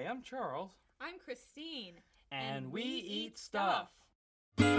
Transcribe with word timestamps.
Hi, 0.00 0.06
I'm 0.08 0.22
Charles. 0.22 0.70
I'm 0.98 1.18
Christine. 1.22 1.94
And, 2.32 2.72
we, 2.72 2.82
eat 2.82 3.36
stuff. 3.38 3.90
Uh, 4.58 4.70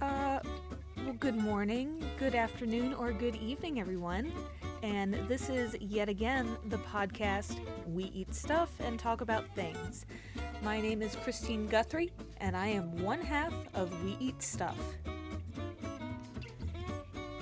well, 0.00 1.14
good 1.18 1.36
morning, 1.36 2.04
good 2.18 2.34
afternoon, 2.34 2.92
or 2.92 3.12
good 3.12 3.36
evening, 3.36 3.80
everyone. 3.80 4.30
And 4.82 5.14
this 5.26 5.48
is 5.48 5.76
yet 5.80 6.10
again 6.10 6.56
the 6.68 6.78
podcast 6.78 7.60
We 7.86 8.04
Eat 8.14 8.34
Stuff 8.34 8.70
and 8.80 8.98
Talk 8.98 9.22
About 9.22 9.46
Things. 9.54 10.04
My 10.62 10.80
name 10.82 11.00
is 11.00 11.16
Christine 11.16 11.66
Guthrie, 11.66 12.12
and 12.38 12.54
I 12.54 12.66
am 12.66 13.02
one 13.02 13.20
half 13.22 13.54
of 13.72 14.04
We 14.04 14.18
Eat 14.20 14.42
Stuff. 14.42 14.76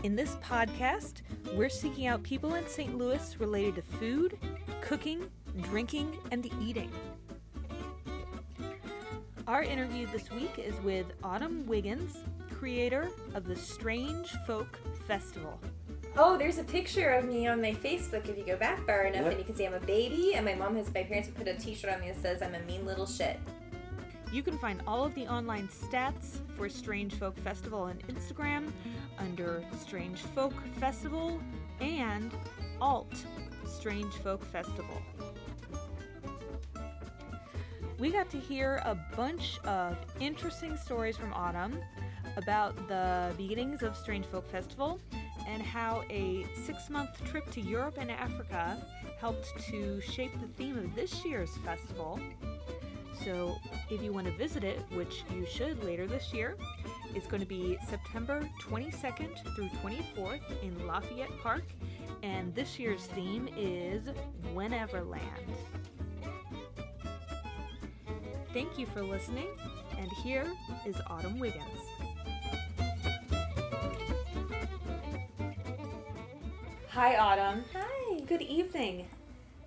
In 0.04 0.14
this 0.14 0.36
podcast, 0.36 1.22
we're 1.54 1.68
seeking 1.68 2.06
out 2.06 2.22
people 2.22 2.54
in 2.54 2.66
St. 2.68 2.96
Louis 2.96 3.36
related 3.40 3.76
to 3.76 3.82
food, 3.82 4.38
cooking, 4.80 5.28
drinking, 5.62 6.16
and 6.30 6.48
eating. 6.62 6.90
Our 9.46 9.62
interview 9.62 10.06
this 10.12 10.30
week 10.30 10.58
is 10.58 10.74
with 10.82 11.06
Autumn 11.24 11.66
Wiggins, 11.66 12.18
creator 12.50 13.08
of 13.34 13.46
the 13.46 13.56
Strange 13.56 14.28
Folk 14.46 14.78
Festival. 15.06 15.58
Oh, 16.16 16.36
there's 16.36 16.58
a 16.58 16.64
picture 16.64 17.10
of 17.10 17.24
me 17.24 17.46
on 17.46 17.60
my 17.62 17.72
Facebook 17.72 18.28
if 18.28 18.36
you 18.36 18.44
go 18.44 18.56
back 18.56 18.84
far 18.86 19.04
enough, 19.04 19.22
Yep. 19.22 19.30
and 19.30 19.38
you 19.38 19.44
can 19.44 19.54
see 19.54 19.66
I'm 19.66 19.74
a 19.74 19.80
baby, 19.80 20.34
and 20.34 20.44
my 20.44 20.54
mom 20.54 20.76
has 20.76 20.92
my 20.92 21.02
parents 21.02 21.28
have 21.28 21.36
put 21.36 21.48
a 21.48 21.54
T-shirt 21.54 21.92
on 21.92 22.00
me 22.00 22.08
that 22.08 22.20
says 22.20 22.42
I'm 22.42 22.54
a 22.54 22.60
mean 22.60 22.84
little 22.84 23.06
shit. 23.06 23.38
You 24.30 24.42
can 24.42 24.58
find 24.58 24.82
all 24.86 25.04
of 25.04 25.14
the 25.14 25.26
online 25.26 25.68
stats 25.68 26.40
for 26.54 26.68
Strange 26.68 27.14
Folk 27.14 27.38
Festival 27.38 27.80
on 27.80 27.98
Instagram 28.08 28.70
under 29.18 29.64
Strange 29.80 30.20
Folk 30.20 30.52
Festival 30.78 31.40
and 31.80 32.30
Alt 32.80 33.24
Strange 33.66 34.12
Folk 34.14 34.44
Festival. 34.44 35.02
We 37.98 38.10
got 38.10 38.28
to 38.30 38.38
hear 38.38 38.82
a 38.84 38.94
bunch 39.16 39.58
of 39.64 39.96
interesting 40.20 40.76
stories 40.76 41.16
from 41.16 41.32
Autumn 41.32 41.80
about 42.36 42.76
the 42.86 43.32
beginnings 43.38 43.82
of 43.82 43.96
Strange 43.96 44.26
Folk 44.26 44.48
Festival 44.50 45.00
and 45.46 45.62
how 45.62 46.04
a 46.10 46.46
six 46.66 46.90
month 46.90 47.24
trip 47.24 47.50
to 47.52 47.62
Europe 47.62 47.96
and 47.98 48.10
Africa 48.10 48.76
helped 49.18 49.58
to 49.70 50.02
shape 50.02 50.38
the 50.38 50.46
theme 50.48 50.76
of 50.76 50.94
this 50.94 51.24
year's 51.24 51.56
festival. 51.64 52.20
So, 53.24 53.58
if 53.90 54.02
you 54.02 54.12
want 54.12 54.26
to 54.26 54.32
visit 54.32 54.64
it, 54.64 54.80
which 54.92 55.24
you 55.34 55.44
should 55.44 55.82
later 55.82 56.06
this 56.06 56.32
year, 56.32 56.56
it's 57.14 57.26
going 57.26 57.40
to 57.40 57.48
be 57.48 57.76
September 57.88 58.48
22nd 58.62 59.54
through 59.54 59.68
24th 59.82 60.62
in 60.62 60.86
Lafayette 60.86 61.36
Park, 61.42 61.64
and 62.22 62.54
this 62.54 62.78
year's 62.78 63.06
theme 63.06 63.48
is 63.56 64.02
Wheneverland. 64.54 65.20
Thank 68.52 68.78
you 68.78 68.86
for 68.86 69.02
listening, 69.02 69.48
and 69.98 70.10
here 70.22 70.46
is 70.86 70.96
Autumn 71.08 71.38
Wiggins. 71.38 71.64
Hi, 76.88 77.16
Autumn. 77.16 77.64
Hi. 77.74 78.20
Good 78.26 78.42
evening. 78.42 79.06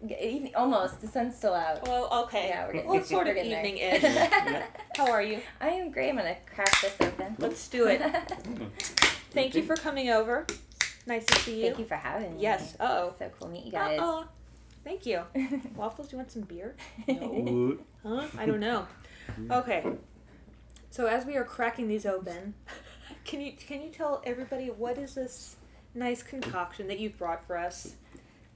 G- 0.07 0.15
Evening, 0.19 0.55
almost. 0.55 1.01
The 1.01 1.07
sun's 1.07 1.35
still 1.37 1.53
out. 1.53 1.87
Well, 1.87 2.07
okay. 2.25 2.47
Yeah, 2.49 2.65
we're 2.67 2.73
getting- 2.73 2.89
well, 2.89 2.99
it's 2.99 3.09
sort 3.09 3.25
we're 3.25 3.31
of 3.31 3.35
getting 3.35 3.51
there. 3.51 3.65
evening-ish. 3.65 4.63
How 4.97 5.11
are 5.11 5.21
you? 5.21 5.39
I 5.59 5.69
am 5.69 5.91
great. 5.91 6.09
I'm 6.09 6.17
gonna 6.17 6.35
crack 6.53 6.73
this 6.81 6.95
open. 7.01 7.35
Let's 7.39 7.67
do 7.67 7.87
it. 7.87 8.01
Thank 9.31 9.55
you 9.55 9.63
for 9.63 9.75
coming 9.75 10.09
over. 10.09 10.47
Nice 11.05 11.25
to 11.27 11.39
see 11.39 11.57
you. 11.61 11.65
Thank 11.67 11.79
you 11.79 11.85
for 11.85 11.95
having 11.95 12.35
me. 12.35 12.41
Yes. 12.41 12.75
Uh-oh. 12.79 13.13
So 13.17 13.29
cool 13.37 13.47
to 13.47 13.53
meet 13.53 13.65
you 13.65 13.71
guys. 13.71 13.99
Uh-oh. 13.99 14.25
Thank 14.83 15.05
you. 15.05 15.21
Waffles, 15.75 16.07
do 16.07 16.13
you 16.15 16.17
want 16.17 16.31
some 16.31 16.41
beer? 16.43 16.75
What? 17.05 17.79
Huh? 18.03 18.27
I 18.37 18.45
don't 18.45 18.59
know. 18.59 18.87
Okay. 19.51 19.85
So 20.89 21.05
as 21.05 21.25
we 21.25 21.35
are 21.37 21.43
cracking 21.45 21.87
these 21.87 22.05
open, 22.05 22.55
can 23.23 23.39
you 23.41 23.53
can 23.53 23.81
you 23.81 23.89
tell 23.89 24.21
everybody 24.25 24.67
what 24.67 24.97
is 24.97 25.13
this 25.15 25.55
nice 25.93 26.23
concoction 26.23 26.87
that 26.87 26.99
you've 26.99 27.17
brought 27.17 27.45
for 27.45 27.57
us 27.57 27.95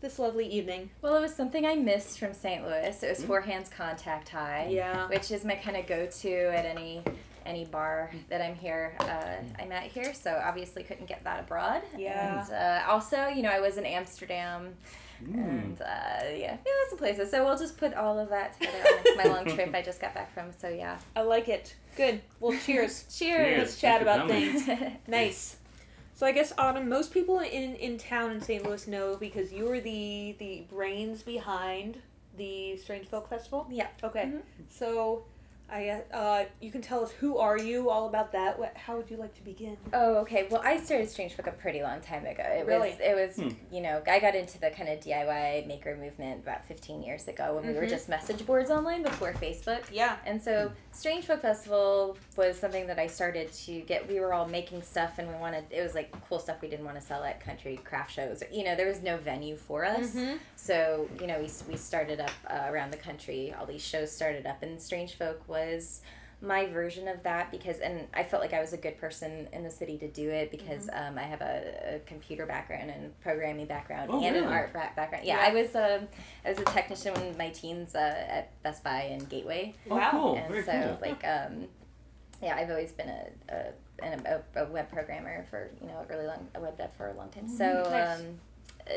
this 0.02 0.20
lovely 0.20 0.48
evening? 0.48 0.90
Well, 1.02 1.16
it 1.16 1.22
was 1.22 1.34
something 1.36 1.66
I 1.66 1.76
missed 1.76 2.20
from 2.20 2.34
St. 2.34 2.64
Louis. 2.64 3.02
It 3.02 3.10
was 3.10 3.24
Four 3.24 3.42
Hands 3.42 3.68
Contact 3.70 4.30
High. 4.30 4.68
Yeah. 4.70 5.08
which 5.08 5.32
is 5.32 5.44
my 5.46 5.56
kind 5.56 5.78
of 5.78 5.88
go-to 5.88 6.56
at 6.56 6.66
any 6.66 7.02
any 7.46 7.64
bar 7.66 8.12
that 8.30 8.42
I'm 8.42 8.56
here. 8.56 8.96
Uh, 9.00 9.36
I'm 9.62 9.72
at 9.72 9.84
here, 9.84 10.14
so 10.16 10.42
obviously 10.44 10.82
couldn't 10.82 11.06
get 11.08 11.24
that 11.26 11.42
abroad. 11.42 11.84
Yeah. 11.96 12.44
And 12.44 12.52
uh, 12.52 12.92
also, 12.92 13.28
you 13.28 13.44
know, 13.44 13.50
I 13.52 13.60
was 13.60 13.78
in 13.78 13.86
Amsterdam. 13.86 14.74
And 15.22 15.80
uh, 15.82 15.86
yeah, 15.86 16.58
yeah, 16.66 16.90
some 16.90 16.98
places. 16.98 17.32
So 17.32 17.46
we'll 17.46 17.58
just 17.58 17.78
put 17.78 17.94
all 17.94 18.20
of 18.20 18.30
that 18.30 18.60
together 18.60 18.80
on 19.12 19.18
my 19.18 19.24
long 19.26 19.46
trip 19.46 19.74
I 19.74 19.82
just 19.82 20.02
got 20.02 20.14
back 20.14 20.34
from. 20.34 20.52
So 20.60 20.68
yeah. 20.70 20.98
I 21.16 21.22
like 21.22 21.48
it. 21.48 21.76
Good. 21.96 22.22
Well, 22.40 22.58
cheers. 22.66 23.06
Cheers. 23.18 23.58
Let's 23.60 23.80
chat 23.80 24.02
about 24.02 24.28
coming. 24.28 24.60
things. 24.60 24.92
Nice. 25.08 25.58
So 26.16 26.26
I 26.26 26.32
guess 26.32 26.54
Autumn, 26.58 26.88
most 26.90 27.14
people 27.14 27.40
in 27.40 27.76
in 27.76 27.98
town 27.98 28.32
in 28.32 28.42
St. 28.42 28.64
Louis 28.66 28.88
know 28.88 29.18
because 29.18 29.52
you 29.52 29.66
were 29.66 29.82
the 29.82 30.36
the 30.40 30.64
brains 30.72 31.24
behind 31.24 31.98
the 32.38 32.78
Strange 32.78 33.08
Folk 33.08 33.28
Festival. 33.30 33.68
yeah. 33.70 33.88
Okay. 34.04 34.26
Mhm. 34.26 34.42
So 34.70 35.26
I 35.68 35.90
uh 36.14 36.46
you 36.62 36.72
can 36.72 36.82
tell 36.82 37.04
us 37.04 37.12
who 37.12 37.38
are 37.40 37.58
you, 37.58 37.90
all 37.90 38.08
about 38.08 38.32
that. 38.34 38.58
What 38.60 38.78
how 38.78 38.98
would 38.98 39.10
you 39.10 39.18
like 39.18 39.34
to 39.36 39.44
begin? 39.44 39.78
Oh, 39.94 40.18
okay. 40.18 40.48
Well, 40.50 40.62
I 40.64 40.78
started 40.78 41.10
Strange 41.10 41.34
Folk 41.34 41.48
a 41.48 41.52
pretty 41.52 41.82
long 41.82 42.02
time 42.02 42.26
ago. 42.26 42.44
It 42.44 42.66
Really? 42.68 42.92
was, 42.92 43.00
it 43.00 43.16
was, 43.16 43.36
Hmm. 43.36 43.58
you 43.76 43.82
know, 43.82 44.02
I 44.08 44.20
got 44.20 44.36
into 44.36 44.60
the 44.60 44.70
kind 44.70 44.90
of 44.90 45.00
DIY 45.00 45.66
maker 45.68 45.96
movement 45.96 46.44
about 46.44 46.66
15 46.68 47.02
years 47.02 47.28
ago 47.28 47.56
when 47.56 47.66
we 47.68 47.74
were 47.74 47.82
Mhm. 47.86 47.90
just 47.90 48.08
message 48.10 48.46
boards 48.46 48.70
online 48.70 49.02
before 49.02 49.34
Facebook. 49.34 49.82
Yeah. 49.92 50.18
And 50.26 50.42
so 50.42 50.72
Strange 50.92 51.26
Folk 51.26 51.42
Festival 51.42 52.18
was 52.36 52.60
something 52.60 52.86
that 52.88 53.00
I 53.00 53.08
started 53.08 53.52
to 53.54 53.82
get. 53.82 54.08
We 54.08 54.20
were 54.20 54.34
all 54.34 54.48
making 54.48 54.84
stuff, 54.84 55.18
and 55.18 55.28
we 55.28 55.34
wanted. 55.36 55.66
It 55.72 55.82
was 55.82 55.96
like 55.96 56.12
cool 56.30 56.38
stuff 56.40 56.62
we 56.62 56.68
didn't 56.70 56.86
want 56.86 57.00
to 57.00 57.06
sell 57.06 57.24
at 57.24 57.40
country 57.40 57.78
craft 57.84 58.12
shows. 58.12 58.44
You 58.52 58.64
know, 58.66 58.76
there 58.76 58.88
was 58.88 59.02
no 59.02 59.18
venue 59.18 59.56
for 59.58 59.84
us. 59.84 60.12
Mhm. 60.16 60.38
So 60.56 61.10
you 61.20 61.26
know, 61.28 61.40
we 61.40 61.50
we 61.68 61.76
started 61.76 62.20
up 62.20 62.32
uh, 62.48 62.66
around 62.70 62.92
the 62.92 62.98
country. 62.98 63.54
All 63.60 63.66
these 63.66 63.82
shows 63.84 64.12
started 64.12 64.46
up, 64.46 64.62
and 64.62 64.80
Strange 64.82 65.16
Folk 65.18 65.42
was 65.56 66.02
my 66.42 66.66
version 66.68 67.08
of 67.08 67.24
that 67.24 67.50
because 67.50 67.80
and 67.80 68.08
I 68.14 68.24
felt 68.24 68.42
like 68.44 68.54
I 68.54 68.60
was 68.60 68.74
a 68.74 68.78
good 68.78 68.98
person 69.00 69.48
in 69.54 69.64
the 69.64 69.70
city 69.72 69.98
to 70.00 70.08
do 70.08 70.30
it 70.30 70.52
because 70.52 70.90
um, 70.92 71.18
I 71.18 71.24
have 71.24 71.42
a, 71.42 71.96
a 71.96 72.00
computer 72.06 72.46
background 72.46 72.92
and 72.92 73.18
programming 73.22 73.66
background 73.68 74.10
Oh, 74.14 74.22
and 74.22 74.36
an 74.36 74.44
art 74.44 74.74
ba- 74.74 74.92
background. 74.96 75.26
Yeah, 75.26 75.38
Yeah. 75.38 75.50
I 75.50 75.54
was 75.60 75.74
um, 75.76 76.08
I 76.46 76.50
was 76.50 76.60
a 76.60 76.66
technician 76.66 77.16
in 77.22 77.38
my 77.38 77.50
teens 77.50 77.96
uh, 77.96 78.00
at 78.38 78.62
Best 78.64 78.84
Buy 78.84 79.04
and 79.14 79.28
Gateway 79.30 79.74
Oh, 79.90 79.96
Wow. 79.96 80.12
cool. 80.12 80.36
and 80.36 80.48
Very 80.50 80.64
so 80.66 80.72
cool. 81.00 81.10
like 81.10 81.24
um 81.26 81.68
yeah 82.44 82.54
i've 82.58 82.70
always 82.70 82.92
been 82.92 83.08
a 83.08 83.24
a, 83.50 83.74
a, 84.04 84.42
a 84.64 84.66
web 84.70 84.92
programmer 84.92 85.46
for 85.50 85.72
you 85.82 85.88
know 85.88 86.00
a 86.04 86.06
really 86.14 86.28
long 86.28 86.46
a 86.54 86.60
web 86.60 86.78
dev 86.78 86.90
for 86.98 87.08
a 87.08 87.14
long 87.20 87.30
time 87.30 87.48
so 87.48 87.64
Mm-hmm. 87.64 87.92
Nice. 87.94 88.20
um 88.20 88.26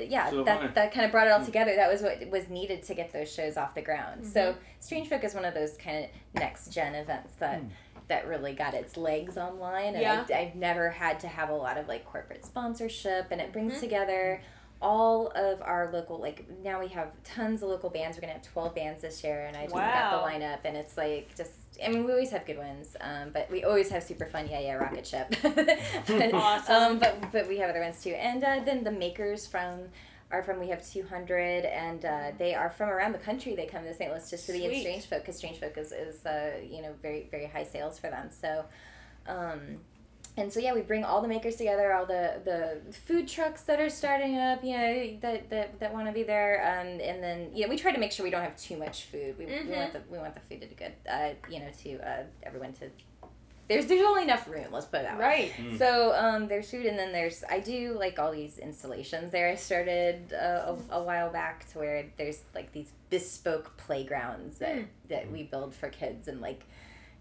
yeah 0.07 0.31
So 0.31 0.45
that 0.45 0.75
that 0.75 0.93
kind 0.93 1.07
of 1.07 1.13
brought 1.13 1.27
it 1.27 1.31
all 1.31 1.45
together 1.45 1.75
that 1.77 1.91
was 1.91 2.03
what 2.03 2.19
was 2.31 2.49
needed 2.49 2.83
to 2.85 2.95
get 2.95 3.13
those 3.13 3.33
shows 3.33 3.57
off 3.57 3.75
the 3.75 3.83
ground 3.83 4.27
so 4.27 4.41
Mm-hmm. 4.53 4.59
strange 4.81 5.09
folk 5.09 5.25
is 5.25 5.35
one 5.35 5.45
of 5.45 5.55
those 5.55 5.77
kind 5.77 6.05
of 6.05 6.11
next 6.41 6.73
gen 6.73 6.95
events 6.95 7.35
that 7.37 7.61
Hmm. 7.61 7.69
that 8.09 8.27
really 8.27 8.55
got 8.55 8.75
its 8.75 8.97
legs 8.97 9.37
online 9.37 9.95
and 9.95 10.01
Yeah. 10.03 10.25
I, 10.31 10.39
I've 10.41 10.55
never 10.55 10.91
had 10.91 11.21
to 11.21 11.29
have 11.29 11.51
a 11.51 11.55
lot 11.55 11.77
of 11.79 11.89
like 11.89 12.05
corporate 12.07 12.45
sponsorship 12.45 13.27
and 13.31 13.41
it 13.41 13.53
brings 13.53 13.75
Mhm. 13.75 13.81
together 13.81 14.43
all 14.81 15.29
of 15.35 15.61
our 15.63 15.91
local 15.93 16.21
like 16.21 16.47
now 16.63 16.79
we 16.81 16.89
have 16.89 17.09
tons 17.25 17.63
of 17.63 17.69
local 17.69 17.91
bands. 17.91 18.17
We're 18.17 18.21
gonna 18.23 18.35
have 18.35 18.43
12 18.43 18.75
bands 18.75 19.03
this 19.03 19.25
year 19.25 19.47
and 19.47 19.57
i 19.57 19.63
just 19.65 19.75
got 19.75 20.25
the 20.25 20.31
lineup 20.31 20.59
and 20.65 20.77
it's 20.77 20.97
like 20.97 21.35
just 21.37 21.51
i 21.85 21.89
mean 21.89 22.05
we 22.05 22.13
always 22.13 22.31
have 22.31 22.47
good 22.47 22.59
ones 22.59 22.97
um, 23.01 23.31
but 23.33 23.51
we 23.51 23.65
always 23.65 23.89
have 23.91 24.03
super 24.03 24.27
fun. 24.27 24.49
Yeah 24.51 24.61
yeah 24.61 24.75
rocket 24.75 25.07
ship. 25.07 25.35
But, 26.07 26.35
Awesome. 26.35 26.75
um, 26.75 26.99
but 26.99 27.33
but 27.33 27.49
we 27.49 27.59
have 27.59 27.71
other 27.71 27.81
ones 27.81 28.03
too. 28.03 28.11
And 28.11 28.43
uh, 28.45 28.61
then 28.65 28.85
the 28.85 28.93
makers 28.93 29.47
from 29.47 29.89
are 30.31 30.43
from 30.43 30.61
we 30.61 30.69
have 30.69 30.87
200 30.87 31.65
and 31.65 32.05
uh, 32.05 32.31
they 32.39 32.55
are 32.55 32.71
from 32.71 32.91
around 32.91 33.13
the 33.13 33.19
country. 33.19 33.57
They 33.57 33.67
come 33.67 33.85
to 33.85 33.95
st 33.95 34.11
louis 34.11 34.29
just 34.31 34.47
to 34.47 34.53
be 34.53 34.65
in 34.65 34.81
strange 34.81 35.07
folk 35.07 35.23
because 35.23 35.37
strange 35.37 35.59
folk 35.59 35.77
is, 35.79 35.91
is 35.91 36.25
uh, 36.27 36.53
you 36.63 36.83
know 36.83 36.93
very 37.03 37.29
very 37.31 37.47
high 37.47 37.65
sales 37.65 37.99
for 37.99 38.11
them. 38.11 38.29
So 38.31 38.65
um, 39.27 39.79
and 40.39 40.53
so 40.53 40.61
yeah, 40.61 40.73
we 40.73 40.81
bring 40.81 41.05
all 41.05 41.21
the 41.21 41.29
makers 41.29 41.57
together, 41.57 41.93
all 41.93 42.07
the 42.07 42.41
the 42.45 42.81
food 42.95 43.29
trucks 43.29 43.63
that 43.63 43.81
are 43.81 43.91
starting 43.91 44.39
up, 44.39 44.63
you 44.65 44.77
know, 44.77 45.17
that 45.21 45.51
that, 45.51 45.81
that 45.81 45.93
want 45.93 46.07
to 46.07 46.13
be 46.13 46.23
there, 46.23 46.61
um, 46.65 46.87
and 47.01 47.23
then 47.23 47.51
you 47.55 47.65
know 47.65 47.69
we 47.69 47.77
try 47.77 47.93
to 47.93 47.99
make 47.99 48.13
sure 48.13 48.25
we 48.25 48.31
don't 48.31 48.43
have 48.43 48.57
too 48.57 48.77
much 48.77 49.05
food. 49.05 49.37
We, 49.39 49.47
we 49.47 49.53
Mhm. 49.53 49.77
want 49.77 49.93
the 49.93 50.03
we 50.11 50.19
want 50.19 50.35
the 50.35 50.41
food 50.49 50.61
to 50.63 50.67
be 50.67 50.75
good, 50.75 50.93
uh, 51.11 51.31
you 51.51 51.61
know, 51.61 51.69
to 51.83 51.99
uh, 52.09 52.23
everyone 52.43 52.73
to. 52.75 52.91
There's 53.69 53.85
there's 53.85 54.01
only 54.07 54.23
enough 54.23 54.49
room. 54.49 54.69
Let's 54.73 54.87
put 54.87 55.01
it 55.01 55.03
that 55.05 55.19
way. 55.19 55.25
Right. 55.25 55.53
Mm. 55.59 55.77
So 55.77 56.15
um, 56.15 56.49
there's 56.49 56.71
food, 56.71 56.87
and 56.87 56.99
then 56.99 57.13
there's 57.13 57.45
I 57.51 57.61
do 57.61 57.95
like 57.99 58.19
all 58.19 58.33
these 58.33 58.57
installations. 58.59 59.31
There 59.31 59.51
I 59.51 59.57
started 59.57 60.33
uh, 60.33 60.75
a, 60.91 60.99
a 61.01 61.03
while 61.03 61.31
back 61.31 61.71
to 61.73 61.79
where 61.79 62.07
there's 62.17 62.41
like 62.55 62.73
these 62.73 62.91
bespoke 63.11 63.77
playgrounds 63.77 64.59
that 64.61 64.77
Mm. 64.77 64.87
that 65.11 65.31
we 65.31 65.43
build 65.43 65.75
for 65.75 65.89
kids 65.91 66.29
and 66.29 66.41
like 66.41 66.63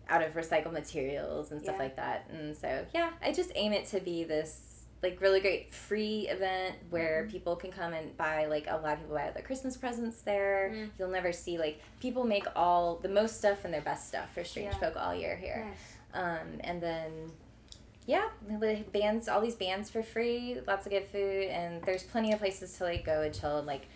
out 0.10 0.22
of 0.22 0.34
recycled 0.34 0.74
materials 0.74 1.52
and 1.52 1.62
stuff 1.62 1.76
Yeah. 1.78 1.84
like 1.84 1.96
that. 1.98 2.30
And 2.32 2.56
so 2.56 2.86
yeah, 2.94 3.12
I 3.22 3.32
just 3.32 3.52
aim 3.56 3.74
it 3.74 3.86
to 3.88 4.00
be 4.00 4.24
this 4.24 4.74
like 5.04 5.22
really 5.22 5.40
great 5.40 5.72
free 5.74 6.28
event 6.28 6.76
where 6.90 7.28
people 7.30 7.56
can 7.56 7.72
come 7.72 7.94
and 7.94 8.18
buy 8.18 8.48
like 8.48 8.66
a 8.68 8.78
lot 8.78 8.94
of 8.94 9.00
people 9.02 9.16
buy 9.16 9.30
their 9.32 9.44
Christmas 9.44 9.78
presents 9.78 10.22
there. 10.22 10.72
Mm. 10.74 10.90
You'll 10.98 11.10
never 11.10 11.32
see 11.32 11.58
like 11.60 11.80
people 12.00 12.24
make 12.24 12.46
all 12.56 12.96
the 12.98 13.10
most 13.10 13.38
stuff 13.38 13.64
and 13.64 13.74
their 13.74 13.82
best 13.82 14.08
stuff 14.08 14.34
for 14.34 14.44
Strange 14.44 14.74
Yeah. 14.74 14.80
Folk 14.80 14.96
all 14.98 15.14
year 15.14 15.36
here. 15.36 15.68
Um, 16.14 16.60
and 16.62 16.82
then 16.82 17.12
yeah, 18.08 18.30
the 18.48 18.84
bands, 18.94 19.28
all 19.28 19.42
these 19.42 19.56
bands 19.56 19.90
for 19.90 20.02
free, 20.02 20.58
lots 20.66 20.86
of 20.86 20.94
good 20.94 21.06
food, 21.08 21.50
and 21.50 21.82
there's 21.84 22.04
plenty 22.04 22.32
of 22.32 22.40
places 22.40 22.72
to 22.78 22.86
like 22.86 23.06
go 23.06 23.22
and 23.22 23.36
chill 23.38 23.58
and 23.58 23.68
like, 23.68 23.88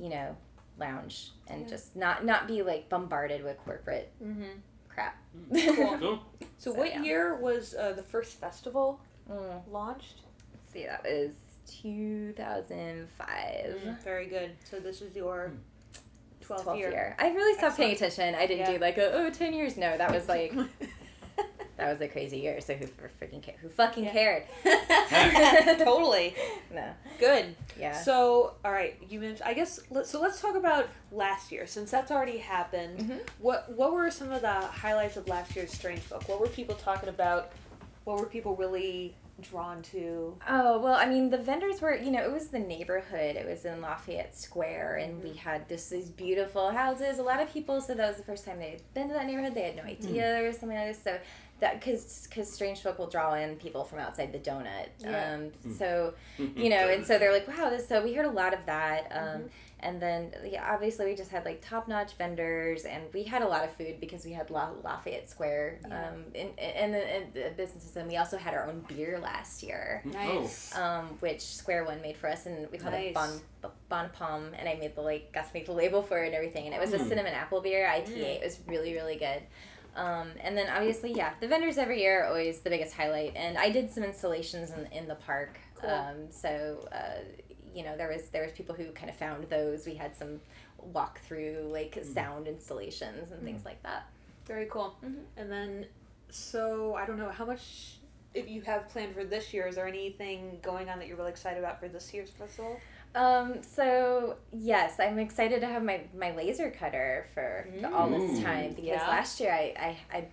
you 0.00 0.08
know, 0.08 0.34
lounge 0.78 1.30
and 1.48 1.62
Yeah. 1.62 1.68
just 1.68 1.94
not 1.94 2.24
not 2.24 2.48
be 2.48 2.62
like 2.62 2.88
bombarded 2.88 3.44
with 3.44 3.58
corporate 3.58 4.10
Mm-hmm. 4.24 4.58
Crap. 4.92 5.16
Cool. 5.52 5.96
Cool. 5.98 6.20
So, 6.58 6.58
So, 6.58 6.72
what 6.78 6.88
yeah. 6.90 7.02
year 7.02 7.34
was 7.36 7.74
uh, 7.74 7.92
the 7.92 8.02
first 8.02 8.38
festival 8.40 9.00
Mm, 9.30 9.60
launched? 9.70 10.20
let's 10.52 10.68
see, 10.72 10.84
that 10.86 11.02
was 11.04 11.32
2005. 11.66 13.98
Very 14.04 14.26
good. 14.26 14.50
So 14.68 14.78
this 14.80 15.00
is 15.00 15.14
your 15.16 15.52
12th, 16.44 16.64
12th 16.64 16.78
year. 16.78 16.90
year. 16.90 17.16
I 17.18 17.28
really 17.30 17.56
stopped 17.58 17.76
paying 17.76 17.92
attention. 17.94 18.34
I 18.34 18.46
didn't 18.46 18.66
Yeah. 18.66 18.72
do 18.72 18.78
like 18.78 18.98
a, 18.98 19.12
oh 19.12 19.30
10 19.30 19.52
years. 19.54 19.76
No, 19.76 19.96
that 19.96 20.12
was 20.12 20.28
like 20.28 20.52
that 21.82 21.90
was 21.92 22.00
a 22.00 22.08
crazy 22.08 22.38
year. 22.38 22.60
So 22.60 22.74
who 22.74 22.86
freaking 22.86 23.42
cared? 23.42 23.58
Who 23.60 23.68
fucking 23.68 24.04
Yeah. 24.04 24.12
cared? 24.12 24.44
totally. 25.78 26.34
no. 26.72 26.84
Good. 27.18 27.54
Yeah. 27.78 27.92
So, 28.00 28.54
all 28.64 28.72
right, 28.72 28.96
you 29.08 29.20
mentioned. 29.20 29.42
I 29.48 29.54
guess. 29.54 29.80
Let, 29.90 30.06
so 30.06 30.20
let's 30.20 30.40
talk 30.40 30.54
about 30.56 30.88
last 31.10 31.52
year, 31.52 31.66
since 31.66 31.90
that's 31.90 32.10
already 32.10 32.38
happened. 32.38 32.98
Mhm. 32.98 33.20
What 33.40 33.70
What 33.76 33.92
were 33.92 34.10
some 34.10 34.30
of 34.32 34.42
the 34.42 34.52
highlights 34.52 35.16
of 35.16 35.28
last 35.28 35.54
year's 35.56 35.72
Strange 35.72 36.00
Folk? 36.00 36.28
What 36.28 36.40
were 36.40 36.48
people 36.48 36.74
talking 36.74 37.08
about? 37.08 37.52
What 38.04 38.18
were 38.18 38.26
people 38.26 38.56
really 38.56 39.14
drawn 39.40 39.82
to? 39.82 40.36
Oh, 40.48 40.78
well, 40.80 40.94
I 40.94 41.06
mean, 41.06 41.30
the 41.30 41.38
vendors 41.38 41.80
were, 41.80 41.96
you 41.96 42.10
know, 42.10 42.22
it 42.22 42.30
was 42.32 42.48
the 42.48 42.58
neighborhood. 42.58 43.36
It 43.36 43.46
was 43.48 43.64
in 43.64 43.80
Lafayette 43.80 44.36
Square, 44.36 44.96
and 44.96 45.22
we 45.22 45.32
had 45.34 45.68
this, 45.68 45.88
these 45.88 46.10
beautiful 46.10 46.70
houses. 46.70 47.18
A 47.18 47.22
lot 47.22 47.40
of 47.40 47.52
people 47.52 47.80
said 47.80 47.96
that 47.98 48.08
was 48.08 48.16
the 48.18 48.22
first 48.24 48.44
time 48.44 48.58
they 48.58 48.70
had 48.70 48.94
been 48.94 49.08
to 49.08 49.14
that 49.14 49.26
neighborhood. 49.26 49.54
They 49.54 49.62
had 49.62 49.76
no 49.76 49.82
idea 49.84 50.22
there 50.22 50.44
was 50.46 50.58
something 50.58 50.76
like 50.78 50.88
this. 50.88 51.02
So, 51.02 51.18
that, 51.62 51.80
because 51.80 52.28
cause 52.32 52.52
Strange 52.52 52.80
Folk 52.80 52.98
will 52.98 53.08
draw 53.08 53.34
in 53.34 53.56
people 53.56 53.84
from 53.84 53.98
outside 54.00 54.32
the 54.32 54.38
donut. 54.38 54.88
Yeah. 54.98 55.34
Um, 55.34 55.72
so, 55.78 56.12
you 56.38 56.68
know, 56.68 56.88
and 56.88 57.06
so 57.06 57.18
they're 57.18 57.32
like, 57.32 57.48
wow, 57.48 57.70
this, 57.70 57.88
so 57.88 58.02
we 58.04 58.12
heard 58.12 58.26
a 58.26 58.30
lot 58.30 58.52
of 58.52 58.66
that. 58.66 59.06
Um, 59.10 59.42
Mhm. 59.42 59.48
And 59.84 60.00
then, 60.00 60.32
yeah, 60.48 60.64
obviously, 60.72 61.06
we 61.06 61.16
just 61.16 61.32
had 61.32 61.44
like 61.44 61.60
top 61.60 61.88
notch 61.88 62.12
vendors, 62.16 62.84
and 62.84 63.02
we 63.12 63.24
had 63.24 63.42
a 63.42 63.48
lot 63.48 63.64
of 63.64 63.72
food 63.72 63.98
because 63.98 64.24
we 64.24 64.30
had 64.30 64.48
La- 64.48 64.70
Lafayette 64.84 65.28
Square 65.28 65.80
Yeah. 65.88 66.10
um, 66.10 66.24
in, 66.34 66.50
in, 66.56 66.92
the, 66.92 67.02
the 67.34 67.50
businesses, 67.56 67.96
and 67.96 68.06
we 68.06 68.16
also 68.16 68.36
had 68.36 68.54
our 68.54 68.68
own 68.68 68.84
beer 68.86 69.18
last 69.20 69.60
year 69.64 70.00
Nice. 70.04 70.72
um, 70.78 71.06
which 71.18 71.40
Square 71.42 71.86
One 71.86 72.00
made 72.00 72.16
for 72.16 72.28
us, 72.28 72.46
and 72.46 72.70
we 72.70 72.78
called 72.78 72.94
Nice. 72.94 73.08
it 73.08 73.14
Bon 73.14 73.40
Bon 73.88 74.08
Pomme, 74.10 74.52
and 74.56 74.68
I 74.68 74.74
made 74.76 74.94
the 74.94 75.00
like 75.00 75.32
got 75.32 75.48
to 75.48 75.50
make 75.52 75.66
the 75.66 75.72
label 75.72 76.00
for 76.00 76.22
it 76.22 76.26
and 76.26 76.34
everything, 76.36 76.66
and 76.66 76.74
it 76.76 76.80
was 76.80 76.92
a 76.92 76.98
Mm. 77.00 77.08
cinnamon 77.08 77.34
apple 77.34 77.60
beer 77.60 77.84
IPA. 77.84 78.06
Mm. 78.18 78.36
It 78.36 78.44
was 78.44 78.60
really 78.68 78.94
really 78.94 79.16
good. 79.16 79.42
Um, 79.94 80.30
and 80.40 80.56
then 80.56 80.68
obviously, 80.68 81.12
yeah, 81.12 81.34
the 81.40 81.48
vendors 81.48 81.76
every 81.76 82.00
year 82.00 82.24
are 82.24 82.28
always 82.28 82.60
the 82.60 82.70
biggest 82.70 82.94
highlight, 82.94 83.36
and 83.36 83.58
I 83.58 83.70
did 83.70 83.90
some 83.90 84.04
installations 84.04 84.70
in, 84.70 84.86
in 84.86 85.06
the 85.06 85.16
park. 85.16 85.58
Cool. 85.74 85.90
Um, 85.90 86.16
so 86.30 86.88
uh, 86.92 87.20
you 87.74 87.84
know, 87.84 87.96
there 87.96 88.08
was 88.08 88.28
there 88.30 88.42
was 88.42 88.52
people 88.52 88.74
who 88.74 88.86
kind 88.92 89.10
of 89.10 89.16
found 89.16 89.44
those. 89.50 89.86
We 89.86 89.94
had 89.94 90.16
some 90.16 90.40
walk 90.78 91.20
through 91.20 91.68
like 91.72 91.98
sound 92.02 92.48
installations 92.48 93.30
and 93.32 93.42
things 93.42 93.64
like 93.64 93.82
that. 93.82 94.06
Very 94.46 94.66
cool. 94.66 94.96
Mhm. 95.04 95.22
And 95.36 95.50
then, 95.52 95.86
so 96.30 96.94
I 96.94 97.06
don't 97.06 97.18
know 97.18 97.30
how 97.30 97.44
much. 97.44 97.96
If 98.34 98.48
you 98.48 98.62
have 98.62 98.88
planned 98.88 99.14
for 99.14 99.24
this 99.24 99.52
year, 99.52 99.66
is 99.66 99.74
there 99.74 99.86
anything 99.86 100.58
going 100.62 100.88
on 100.88 100.98
that 100.98 101.06
you're 101.06 101.18
really 101.18 101.30
excited 101.30 101.58
about 101.58 101.78
for 101.78 101.88
this 101.88 102.14
year's 102.14 102.30
festival? 102.30 102.80
Um, 103.14 103.62
so 103.62 104.36
yes, 104.52 104.98
I'm 104.98 105.18
excited 105.18 105.60
to 105.60 105.66
have 105.66 105.82
my, 105.82 106.02
my 106.18 106.34
laser 106.34 106.70
cutter 106.70 107.26
for 107.34 107.68
all 107.92 108.08
this 108.08 108.38
Mm. 108.40 108.42
time 108.42 108.68
because 108.70 108.84
Yeah. 108.84 109.06
last 109.08 109.38
year 109.40 109.52
I, 109.52 109.74
I, 110.12 110.16
I 110.18 110.24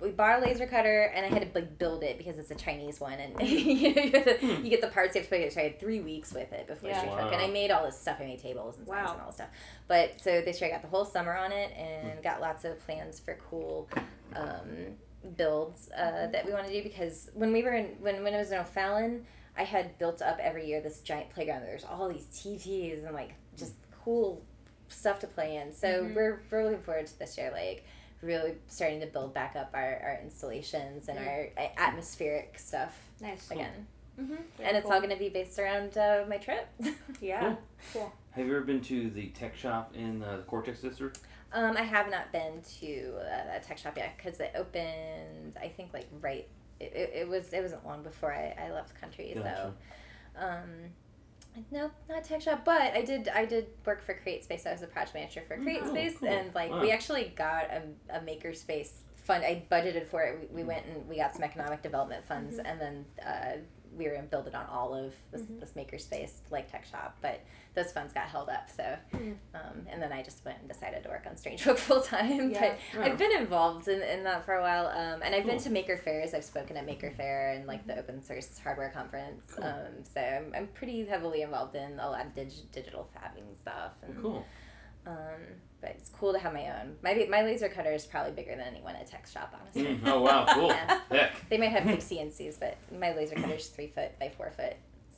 we 0.00 0.10
bought 0.10 0.40
a 0.42 0.44
laser 0.44 0.66
cutter 0.66 1.04
and 1.14 1.24
I 1.24 1.28
had 1.28 1.42
to 1.54 1.58
like 1.58 1.78
build 1.78 2.02
it 2.02 2.18
because 2.18 2.36
it's 2.36 2.50
a 2.50 2.54
Chinese 2.56 2.98
one 3.00 3.14
and 3.14 3.40
you, 3.48 3.94
know, 3.94 4.02
you, 4.02 4.10
have 4.12 4.40
to- 4.40 4.46
you 4.46 4.68
get 4.70 4.80
the 4.80 4.88
parts 4.88 5.14
you 5.14 5.20
have 5.20 5.30
to 5.30 5.36
put 5.36 5.40
it. 5.42 5.52
So 5.52 5.60
I 5.60 5.64
had 5.64 5.78
three 5.80 6.00
weeks 6.00 6.32
with 6.32 6.52
it 6.52 6.66
before 6.66 6.90
Yeah. 6.90 6.98
Street 6.98 7.12
Folk, 7.12 7.32
and 7.32 7.40
I 7.40 7.46
made 7.46 7.70
all 7.70 7.84
this 7.84 7.98
stuff. 8.00 8.18
I 8.20 8.24
made 8.24 8.40
tables 8.40 8.78
and 8.78 8.86
signs 8.88 9.06
Wow. 9.06 9.12
and 9.12 9.20
all 9.20 9.26
this 9.28 9.36
stuff. 9.36 9.48
But 9.86 10.20
so 10.20 10.40
this 10.42 10.60
year 10.60 10.68
I 10.68 10.72
got 10.72 10.82
the 10.82 10.88
whole 10.88 11.04
summer 11.04 11.34
on 11.36 11.52
it 11.52 11.70
and 11.76 12.20
got 12.22 12.40
lots 12.40 12.64
of 12.64 12.78
plans 12.84 13.20
for 13.20 13.38
cool. 13.48 13.88
Um, 14.34 14.96
builds 15.38 15.88
uh, 15.96 16.26
that 16.26 16.44
we 16.44 16.52
want 16.52 16.66
to 16.66 16.72
do 16.72 16.82
because 16.82 17.30
when 17.32 17.50
we 17.52 17.62
were 17.62 17.72
in 17.72 17.86
when, 18.00 18.22
when 18.24 18.34
it 18.34 18.38
was 18.38 18.50
in 18.52 18.58
O'Fallon, 18.58 19.24
I 19.56 19.62
had 19.64 19.98
built 19.98 20.20
up 20.22 20.38
every 20.40 20.66
year 20.66 20.80
this 20.80 21.00
giant 21.00 21.30
playground. 21.30 21.62
There's 21.62 21.84
all 21.84 22.08
these 22.08 22.26
TVs 22.26 23.04
and 23.06 23.14
like 23.14 23.32
just 23.56 23.74
cool 24.04 24.42
stuff 24.88 25.20
to 25.20 25.26
play 25.26 25.56
in. 25.56 25.72
So 25.72 26.04
Mhm. 26.04 26.14
we're, 26.14 26.40
we're 26.50 26.64
looking 26.64 26.82
forward 26.82 27.06
to 27.06 27.18
this 27.18 27.38
year, 27.38 27.50
like 27.52 27.84
really 28.20 28.54
starting 28.68 29.00
to 29.00 29.06
build 29.06 29.32
back 29.34 29.54
up 29.56 29.70
our, 29.74 30.00
our 30.02 30.20
installations 30.22 31.08
and 31.08 31.18
our 31.18 31.48
uh, 31.58 31.68
atmospheric 31.76 32.58
stuff 32.58 32.96
Nice. 33.20 33.50
again. 33.50 33.86
hmm 34.16 34.26
Very 34.56 34.68
And 34.68 34.76
it's 34.76 34.84
cool. 34.84 34.92
all 34.92 34.98
going 35.00 35.10
to 35.12 35.16
be 35.18 35.28
based 35.28 35.58
around 35.58 35.96
uh, 35.98 36.24
my 36.28 36.36
trip. 36.38 36.66
Yeah. 37.20 37.56
Cool. 37.92 38.12
Have 38.32 38.46
you 38.46 38.56
ever 38.56 38.64
been 38.64 38.80
to 38.82 39.10
the 39.10 39.28
tech 39.28 39.54
shop 39.56 39.94
in 39.94 40.22
uh, 40.22 40.38
the 40.38 40.42
Cortex 40.42 40.80
District? 40.80 41.18
um, 41.52 41.76
I 41.76 41.82
have 41.82 42.10
not 42.10 42.32
been 42.32 42.60
to 42.80 43.14
uh, 43.20 43.56
a 43.56 43.60
tech 43.60 43.78
shop 43.78 43.96
yet 43.96 44.14
because 44.16 44.40
it 44.40 44.52
opened, 44.56 45.56
I 45.60 45.68
think, 45.68 45.92
like 45.94 46.06
right. 46.20 46.48
It, 46.80 46.92
it, 46.94 47.10
it 47.14 47.28
was 47.28 47.52
it 47.52 47.62
wasn't 47.62 47.84
long 47.86 48.02
before 48.02 48.32
I, 48.32 48.54
I 48.66 48.70
left 48.72 48.92
the 48.94 49.00
country, 49.00 49.32
Gotcha. 49.34 49.72
so 50.36 50.44
um, 50.44 50.68
no, 51.70 51.90
not 52.08 52.24
tech 52.24 52.40
shop, 52.42 52.64
but 52.64 52.80
I 52.94 53.02
did 53.02 53.28
I 53.28 53.44
did 53.44 53.66
work 53.86 54.02
for 54.04 54.14
Create 54.14 54.42
Space. 54.44 54.66
I 54.66 54.72
was 54.72 54.82
a 54.82 54.86
project 54.88 55.14
manager 55.14 55.42
for 55.46 55.56
Create 55.56 55.82
Oh, 55.84 55.90
Space, 55.90 56.16
cool. 56.18 56.28
and 56.28 56.54
like 56.54 56.72
we 56.80 56.90
actually 56.90 57.32
got 57.36 57.64
a, 57.70 57.82
a 58.10 58.20
makerspace 58.20 58.90
fund. 59.16 59.44
I 59.44 59.62
budgeted 59.70 60.06
for 60.06 60.22
it. 60.22 60.48
We, 60.52 60.62
we 60.62 60.64
went 60.64 60.84
and 60.86 61.08
we 61.08 61.16
got 61.16 61.32
some 61.32 61.44
economic 61.44 61.82
development 61.82 62.26
funds, 62.26 62.56
Mhm. 62.56 62.62
and 62.64 62.80
then 62.80 63.04
uh, 63.24 63.56
we 63.96 64.06
were 64.08 64.14
gonna 64.14 64.26
build 64.26 64.46
it 64.46 64.54
on 64.54 64.66
all 64.66 64.94
of 64.94 65.14
this, 65.30 65.42
Mhm. 65.42 65.60
this 65.60 65.72
makerspace 65.72 66.32
like 66.50 66.70
tech 66.70 66.84
shop, 66.84 67.16
but 67.20 67.40
those 67.74 67.90
funds 67.92 68.12
got 68.12 68.24
held 68.28 68.48
up. 68.48 68.68
So, 68.70 68.96
Mm. 69.12 69.36
um, 69.54 69.86
and 69.88 70.00
then 70.02 70.12
I 70.12 70.22
just 70.22 70.44
went 70.44 70.58
and 70.60 70.68
decided 70.68 71.02
to 71.02 71.08
work 71.08 71.24
on 71.28 71.36
Strange 71.36 71.62
Folk 71.64 71.78
full 71.88 72.00
time. 72.02 72.50
Yeah. 72.50 72.76
But 72.94 73.02
I've 73.02 73.18
been 73.18 73.32
involved 73.36 73.88
in, 73.88 74.00
in 74.02 74.24
that 74.24 74.44
for 74.44 74.54
a 74.54 74.60
while, 74.62 74.86
um, 74.86 75.22
and 75.22 75.34
I've 75.34 75.44
been 75.46 75.58
to 75.58 75.70
maker 75.70 75.96
fairs. 75.96 76.34
I've 76.34 76.44
spoken 76.44 76.76
at 76.76 76.86
Maker 76.86 77.10
Faire 77.10 77.50
and 77.52 77.66
like 77.66 77.86
the 77.86 77.98
open 77.98 78.22
source 78.22 78.58
hardware 78.58 78.90
conference. 78.90 79.52
Cool. 79.54 79.64
Um, 79.64 80.04
so 80.04 80.20
I'm, 80.20 80.52
I'm 80.54 80.66
pretty 80.68 81.04
heavily 81.06 81.42
involved 81.42 81.74
in 81.74 81.98
a 81.98 82.08
lot 82.10 82.24
of 82.26 82.34
dig- 82.34 82.70
digital 82.72 83.08
fabbing 83.16 83.56
stuff. 83.58 83.92
And, 84.02 84.20
Cool. 84.22 84.44
Um, 85.06 85.14
but 85.84 85.94
it's 85.98 86.08
cool 86.18 86.32
to 86.32 86.38
have 86.38 86.52
my 86.54 86.66
own. 86.80 86.96
My 87.02 87.26
my 87.30 87.42
laser 87.42 87.68
cutter 87.68 87.92
is 87.92 88.06
probably 88.06 88.32
bigger 88.32 88.52
than 88.56 88.60
anyone 88.66 88.96
at 88.96 89.06
tech 89.06 89.26
shop, 89.26 89.54
honestly. 89.60 89.96
Mm, 89.96 90.00
Oh 90.06 90.22
wow, 90.22 90.46
cool. 90.54 90.68
Yeah. 90.74 91.00
Heck. 91.10 91.48
They 91.50 91.58
might 91.58 91.70
have 91.72 91.84
big 91.84 91.98
CNCs, 92.00 92.58
but 92.58 92.76
my 92.98 93.14
laser 93.14 93.34
cutter 93.34 93.54
is 93.54 93.68
three 93.68 93.88
foot 93.88 94.18
by 94.18 94.30
four 94.36 94.50
foot, 94.50 94.74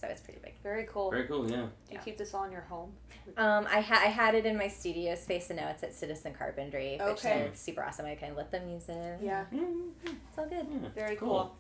so 0.07 0.13
it's 0.13 0.21
pretty 0.21 0.41
big. 0.43 0.55
Very 0.63 0.87
cool. 0.91 1.11
Very 1.11 1.27
cool. 1.27 1.49
Yeah. 1.51 1.57
Do 1.57 1.63
you 1.63 1.69
yeah. 1.93 2.01
keep 2.01 2.17
this 2.19 2.33
all 2.35 2.45
in 2.45 2.53
your 2.53 2.63
home? 2.63 2.93
Um, 3.37 3.67
I, 3.71 3.81
ha- 3.81 4.01
I 4.03 4.07
had 4.09 4.35
it 4.35 4.47
in 4.47 4.57
my 4.57 4.69
studio 4.69 5.15
space, 5.17 5.51
and 5.51 5.59
now 5.59 5.69
it's 5.69 5.83
at 5.83 5.95
Citizen 5.95 6.33
Carpentry, 6.35 6.93
which 6.93 7.25
Okay. 7.25 7.29
they're 7.41 7.51
super 7.55 7.83
awesome. 7.85 8.07
I 8.07 8.15
kind 8.15 8.31
of 8.33 8.39
let 8.39 8.51
them 8.53 8.69
use 8.69 8.89
it. 8.89 9.19
Yeah. 9.23 9.45
It's 9.53 10.39
all 10.39 10.47
good. 10.47 10.67
Yeah. 10.71 10.89
Very 10.95 11.17
Cool. 11.17 11.29
cool. 11.29 11.57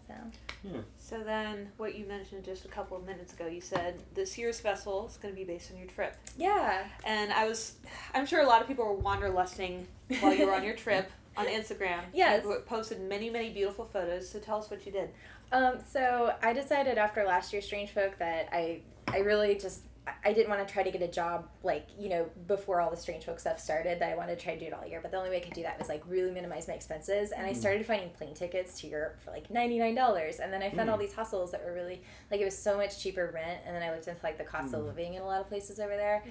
So. 0.62 0.84
So 0.98 1.22
then, 1.22 1.68
what 1.76 1.96
you 1.96 2.06
mentioned 2.06 2.44
just 2.44 2.64
a 2.64 2.68
couple 2.68 2.96
of 2.96 3.04
minutes 3.04 3.32
ago, 3.32 3.46
you 3.46 3.60
said 3.60 4.02
this 4.14 4.36
year's 4.38 4.58
festival 4.60 5.06
is 5.08 5.16
going 5.16 5.32
to 5.34 5.38
be 5.38 5.44
based 5.44 5.70
on 5.70 5.78
your 5.78 5.86
trip, 5.86 6.16
Yeah. 6.36 6.84
and 7.04 7.32
I 7.32 7.46
was, 7.48 7.74
I'm 8.14 8.26
sure 8.26 8.40
a 8.40 8.46
lot 8.46 8.60
of 8.62 8.66
people 8.68 8.84
were 8.84 9.00
wanderlusting 9.00 9.84
while 10.20 10.34
you 10.34 10.46
were 10.46 10.54
on 10.54 10.64
your 10.64 10.74
trip 10.74 11.10
on 11.36 11.46
Instagram. 11.46 12.00
Yes. 12.14 12.44
You 12.44 12.60
posted 12.66 13.00
many, 13.00 13.28
many 13.30 13.50
beautiful 13.50 13.84
photos. 13.84 14.28
So 14.28 14.38
tell 14.40 14.58
us 14.58 14.70
what 14.70 14.84
you 14.86 14.90
did. 14.92 15.10
Um, 15.52 15.78
so 15.88 16.34
I 16.42 16.52
decided 16.52 16.98
after 16.98 17.24
last 17.24 17.52
year's 17.52 17.64
Strange 17.66 17.90
Folk 17.92 18.18
that 18.18 18.48
I 18.52 18.82
I 19.08 19.18
really 19.18 19.54
just 19.56 19.82
I 20.24 20.32
didn't 20.32 20.48
want 20.50 20.66
to 20.66 20.72
try 20.72 20.84
to 20.84 20.90
get 20.92 21.02
a 21.02 21.08
job 21.08 21.48
like 21.64 21.88
you 21.98 22.08
know 22.08 22.28
before 22.46 22.80
all 22.80 22.90
the 22.90 22.96
Strange 22.96 23.24
Folk 23.24 23.38
stuff 23.40 23.58
started. 23.60 24.00
That 24.00 24.12
I 24.12 24.16
wanted 24.16 24.38
to 24.38 24.44
try 24.44 24.54
to 24.54 24.60
do 24.60 24.66
it 24.66 24.72
all 24.72 24.86
year, 24.86 25.00
but 25.00 25.10
the 25.10 25.16
only 25.16 25.30
way 25.30 25.36
I 25.38 25.40
could 25.40 25.52
do 25.54 25.62
that 25.62 25.78
was 25.78 25.88
like 25.88 26.02
really 26.08 26.30
minimize 26.32 26.66
my 26.68 26.74
expenses. 26.74 27.32
And 27.32 27.46
I 27.46 27.50
Mm. 27.52 27.56
started 27.56 27.86
finding 27.86 28.10
plane 28.10 28.34
tickets 28.34 28.80
to 28.80 28.88
Europe 28.88 29.18
for 29.24 29.30
like 29.30 29.48
ninety 29.50 29.78
nine 29.78 29.94
dollars, 29.94 30.38
and 30.40 30.52
then 30.52 30.62
I 30.62 30.70
found 30.70 30.88
Mm. 30.88 30.92
all 30.92 30.98
these 30.98 31.14
hustles 31.14 31.50
that 31.52 31.64
were 31.64 31.72
really 31.72 32.02
like 32.30 32.40
it 32.40 32.44
was 32.44 32.56
so 32.56 32.76
much 32.76 33.00
cheaper 33.00 33.30
rent. 33.32 33.60
And 33.66 33.74
then 33.74 33.82
I 33.82 33.90
looked 33.92 34.06
into 34.08 34.22
like 34.24 34.38
the 34.38 34.44
cost 34.44 34.74
of 34.74 34.80
Mm. 34.82 34.86
living 34.86 35.14
in 35.14 35.22
a 35.22 35.26
lot 35.26 35.40
of 35.40 35.48
places 35.48 35.78
over 35.80 35.96
there, 35.96 36.22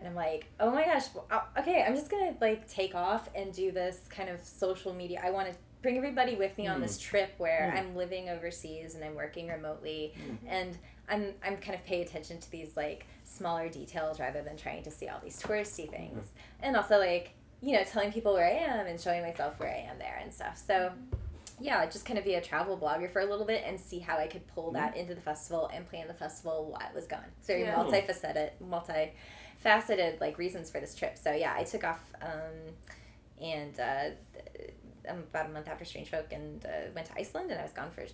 and 0.00 0.08
I'm 0.08 0.14
like, 0.16 0.46
oh 0.60 0.70
my 0.70 0.84
gosh, 0.84 1.04
well, 1.14 1.26
uh, 1.30 1.40
okay, 1.60 1.82
I'm 1.86 1.94
just 1.94 2.10
gonna 2.10 2.34
like 2.40 2.68
take 2.68 2.94
off 2.94 3.28
and 3.34 3.52
do 3.52 3.70
this 3.72 4.00
kind 4.10 4.28
of 4.28 4.40
social 4.40 4.92
media. 4.94 5.20
I 5.24 5.30
want 5.30 5.48
to 5.52 5.58
bring 5.84 5.98
everybody 5.98 6.34
with 6.34 6.56
me 6.56 6.66
on 6.66 6.78
Mm. 6.78 6.82
this 6.82 6.98
trip 6.98 7.34
where 7.36 7.70
Mm. 7.70 7.78
I'm 7.78 7.94
living 7.94 8.30
overseas 8.30 8.94
and 8.94 9.04
I'm 9.04 9.14
working 9.14 9.48
remotely, 9.48 10.14
Mm. 10.16 10.38
and 10.48 10.78
I'm 11.08 11.34
I'm 11.42 11.58
kind 11.58 11.74
of 11.78 11.84
pay 11.84 12.00
attention 12.00 12.40
to 12.40 12.50
these 12.50 12.74
like 12.74 13.04
smaller 13.24 13.68
details 13.68 14.18
rather 14.18 14.40
than 14.42 14.56
trying 14.56 14.82
to 14.84 14.90
see 14.90 15.08
all 15.08 15.20
these 15.22 15.40
touristy 15.40 15.88
things, 15.88 16.32
and 16.62 16.74
also 16.74 16.98
like 16.98 17.32
you 17.60 17.72
know 17.76 17.84
telling 17.84 18.10
people 18.10 18.32
where 18.32 18.46
I 18.46 18.52
am 18.52 18.86
and 18.86 18.98
showing 18.98 19.20
myself 19.22 19.60
where 19.60 19.68
I 19.70 19.80
am 19.90 19.98
there 19.98 20.18
and 20.22 20.32
stuff. 20.32 20.56
So 20.56 20.92
yeah, 21.60 21.84
just 21.86 22.04
kind 22.06 22.18
of 22.18 22.24
be 22.24 22.34
a 22.34 22.40
travel 22.40 22.76
blogger 22.78 23.08
for 23.10 23.20
a 23.20 23.26
little 23.26 23.44
bit 23.46 23.62
and 23.66 23.78
see 23.78 23.98
how 24.00 24.16
I 24.16 24.26
could 24.26 24.46
pull 24.48 24.72
Mm-hmm. 24.72 24.76
that 24.76 24.96
into 24.96 25.14
the 25.14 25.20
festival 25.20 25.70
and 25.72 25.86
plan 25.86 26.08
the 26.08 26.14
festival 26.14 26.64
while 26.72 26.88
it 26.88 26.94
was 26.94 27.06
gone. 27.06 27.30
So 27.42 27.52
Yeah. 27.54 27.74
multifaceted, 27.76 28.50
multifaceted 28.62 30.18
like 30.20 30.38
reasons 30.38 30.70
for 30.70 30.80
this 30.80 30.94
trip. 30.94 31.16
So 31.18 31.32
yeah, 31.32 31.54
I 31.54 31.62
took 31.64 31.84
off 31.84 32.00
um, 32.22 32.74
and 33.40 33.78
uh, 33.78 34.10
um, 35.08 35.18
about 35.30 35.46
a 35.46 35.48
month 35.50 35.68
after 35.68 35.84
Strange 35.84 36.10
Folk 36.10 36.32
and 36.32 36.64
uh, 36.64 36.68
went 36.94 37.06
to 37.08 37.14
Iceland 37.18 37.50
and 37.50 37.60
I 37.60 37.62
was 37.62 37.72
gone 37.72 37.90
for 37.90 38.04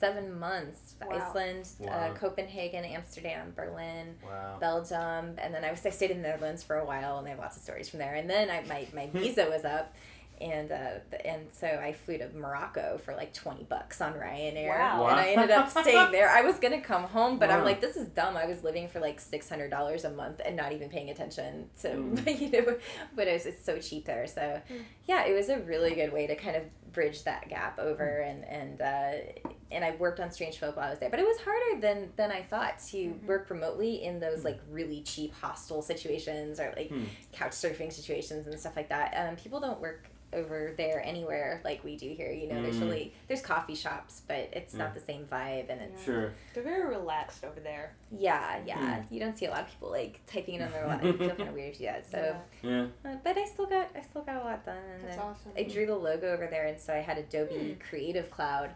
seven 0.00 0.38
months. 0.38 0.94
Wow. 1.00 1.16
Iceland, 1.16 1.68
Wow. 1.78 1.88
Uh, 1.92 2.14
Copenhagen, 2.14 2.84
Amsterdam, 2.84 3.52
Berlin. 3.54 4.14
Wow. 4.24 4.56
Belgium, 4.60 5.36
and 5.38 5.54
then 5.54 5.64
I 5.64 5.70
was 5.70 5.84
I 5.84 5.90
stayed 5.90 6.10
in 6.10 6.22
the 6.22 6.28
Netherlands 6.28 6.62
for 6.62 6.76
a 6.76 6.84
while, 6.84 7.18
and 7.18 7.26
I 7.26 7.30
have 7.30 7.38
lots 7.38 7.56
of 7.56 7.62
stories 7.62 7.88
from 7.88 7.98
there. 7.98 8.14
And 8.14 8.28
then 8.28 8.50
I 8.50 8.62
my, 8.68 8.86
my 8.94 9.06
visa 9.12 9.48
was 9.50 9.64
up, 9.64 9.94
and 10.40 10.70
uh, 10.72 10.90
and 11.24 11.46
so 11.52 11.66
I 11.66 11.92
flew 11.92 12.18
to 12.18 12.28
Morocco 12.34 12.98
for 13.04 13.14
like 13.14 13.32
twenty 13.34 13.64
bucks 13.64 14.00
on 14.00 14.12
Ryanair, 14.14 14.68
Wow. 14.68 15.06
and 15.08 15.18
I 15.20 15.28
ended 15.30 15.50
up 15.50 15.68
staying 15.82 16.12
there. 16.12 16.30
I 16.30 16.42
was 16.42 16.56
gonna 16.58 16.80
come 16.80 17.04
home, 17.04 17.38
but 17.38 17.50
I'm 17.50 17.64
like, 17.64 17.80
this 17.80 17.96
is 17.96 18.08
dumb. 18.08 18.36
I 18.36 18.46
was 18.46 18.62
living 18.64 18.88
for 18.88 19.00
like 19.00 19.20
six 19.20 19.48
hundred 19.48 19.70
dollars 19.70 20.04
a 20.04 20.10
month 20.10 20.40
and 20.44 20.56
not 20.56 20.72
even 20.72 20.88
paying 20.88 21.10
attention 21.10 21.68
to 21.82 21.88
Mm. 21.88 22.40
you 22.40 22.50
know, 22.50 22.76
but 23.16 23.26
it 23.28 23.32
was 23.32 23.46
it's 23.46 23.64
so 23.64 23.78
cheap 23.78 24.04
there. 24.04 24.26
So 24.26 24.40
Mm. 24.70 24.82
yeah, 25.06 25.24
it 25.26 25.34
was 25.34 25.48
a 25.48 25.58
really 25.60 25.94
good 25.94 26.12
way 26.12 26.26
to 26.26 26.34
kind 26.36 26.56
of 26.56 26.62
bridge 26.92 27.24
that 27.24 27.48
gap 27.48 27.78
over, 27.78 28.04
Mm. 28.24 28.30
and 28.30 28.44
and 28.44 28.80
uh, 28.80 29.52
and 29.70 29.84
I 29.84 29.90
worked 29.96 30.18
on 30.20 30.30
Strange 30.30 30.58
Folk 30.58 30.76
while 30.76 30.86
I 30.86 30.90
was 30.90 30.98
there, 30.98 31.10
but 31.10 31.18
it 31.20 31.26
was 31.26 31.38
harder 31.40 31.80
than 31.80 32.10
than 32.16 32.30
I 32.32 32.42
thought 32.42 32.78
to 32.90 32.96
Mhm. 32.96 33.26
work 33.26 33.50
remotely 33.50 34.02
in 34.04 34.20
those 34.20 34.44
like 34.44 34.60
really 34.70 35.02
cheap 35.02 35.34
hostel 35.34 35.82
situations 35.82 36.58
or 36.60 36.72
like 36.76 36.88
Hmm. 36.88 37.04
couch 37.32 37.52
surfing 37.52 37.92
situations 37.92 38.46
and 38.46 38.58
stuff 38.58 38.76
like 38.76 38.88
that. 38.88 39.12
Um, 39.16 39.36
people 39.36 39.60
don't 39.60 39.80
work 39.80 40.08
over 40.32 40.74
there 40.76 41.00
anywhere 41.04 41.60
like 41.64 41.82
we 41.84 41.96
do 41.96 42.08
here. 42.10 42.30
You 42.30 42.48
know, 42.48 42.62
there's 42.62 42.76
Mm. 42.76 42.82
really 42.82 43.14
there's 43.28 43.40
coffee 43.40 43.74
shops, 43.74 44.22
but 44.28 44.48
it's 44.52 44.74
Yeah. 44.74 44.80
not 44.84 44.94
the 44.94 45.00
same 45.00 45.24
vibe, 45.26 45.70
and 45.70 45.80
it's 45.80 46.04
Sure. 46.04 46.32
They're 46.54 46.62
very 46.62 46.86
relaxed 46.86 47.44
over 47.44 47.60
there. 47.60 47.94
yeah, 48.10 48.60
yeah. 48.66 49.02
Hmm. 49.02 49.14
You 49.14 49.20
don't 49.20 49.36
see 49.38 49.46
a 49.46 49.50
lot 49.50 49.60
of 49.62 49.68
people 49.68 49.90
like 49.90 50.20
typing 50.26 50.56
it 50.56 50.62
on 50.62 50.70
their 50.72 50.86
lap. 50.88 51.02
It 51.04 51.18
feel 51.18 51.30
kind 51.30 51.48
of 51.48 51.54
weird 51.54 51.72
to 51.74 51.78
do 51.80 51.84
that. 51.86 52.06
So, 52.10 52.36
Yeah. 52.62 52.86
uh, 53.04 53.16
but 53.24 53.38
I 53.38 53.44
still 53.46 53.66
got 53.66 53.88
I 53.96 54.02
still 54.02 54.22
got 54.22 54.36
a 54.42 54.44
lot 54.44 54.64
done, 54.66 54.76
and 54.76 55.04
That's 55.08 55.18
awesome. 55.18 55.52
I 55.56 55.62
drew 55.62 55.86
the 55.86 55.94
logo 55.96 56.32
over 56.32 56.46
there, 56.46 56.66
and 56.66 56.78
so 56.78 56.92
I 56.94 56.98
had 56.98 57.18
Adobe 57.18 57.76
Creative 57.88 58.30
Cloud. 58.30 58.70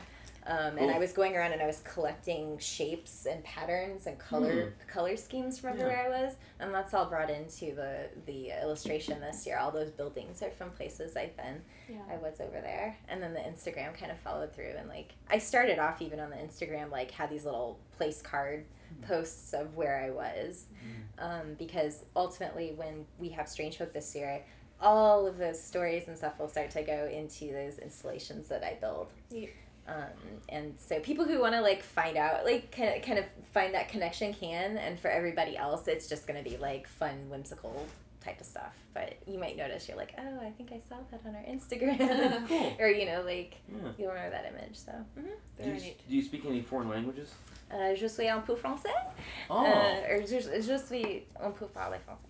Um, 0.45 0.77
and 0.77 0.91
I 0.91 0.99
was 0.99 1.13
going 1.13 1.37
around 1.37 1.53
and 1.53 1.63
I 1.63 1.67
was 1.67 1.83
collecting 1.85 2.59
shapes 2.59 3.27
and 3.27 3.45
patterns 3.45 4.09
and 4.09 4.19
color 4.19 4.75
color 4.89 5.17
schemes 5.17 5.61
from 5.61 5.71
everywhere 5.71 6.05
I 6.07 6.25
was, 6.25 6.35
and 6.59 6.75
that's 6.75 6.95
all 6.95 7.07
brought 7.07 7.31
into 7.31 7.75
the 7.75 8.09
the 8.27 8.51
illustration 8.61 9.21
this 9.21 9.47
year. 9.47 9.59
All 9.59 9.71
those 9.71 9.91
buildings 9.91 10.43
are 10.43 10.51
from 10.51 10.71
places 10.71 11.17
I've 11.17 11.37
been. 11.37 11.63
Yeah. 11.89 11.99
I 12.11 12.17
was 12.17 12.41
over 12.41 12.61
there, 12.61 12.97
and 13.09 13.23
then 13.23 13.35
the 13.35 13.41
Instagram 13.41 13.97
kind 13.97 14.11
of 14.11 14.19
followed 14.19 14.53
through, 14.53 14.75
and 14.77 14.89
like 14.89 15.13
I 15.31 15.39
started 15.39 15.79
off 15.79 16.03
even 16.03 16.19
on 16.19 16.31
the 16.31 16.37
Instagram, 16.37 16.91
like 16.91 17.13
had 17.13 17.31
these 17.31 17.45
little 17.45 17.79
place 17.97 18.21
card 18.21 18.65
posts 19.07 19.53
of 19.53 19.77
where 19.77 20.03
I 20.05 20.11
was, 20.11 20.65
um, 21.19 21.55
because 21.57 22.05
ultimately 22.17 22.73
when 22.75 23.07
we 23.19 23.29
have 23.31 23.49
Strange 23.49 23.79
Folk 23.79 23.93
this 23.93 24.15
year, 24.17 24.43
all 24.81 25.27
of 25.27 25.39
those 25.39 25.63
stories 25.63 26.09
and 26.09 26.19
stuff 26.19 26.39
will 26.41 26.49
start 26.49 26.71
to 26.73 26.83
go 26.83 27.09
into 27.13 27.53
those 27.53 27.79
installations 27.79 28.49
that 28.49 28.65
I 28.65 28.77
build. 28.81 29.13
Um, 29.89 30.05
and 30.49 30.75
so 30.79 31.01
people 31.01 31.25
who 31.25 31.41
want 31.41 31.55
to 31.55 31.61
like 31.61 31.83
find 31.83 32.17
out, 32.17 32.45
like 32.45 32.71
kind 32.71 32.95
of 32.97 33.03
kind 33.03 33.19
of 33.19 33.25
find 33.53 33.75
that 33.75 33.89
connection 33.89 34.33
can, 34.33 34.79
and 34.79 34.99
for 34.99 35.09
everybody 35.09 35.57
else, 35.57 35.89
it's 35.89 36.09
just 36.09 36.27
gonna 36.27 36.43
be 36.43 36.57
like 36.57 36.87
fun, 36.87 37.29
whimsical 37.29 37.87
type 38.25 38.41
of 38.41 38.47
stuff. 38.47 38.77
But 38.95 39.15
you 39.27 39.39
might 39.39 39.57
notice 39.57 39.89
you're 39.89 39.97
like, 39.97 40.15
oh, 40.19 40.47
I 40.47 40.51
think 40.51 40.71
I 40.71 40.79
saw 40.89 40.97
that 41.11 41.21
on 41.27 41.35
our 41.35 41.43
Instagram, 41.43 42.47
Cool. 42.49 42.77
or 42.81 42.87
you 42.89 43.07
know, 43.07 43.23
like 43.23 43.57
Yeah. 43.69 43.89
you'll 43.99 44.11
remember 44.11 44.31
that 44.31 44.47
image. 44.53 44.77
So, 44.77 44.93
mm-hmm. 45.19 45.63
Do 45.65 45.71
you, 45.71 45.93
do 46.09 46.17
you 46.17 46.23
speak 46.23 46.45
any 46.47 46.63
foreign 46.63 46.89
languages? 46.89 47.31
uh, 47.73 47.95
je 47.97 48.07
suis 48.07 48.29
un 48.29 48.43
peu 48.43 48.55
français. 48.55 48.93
Oh. 49.51 49.65
Uh, 49.65 50.13
or 50.13 50.27
je, 50.27 50.41
je 50.63 50.79
suis 50.79 51.25
un 51.41 51.51
peu 51.53 51.67
parler 51.67 51.99
français. 52.07 52.27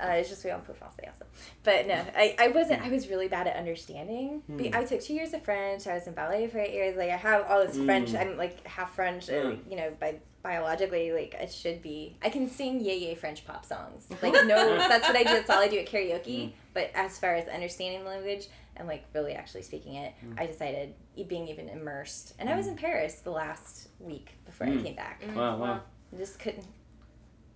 Uh, 0.00 0.22
je 0.22 0.34
suis 0.34 0.50
un 0.50 0.60
peu 0.60 0.72
français 0.72 1.06
also. 1.08 1.24
But 1.62 1.86
no, 1.86 1.94
I, 2.16 2.34
I 2.38 2.48
wasn't, 2.48 2.80
I 2.82 2.88
was 2.88 3.08
really 3.10 3.28
bad 3.28 3.46
at 3.46 3.56
understanding. 3.56 4.42
Be- 4.56 4.68
Hmm. 4.70 4.74
I 4.76 4.84
took 4.84 5.00
two 5.02 5.12
years 5.14 5.34
of 5.34 5.42
French. 5.42 5.86
I 5.86 5.94
was 5.94 6.06
in 6.06 6.14
ballet 6.14 6.46
for 6.48 6.58
eight 6.58 6.72
years. 6.72 6.96
Like, 6.96 7.10
I 7.10 7.16
have 7.16 7.44
all 7.48 7.66
this 7.66 7.76
French. 7.76 8.10
Mm. 8.12 8.20
I'm 8.20 8.36
like 8.38 8.66
half 8.66 8.94
French, 8.94 9.28
Yeah. 9.28 9.52
you 9.68 9.76
know, 9.76 9.92
by 10.00 10.16
biologically, 10.42 11.12
like, 11.12 11.36
I 11.38 11.44
should 11.46 11.82
be. 11.82 12.16
I 12.22 12.30
can 12.30 12.48
sing 12.48 12.80
yay 12.80 12.96
yay 12.98 13.14
French 13.14 13.44
pop 13.46 13.66
songs. 13.66 14.08
Like, 14.22 14.32
no, 14.46 14.76
that's 14.88 15.06
what 15.06 15.16
I 15.16 15.22
do. 15.22 15.34
That's 15.34 15.50
all 15.50 15.58
I 15.60 15.68
do 15.68 15.78
at 15.78 15.86
karaoke. 15.86 16.24
Mm. 16.48 16.52
But 16.72 16.90
as 16.94 17.18
far 17.18 17.34
as 17.34 17.46
understanding 17.48 18.02
the 18.04 18.08
language 18.08 18.46
and 18.76 18.88
like 18.88 19.04
really 19.14 19.34
actually 19.34 19.62
speaking 19.62 19.96
it, 19.96 20.14
Mm. 20.24 20.40
I 20.40 20.46
decided 20.46 20.94
e- 21.14 21.24
being 21.24 21.46
even 21.48 21.68
immersed. 21.68 22.34
And 22.38 22.48
I 22.48 22.56
was 22.56 22.66
in 22.68 22.76
Paris 22.76 23.16
the 23.20 23.32
last 23.32 23.88
week 23.98 24.32
before 24.46 24.66
I 24.66 24.70
Mm. 24.70 24.82
came 24.82 24.94
back. 24.96 25.20
Mm, 25.22 25.34
Wow, 25.34 25.58
wow. 25.58 25.80
I 26.12 26.16
just 26.16 26.38
couldn't 26.38 26.64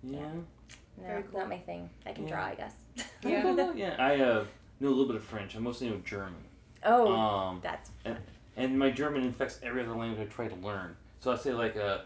Yeah. 0.03 0.29
No, 1.01 1.07
Very 1.07 1.23
cool. 1.23 1.39
not 1.39 1.49
my 1.49 1.57
thing. 1.59 1.89
I 2.05 2.11
can 2.13 2.27
Yeah. 2.27 2.29
draw, 2.35 2.45
I 2.45 2.55
guess. 2.55 2.73
Yeah. 3.23 3.73
yeah. 3.75 3.95
I 3.99 4.15
uh, 4.19 4.45
know 4.79 4.87
a 4.87 4.89
little 4.89 5.07
bit 5.07 5.15
of 5.15 5.23
French. 5.23 5.55
I 5.55 5.59
mostly 5.59 5.89
know 5.89 5.97
German. 6.05 6.35
oh, 6.83 7.11
Um, 7.13 7.59
that's 7.63 7.89
and 8.57 8.77
my 8.79 8.89
German 8.91 9.23
infects 9.23 9.59
every 9.63 9.81
other 9.81 9.95
language 9.95 10.19
I 10.27 10.31
try 10.31 10.47
to 10.47 10.55
learn. 10.55 10.95
So 11.19 11.31
I 11.31 11.35
say 11.35 11.53
like 11.53 11.75
uh, 11.75 11.99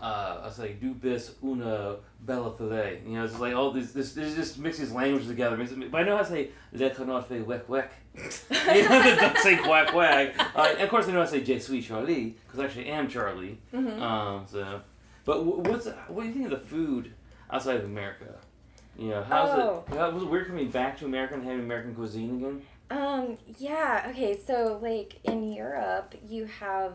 uh, 0.00 0.40
I 0.44 0.50
say 0.50 0.72
du 0.74 0.94
bist 0.94 1.32
una 1.44 1.96
bella 2.20 2.56
filet. 2.56 3.02
You 3.04 3.14
know, 3.16 3.24
it's 3.24 3.38
like 3.38 3.54
all 3.54 3.72
this 3.72 3.92
this 3.92 4.14
this 4.14 4.34
just 4.34 4.58
mixes 4.58 4.92
languages 4.92 5.28
together. 5.28 5.56
But 5.90 6.00
I 6.00 6.04
know 6.04 6.16
how 6.16 6.22
to 6.22 6.28
say 6.28 6.50
le 6.72 6.88
canard 6.90 7.26
fait 7.26 7.46
wek 7.46 7.68
wek. 7.68 7.90
you 8.14 8.88
know, 8.88 9.16
don't 9.20 9.38
say 9.38 9.56
quack 9.56 9.88
quack. 9.88 10.34
Uh, 10.56 10.74
of 10.78 10.88
course, 10.88 11.08
I 11.08 11.12
know 11.12 11.18
how 11.18 11.24
to 11.24 11.30
say 11.30 11.42
je 11.42 11.58
suis 11.58 11.84
Charlie 11.86 12.36
because 12.46 12.60
I 12.60 12.64
actually 12.64 12.86
am 12.86 13.08
Charlie. 13.08 13.58
Mhm. 13.74 14.00
Um, 14.00 14.46
so, 14.46 14.80
but 15.24 15.40
wh- 15.42 15.58
what's 15.68 15.86
what 16.08 16.22
do 16.22 16.28
you 16.28 16.32
think 16.34 16.44
of 16.46 16.50
the 16.52 16.66
food 16.66 17.12
outside 17.52 17.76
of 17.76 17.84
America? 17.84 18.34
You 18.98 19.10
know, 19.10 19.22
how's 19.22 19.50
Oh. 19.58 19.84
it? 19.88 19.94
How, 19.96 20.10
was 20.10 20.22
it 20.22 20.28
weird 20.28 20.46
coming 20.48 20.70
back 20.70 20.98
to 20.98 21.06
America 21.06 21.34
and 21.34 21.44
having 21.44 21.60
American 21.60 21.94
cuisine 21.94 22.36
again? 22.36 22.62
um 22.90 23.38
yeah. 23.58 24.06
Okay, 24.10 24.38
so 24.38 24.78
like 24.82 25.18
in 25.24 25.52
Europe, 25.52 26.14
you 26.28 26.44
have 26.44 26.92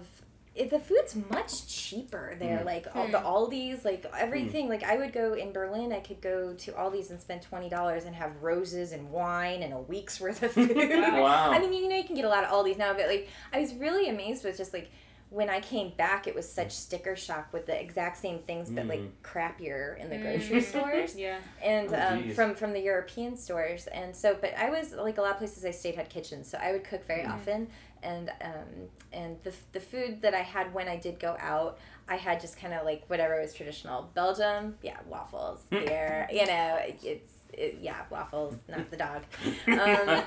it, 0.53 0.69
the 0.71 0.79
food's 0.79 1.15
much 1.31 1.67
cheaper 1.67 2.35
there. 2.39 2.59
Mm. 2.59 2.65
Like 2.65 2.87
all 2.95 3.05
Hmm. 3.05 3.11
the 3.11 3.17
Aldi's, 3.19 3.83
like 3.85 4.05
everything. 4.17 4.69
Like 4.69 4.83
I 4.83 4.97
would 4.97 5.11
go 5.13 5.33
in 5.33 5.51
Berlin, 5.53 5.91
I 5.93 5.99
could 5.99 6.19
go 6.21 6.53
to 6.53 6.71
Aldi's 6.73 7.09
and 7.11 7.19
spend 7.21 7.41
twenty 7.43 7.69
dollars 7.69 8.05
and 8.05 8.15
have 8.15 8.43
roses 8.43 8.91
and 8.91 9.09
wine 9.11 9.63
and 9.63 9.73
a 9.73 9.79
week's 9.79 10.19
worth 10.19 10.43
of 10.43 10.51
food. 10.53 10.75
Wow. 10.75 11.51
I 11.51 11.59
mean, 11.59 11.73
you 11.73 11.89
know, 11.89 11.95
you 11.95 12.03
can 12.03 12.15
get 12.15 12.25
a 12.25 12.29
lot 12.29 12.43
of 12.43 12.49
Aldi's 12.51 12.77
now, 12.77 12.93
but 12.93 13.07
like, 13.07 13.29
I 13.53 13.59
was 13.59 13.73
really 13.75 14.07
amazed 14.09 14.43
with 14.43 14.57
just 14.57 14.73
like 14.73 14.91
when 15.29 15.49
I 15.49 15.59
came 15.59 15.89
back, 15.97 16.25
it 16.25 16.33
was 16.33 16.49
such 16.49 16.71
sticker 16.71 17.15
shock 17.15 17.51
with 17.51 17.65
the 17.65 17.79
exact 17.79 18.17
same 18.17 18.39
things, 18.39 18.69
but 18.69 18.87
like 18.87 19.01
Mm. 19.01 19.11
crappier 19.23 19.97
in 19.99 20.09
the 20.09 20.15
Mm. 20.15 20.21
grocery 20.21 20.61
stores 20.71 21.15
Yeah. 21.15 21.39
and 21.61 21.93
Oh, 21.93 22.13
um, 22.13 22.33
from 22.33 22.55
from 22.55 22.71
the 22.73 22.79
European 22.79 23.35
stores. 23.35 23.87
And 23.87 24.15
so, 24.15 24.37
but 24.39 24.53
I 24.57 24.69
was 24.69 24.93
like 24.93 25.17
a 25.17 25.21
lot 25.21 25.31
of 25.31 25.37
places 25.37 25.65
I 25.65 25.71
stayed 25.71 25.95
had 25.95 26.09
kitchens, 26.09 26.49
so 26.49 26.57
I 26.57 26.71
would 26.71 26.83
cook 26.85 27.05
very 27.05 27.23
Mhm. 27.23 27.33
often. 27.33 27.67
And 28.03 28.31
um, 28.41 28.89
and 29.11 29.37
the 29.43 29.53
the 29.73 29.79
food 29.81 30.21
that 30.21 30.33
I 30.33 30.43
had 30.43 30.73
when 30.73 30.87
I 30.87 30.95
did 30.97 31.19
go 31.19 31.35
out, 31.39 31.77
I 32.07 32.15
had 32.15 32.39
just 32.39 32.57
kind 32.57 32.73
of 32.73 32.85
like 32.85 33.03
whatever 33.07 33.41
was 33.41 33.53
traditional. 33.53 34.03
Belgium, 34.13 34.77
yeah, 34.81 34.97
waffles, 35.07 35.59
beer, 35.69 36.27
you 36.31 36.45
know, 36.45 36.77
it's 37.03 37.33
it, 37.51 37.79
yeah, 37.81 38.03
waffles, 38.09 38.53
not 38.69 38.89
the 38.91 38.97
dog. 38.97 39.23
Um, 39.67 40.23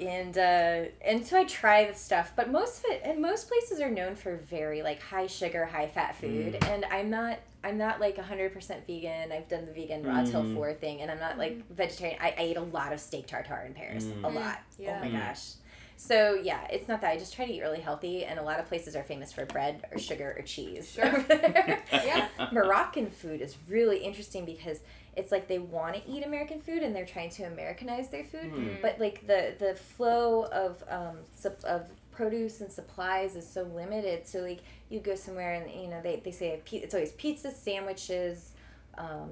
and 0.00 0.36
uh, 0.38 0.84
and 1.04 1.26
so 1.26 1.38
I 1.38 1.44
try 1.44 1.84
the 1.86 1.94
stuff, 1.94 2.32
but 2.34 2.50
most 2.50 2.78
of 2.80 2.84
it, 2.90 3.02
and 3.04 3.20
most 3.20 3.48
places 3.48 3.80
are 3.80 3.90
known 3.90 4.14
for 4.16 4.36
very 4.36 4.82
like 4.82 5.00
high 5.00 5.26
sugar, 5.26 5.66
high 5.66 5.88
fat 5.88 6.14
food, 6.16 6.54
Mm. 6.60 6.70
and 6.70 6.84
I'm 6.86 7.10
not. 7.10 7.38
I'm 7.64 7.78
not 7.78 8.00
like 8.00 8.16
100% 8.16 8.86
vegan. 8.88 9.30
I've 9.30 9.46
done 9.48 9.66
the 9.66 9.72
vegan 9.72 10.02
raw 10.02 10.24
till 10.24 10.42
Mm. 10.42 10.52
four 10.54 10.74
thing, 10.74 11.00
and 11.00 11.10
I'm 11.12 11.20
not 11.20 11.38
like 11.38 11.62
vegetarian. 11.70 12.18
I, 12.20 12.30
I 12.30 12.34
ate 12.38 12.56
a 12.56 12.60
lot 12.62 12.92
of 12.92 12.98
steak 12.98 13.28
tartare 13.28 13.64
in 13.66 13.72
Paris, 13.74 14.06
Mm. 14.06 14.24
a 14.24 14.28
Mm. 14.30 14.34
lot. 14.34 14.58
Yeah. 14.78 14.96
Oh 14.98 15.04
my 15.08 15.10
Mm. 15.10 15.28
gosh. 15.28 15.52
So 15.96 16.34
yeah, 16.34 16.66
it's 16.70 16.88
not 16.88 17.00
that. 17.02 17.10
I 17.10 17.16
just 17.18 17.32
try 17.34 17.46
to 17.46 17.52
eat 17.52 17.60
really 17.60 17.78
healthy, 17.78 18.24
and 18.24 18.40
a 18.40 18.42
lot 18.42 18.58
of 18.58 18.66
places 18.66 18.96
are 18.96 19.04
famous 19.04 19.32
for 19.32 19.46
bread 19.46 19.86
or 19.92 19.98
sugar 19.98 20.34
or 20.36 20.42
cheese. 20.42 20.90
Sure. 20.90 21.24
yeah. 21.92 22.26
Moroccan 22.50 23.08
food 23.08 23.40
is 23.40 23.56
really 23.68 23.98
interesting 23.98 24.44
because 24.44 24.80
it's 25.16 25.30
like 25.30 25.46
they 25.48 25.58
want 25.58 25.94
to 25.96 26.10
eat 26.10 26.24
American 26.24 26.60
food 26.60 26.82
and 26.82 26.94
they're 26.96 27.04
trying 27.06 27.30
to 27.30 27.42
Americanize 27.44 28.08
their 28.08 28.24
food, 28.24 28.50
Hmm. 28.50 28.68
but 28.80 28.98
like 28.98 29.26
the 29.26 29.54
the 29.58 29.74
flow 29.74 30.44
of 30.46 30.82
um 30.88 31.18
sup- 31.34 31.64
of 31.64 31.90
produce 32.12 32.60
and 32.60 32.70
supplies 32.70 33.36
is 33.36 33.48
so 33.48 33.62
limited. 33.74 34.26
So 34.26 34.40
like 34.40 34.60
you 34.90 35.00
go 35.00 35.14
somewhere 35.14 35.54
and 35.54 35.70
you 35.70 35.88
know 35.88 36.00
they 36.02 36.16
they 36.24 36.30
say 36.30 36.60
it's 36.72 36.94
always 36.94 37.12
pizza 37.12 37.50
sandwiches, 37.50 38.52
um, 38.98 39.30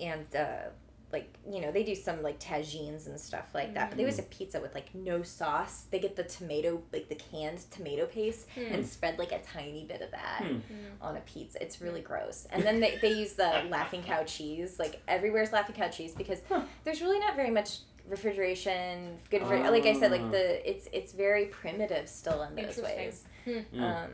and 0.00 0.26
uh, 0.36 0.68
like 1.12 1.36
you 1.50 1.60
know 1.60 1.72
they 1.72 1.82
do 1.82 1.94
some 1.94 2.22
like 2.22 2.38
tagines 2.38 3.06
and 3.06 3.18
stuff 3.18 3.46
like 3.54 3.74
that. 3.74 3.90
But 3.90 3.96
they 3.96 4.04
always 4.04 4.18
a 4.18 4.22
pizza 4.24 4.60
with 4.60 4.74
like 4.74 4.94
no 4.94 5.22
sauce. 5.22 5.84
They 5.90 5.98
get 5.98 6.14
the 6.16 6.22
tomato 6.24 6.82
like 6.92 7.08
the 7.08 7.14
canned 7.16 7.58
tomato 7.70 8.06
paste 8.06 8.46
Hmm. 8.54 8.72
and 8.72 8.86
spread 8.86 9.18
like 9.18 9.32
a 9.32 9.40
tiny 9.40 9.84
bit 9.84 10.02
of 10.02 10.10
that 10.12 10.42
Hmm. 10.44 10.58
on 11.02 11.16
a 11.16 11.20
pizza. 11.20 11.62
It's 11.62 11.80
really 11.80 12.00
gross. 12.00 12.46
And 12.50 12.62
then 12.62 12.80
they, 12.80 12.98
they 13.02 13.12
use 13.12 13.32
the 13.34 13.64
Laughing 13.68 14.02
Cow 14.02 14.22
cheese. 14.24 14.78
Like 14.78 15.00
everywhere's 15.08 15.52
Laughing 15.52 15.74
Cow 15.74 15.88
cheese 15.88 16.14
because 16.14 16.40
Huh. 16.48 16.62
there's 16.84 17.00
really 17.02 17.18
not 17.18 17.34
very 17.36 17.50
much 17.50 17.78
refrigeration, 18.08 19.16
good. 19.30 19.42
For, 19.42 19.58
like 19.70 19.86
I 19.86 19.92
said, 19.94 20.12
Ah. 20.12 20.16
like 20.16 20.30
the 20.30 20.68
it's 20.70 20.88
it's 20.92 21.12
very 21.12 21.46
primitive 21.46 22.08
still 22.08 22.42
in 22.42 22.54
those 22.54 22.78
ways. 22.78 23.24
Yeah. 23.46 24.02
Um, 24.04 24.10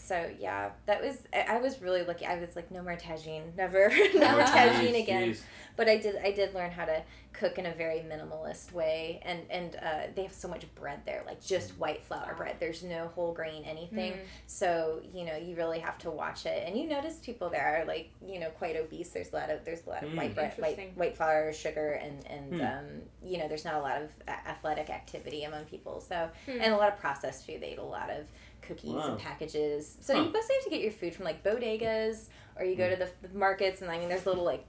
so 0.00 0.30
yeah, 0.38 0.70
that 0.86 1.02
was 1.02 1.18
I, 1.32 1.56
I 1.56 1.58
was 1.60 1.80
really 1.80 2.02
lucky. 2.02 2.26
I 2.26 2.38
was 2.40 2.56
like, 2.56 2.70
no 2.70 2.82
more 2.82 2.96
tagine, 2.96 3.54
never, 3.56 3.88
no 4.14 4.32
more 4.32 4.40
tagine 4.42 4.92
Jeez, 4.92 5.02
again. 5.02 5.30
jeez. 5.30 5.40
But 5.76 5.88
I 5.88 5.96
did 5.96 6.16
I 6.22 6.32
did 6.32 6.54
learn 6.54 6.70
how 6.70 6.84
to 6.84 7.02
cook 7.32 7.58
in 7.58 7.64
a 7.66 7.72
very 7.72 8.00
minimalist 8.00 8.72
way, 8.72 9.20
and 9.24 9.40
and 9.50 9.76
uh, 9.76 10.00
they 10.14 10.22
have 10.24 10.32
so 10.32 10.48
much 10.48 10.64
bread 10.74 11.00
there, 11.06 11.22
like 11.26 11.42
just 11.42 11.70
white 11.78 12.02
flour 12.02 12.34
bread. 12.36 12.56
There's 12.60 12.82
no 12.82 13.10
whole 13.14 13.32
grain 13.32 13.62
anything. 13.64 14.14
So 14.46 15.00
you 15.14 15.24
know 15.24 15.36
you 15.36 15.54
really 15.56 15.78
have 15.78 15.96
to 15.98 16.10
watch 16.10 16.44
it, 16.44 16.64
and 16.66 16.76
you 16.76 16.86
notice 16.88 17.16
people 17.22 17.48
there 17.48 17.80
are 17.80 17.84
like 17.86 18.10
you 18.26 18.40
know 18.40 18.50
quite 18.50 18.76
obese. 18.76 19.08
There's 19.10 19.32
a 19.32 19.36
lot 19.36 19.48
of 19.50 19.64
there's 19.64 19.86
a 19.86 19.90
lot 19.90 20.02
of 20.02 20.10
Mm. 20.10 20.16
white 20.16 20.34
bread, 20.34 20.54
white 20.58 20.92
white 20.96 21.16
flour, 21.16 21.52
sugar, 21.52 21.92
and 21.92 22.26
and 22.26 22.54
Hmm. 22.60 22.66
um, 22.66 22.86
you 23.22 23.38
know 23.38 23.46
there's 23.48 23.64
not 23.64 23.74
a 23.74 23.80
lot 23.80 24.02
of 24.02 24.10
athletic 24.28 24.90
activity 24.90 25.44
among 25.44 25.64
people. 25.66 26.00
So 26.00 26.28
Hmm. 26.46 26.58
and 26.60 26.72
a 26.74 26.76
lot 26.76 26.92
of 26.92 26.98
processed 26.98 27.46
food. 27.46 27.60
They 27.62 27.72
eat 27.72 27.78
a 27.78 27.82
lot 27.84 28.10
of 28.10 28.26
cookies 28.70 28.92
Wow. 28.94 29.10
and 29.12 29.18
packages. 29.18 29.96
So 30.00 30.14
Huh. 30.14 30.22
you 30.22 30.32
mostly 30.32 30.54
have 30.56 30.64
to 30.64 30.70
get 30.70 30.80
your 30.80 30.92
food 30.92 31.14
from 31.14 31.24
like 31.24 31.42
bodegas, 31.42 32.26
or 32.56 32.64
you 32.64 32.74
go 32.76 32.88
to 32.88 32.96
the, 32.96 33.08
the 33.26 33.36
markets, 33.36 33.82
and 33.82 33.90
I 33.90 33.98
mean 33.98 34.08
there's 34.08 34.26
little 34.26 34.44
like 34.44 34.64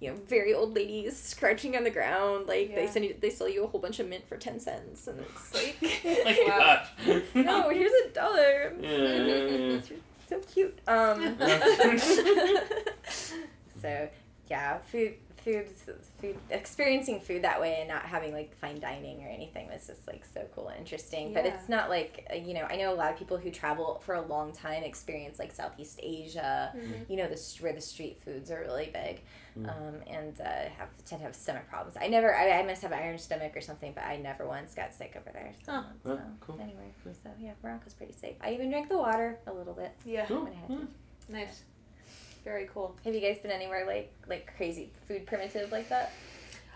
you 0.00 0.08
know, 0.10 0.16
very 0.28 0.54
old 0.54 0.76
ladies 0.76 1.34
crouching 1.36 1.76
on 1.76 1.82
the 1.82 1.90
ground. 1.90 2.46
Like 2.46 2.72
they 2.74 2.86
send 2.86 3.04
you, 3.04 3.16
they 3.20 3.30
sell 3.30 3.48
you 3.48 3.64
a 3.64 3.66
whole 3.66 3.80
bunch 3.80 3.98
of 3.98 4.08
mint 4.08 4.28
for 4.28 4.36
ten 4.36 4.60
cents, 4.60 5.08
and 5.08 5.18
it's 5.20 5.54
like, 5.58 5.76
Oh 6.04 6.24
my 6.24 6.36
gosh. 6.46 6.88
no, 7.34 7.68
here's 7.70 7.92
a 8.06 8.08
dollar. 8.10 8.74
Yeah, 8.80 8.88
yeah, 9.26 9.56
yeah. 9.56 9.80
so 10.28 10.38
cute. 10.40 10.78
Um, 10.86 11.36
so 13.82 14.08
yeah, 14.48 14.78
food, 14.78 15.14
food, 15.52 15.96
food. 16.20 16.36
Experiencing 16.50 17.20
food 17.20 17.42
that 17.42 17.60
way 17.60 17.76
and 17.80 17.88
not 17.88 18.02
having 18.02 18.32
like 18.32 18.56
fine 18.56 18.78
dining 18.80 19.24
or 19.24 19.28
anything 19.28 19.68
was 19.68 19.86
just 19.86 20.06
like 20.06 20.24
so 20.24 20.46
cool 20.54 20.68
and 20.68 20.78
interesting. 20.78 21.32
But 21.32 21.46
it's 21.46 21.68
not 21.68 21.88
like 21.88 22.26
uh, 22.32 22.36
you 22.36 22.54
know, 22.54 22.62
I 22.68 22.76
know 22.76 22.92
a 22.92 22.96
lot 22.96 23.12
of 23.12 23.18
people 23.18 23.36
who 23.38 23.50
travel 23.50 24.00
for 24.04 24.14
a 24.14 24.22
long 24.22 24.52
time 24.52 24.82
experience 24.82 25.38
like 25.38 25.52
Southeast 25.52 26.00
Asia. 26.02 26.72
Mhm. 26.76 27.08
You 27.10 27.16
know, 27.16 27.28
the 27.28 27.38
where 27.60 27.72
the 27.72 27.80
street 27.80 28.18
foods 28.24 28.50
are 28.50 28.60
really 28.60 28.90
big, 28.92 29.22
Mm. 29.58 29.68
um, 29.76 29.94
and 30.06 30.40
uh, 30.40 30.44
have 30.78 30.88
tend 31.04 31.20
to 31.20 31.26
have 31.26 31.34
stomach 31.34 31.68
problems. 31.68 31.96
I 32.00 32.06
never, 32.06 32.32
I, 32.36 32.60
I 32.60 32.62
must 32.62 32.80
have 32.82 32.92
iron 32.92 33.18
stomach 33.18 33.56
or 33.56 33.60
something, 33.60 33.92
but 33.92 34.04
I 34.04 34.16
never 34.16 34.46
once 34.46 34.72
got 34.74 34.94
sick 34.94 35.16
over 35.18 35.30
there. 35.32 35.52
So, 35.66 35.72
Huh. 35.72 35.82
so 36.04 36.08
Well, 36.10 36.20
cool. 36.40 36.60
anyway, 36.60 36.92
so 37.04 37.30
yeah, 37.40 37.52
Morocco's 37.62 37.94
pretty 37.94 38.12
safe. 38.12 38.36
I 38.40 38.52
even 38.52 38.70
drank 38.70 38.88
the 38.88 38.98
water 38.98 39.40
a 39.48 39.52
little 39.52 39.74
bit 39.74 39.90
Yeah. 40.04 40.26
Cool. 40.26 40.44
when 40.44 40.52
I 40.52 40.56
had 40.56 40.68
to. 40.68 40.88
Yeah. 41.30 41.46
Nice. 42.48 42.54
Very 42.54 42.68
cool. 42.72 42.96
Have 43.04 43.14
you 43.14 43.20
guys 43.20 43.38
been 43.38 43.50
anywhere 43.50 43.86
like 43.86 44.12
like 44.26 44.50
crazy 44.56 44.90
food 45.06 45.26
primitive 45.26 45.70
like 45.70 45.88
that? 45.90 46.12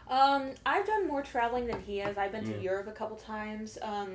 Um, 0.09 0.51
I've 0.67 0.87
done 0.87 1.09
more 1.09 1.23
traveling 1.23 1.67
than 1.67 1.81
he 1.83 1.99
has. 1.99 2.19
I've 2.19 2.33
been 2.33 2.45
to 2.45 2.53
Mm. 2.53 2.63
Europe 2.63 2.89
a 2.89 2.93
couple 2.93 3.17
times. 3.17 3.79
Um, 3.81 4.15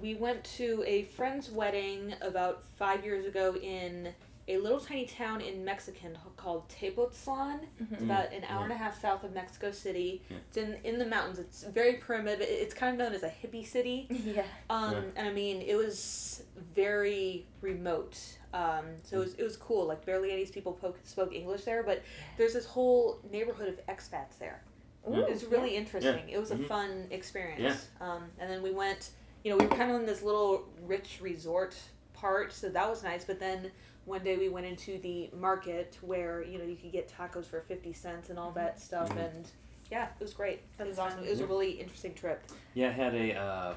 we 0.00 0.14
went 0.16 0.42
to 0.56 0.82
a 0.86 1.04
friend's 1.04 1.50
wedding 1.50 2.14
about 2.20 2.64
five 2.76 3.04
years 3.04 3.24
ago 3.24 3.54
in 3.56 4.12
a 4.46 4.58
little 4.58 4.78
tiny 4.80 5.06
town 5.06 5.40
in 5.40 5.64
Mexican 5.64 6.18
called 6.36 6.68
Tepoztlan. 6.68 7.60
It's 7.90 8.02
Mm. 8.02 8.04
about 8.04 8.32
an 8.32 8.44
hour 8.44 8.64
and 8.64 8.72
a 8.72 8.76
half 8.76 9.00
south 9.00 9.24
of 9.24 9.32
Mexico 9.32 9.70
City. 9.70 10.22
Yeah. 10.28 10.36
It's 10.48 10.56
in 10.56 10.74
in 10.84 10.98
the 10.98 11.06
mountains. 11.06 11.38
It's 11.38 11.62
very 11.64 11.94
primitive. 11.94 12.42
It's 12.42 12.74
kind 12.74 12.92
of 12.92 12.98
known 12.98 13.14
as 13.14 13.22
a 13.22 13.30
hippie 13.30 13.66
city. 13.66 14.06
yeah. 14.10 14.44
Um, 14.68 14.92
Yeah. 14.92 15.02
and 15.16 15.28
I 15.28 15.32
mean, 15.32 15.62
it 15.62 15.76
was 15.76 16.42
very 16.74 17.46
remote. 17.60 18.18
Um, 18.52 18.84
so 19.02 19.16
it 19.16 19.20
was, 19.20 19.34
it 19.34 19.42
was 19.42 19.56
cool. 19.56 19.86
Like 19.86 20.04
barely 20.04 20.30
any 20.30 20.44
people 20.46 20.72
po- 20.72 20.94
spoke 21.04 21.32
English 21.34 21.64
there, 21.64 21.82
but 21.82 22.02
there's 22.36 22.52
this 22.52 22.66
whole 22.66 23.18
neighborhood 23.30 23.68
of 23.68 23.84
expats 23.86 24.38
there. 24.38 24.62
Ooh, 25.08 25.14
It 25.14 25.28
was 25.30 25.44
really 25.46 25.74
interesting. 25.74 26.28
It 26.28 26.38
was 26.38 26.50
a 26.50 26.56
Mhm. 26.56 26.68
fun 26.68 27.06
experience. 27.10 27.88
Yeah. 28.00 28.06
Um, 28.12 28.30
and 28.38 28.48
then 28.50 28.62
we 28.62 28.70
went, 28.70 29.10
you 29.42 29.50
know, 29.50 29.56
we 29.56 29.66
were 29.66 29.76
kind 29.76 29.90
of 29.90 30.00
in 30.00 30.06
this 30.06 30.22
little 30.22 30.68
rich 30.82 31.18
resort 31.20 31.74
part, 32.14 32.52
so 32.52 32.68
that 32.68 32.88
was 32.88 33.02
nice. 33.02 33.24
But 33.24 33.40
then 33.40 33.70
one 34.06 34.22
day 34.22 34.36
we 34.36 34.48
went 34.48 34.66
into 34.66 34.98
the 34.98 35.30
market 35.38 35.96
where, 36.02 36.42
you 36.42 36.58
know, 36.58 36.64
you 36.64 36.76
could 36.76 36.92
get 36.92 37.08
tacos 37.10 37.46
for 37.46 37.60
50 37.62 37.92
cents 37.92 38.30
and 38.30 38.38
all 38.38 38.50
that 38.52 38.78
stuff. 38.80 39.08
Mhm. 39.10 39.34
And 39.36 39.46
yeah, 39.90 40.08
it 40.18 40.22
was 40.22 40.34
great. 40.34 40.58
it 40.58 40.64
That's 40.78 40.90
was 40.90 40.98
awesome. 40.98 41.24
It 41.24 41.30
was 41.30 41.40
a 41.40 41.46
really 41.46 41.72
interesting 41.72 42.14
trip. 42.14 42.42
Yeah, 42.74 42.88
it 42.88 42.94
had 42.94 43.14
a 43.14 43.34
uh, 43.34 43.74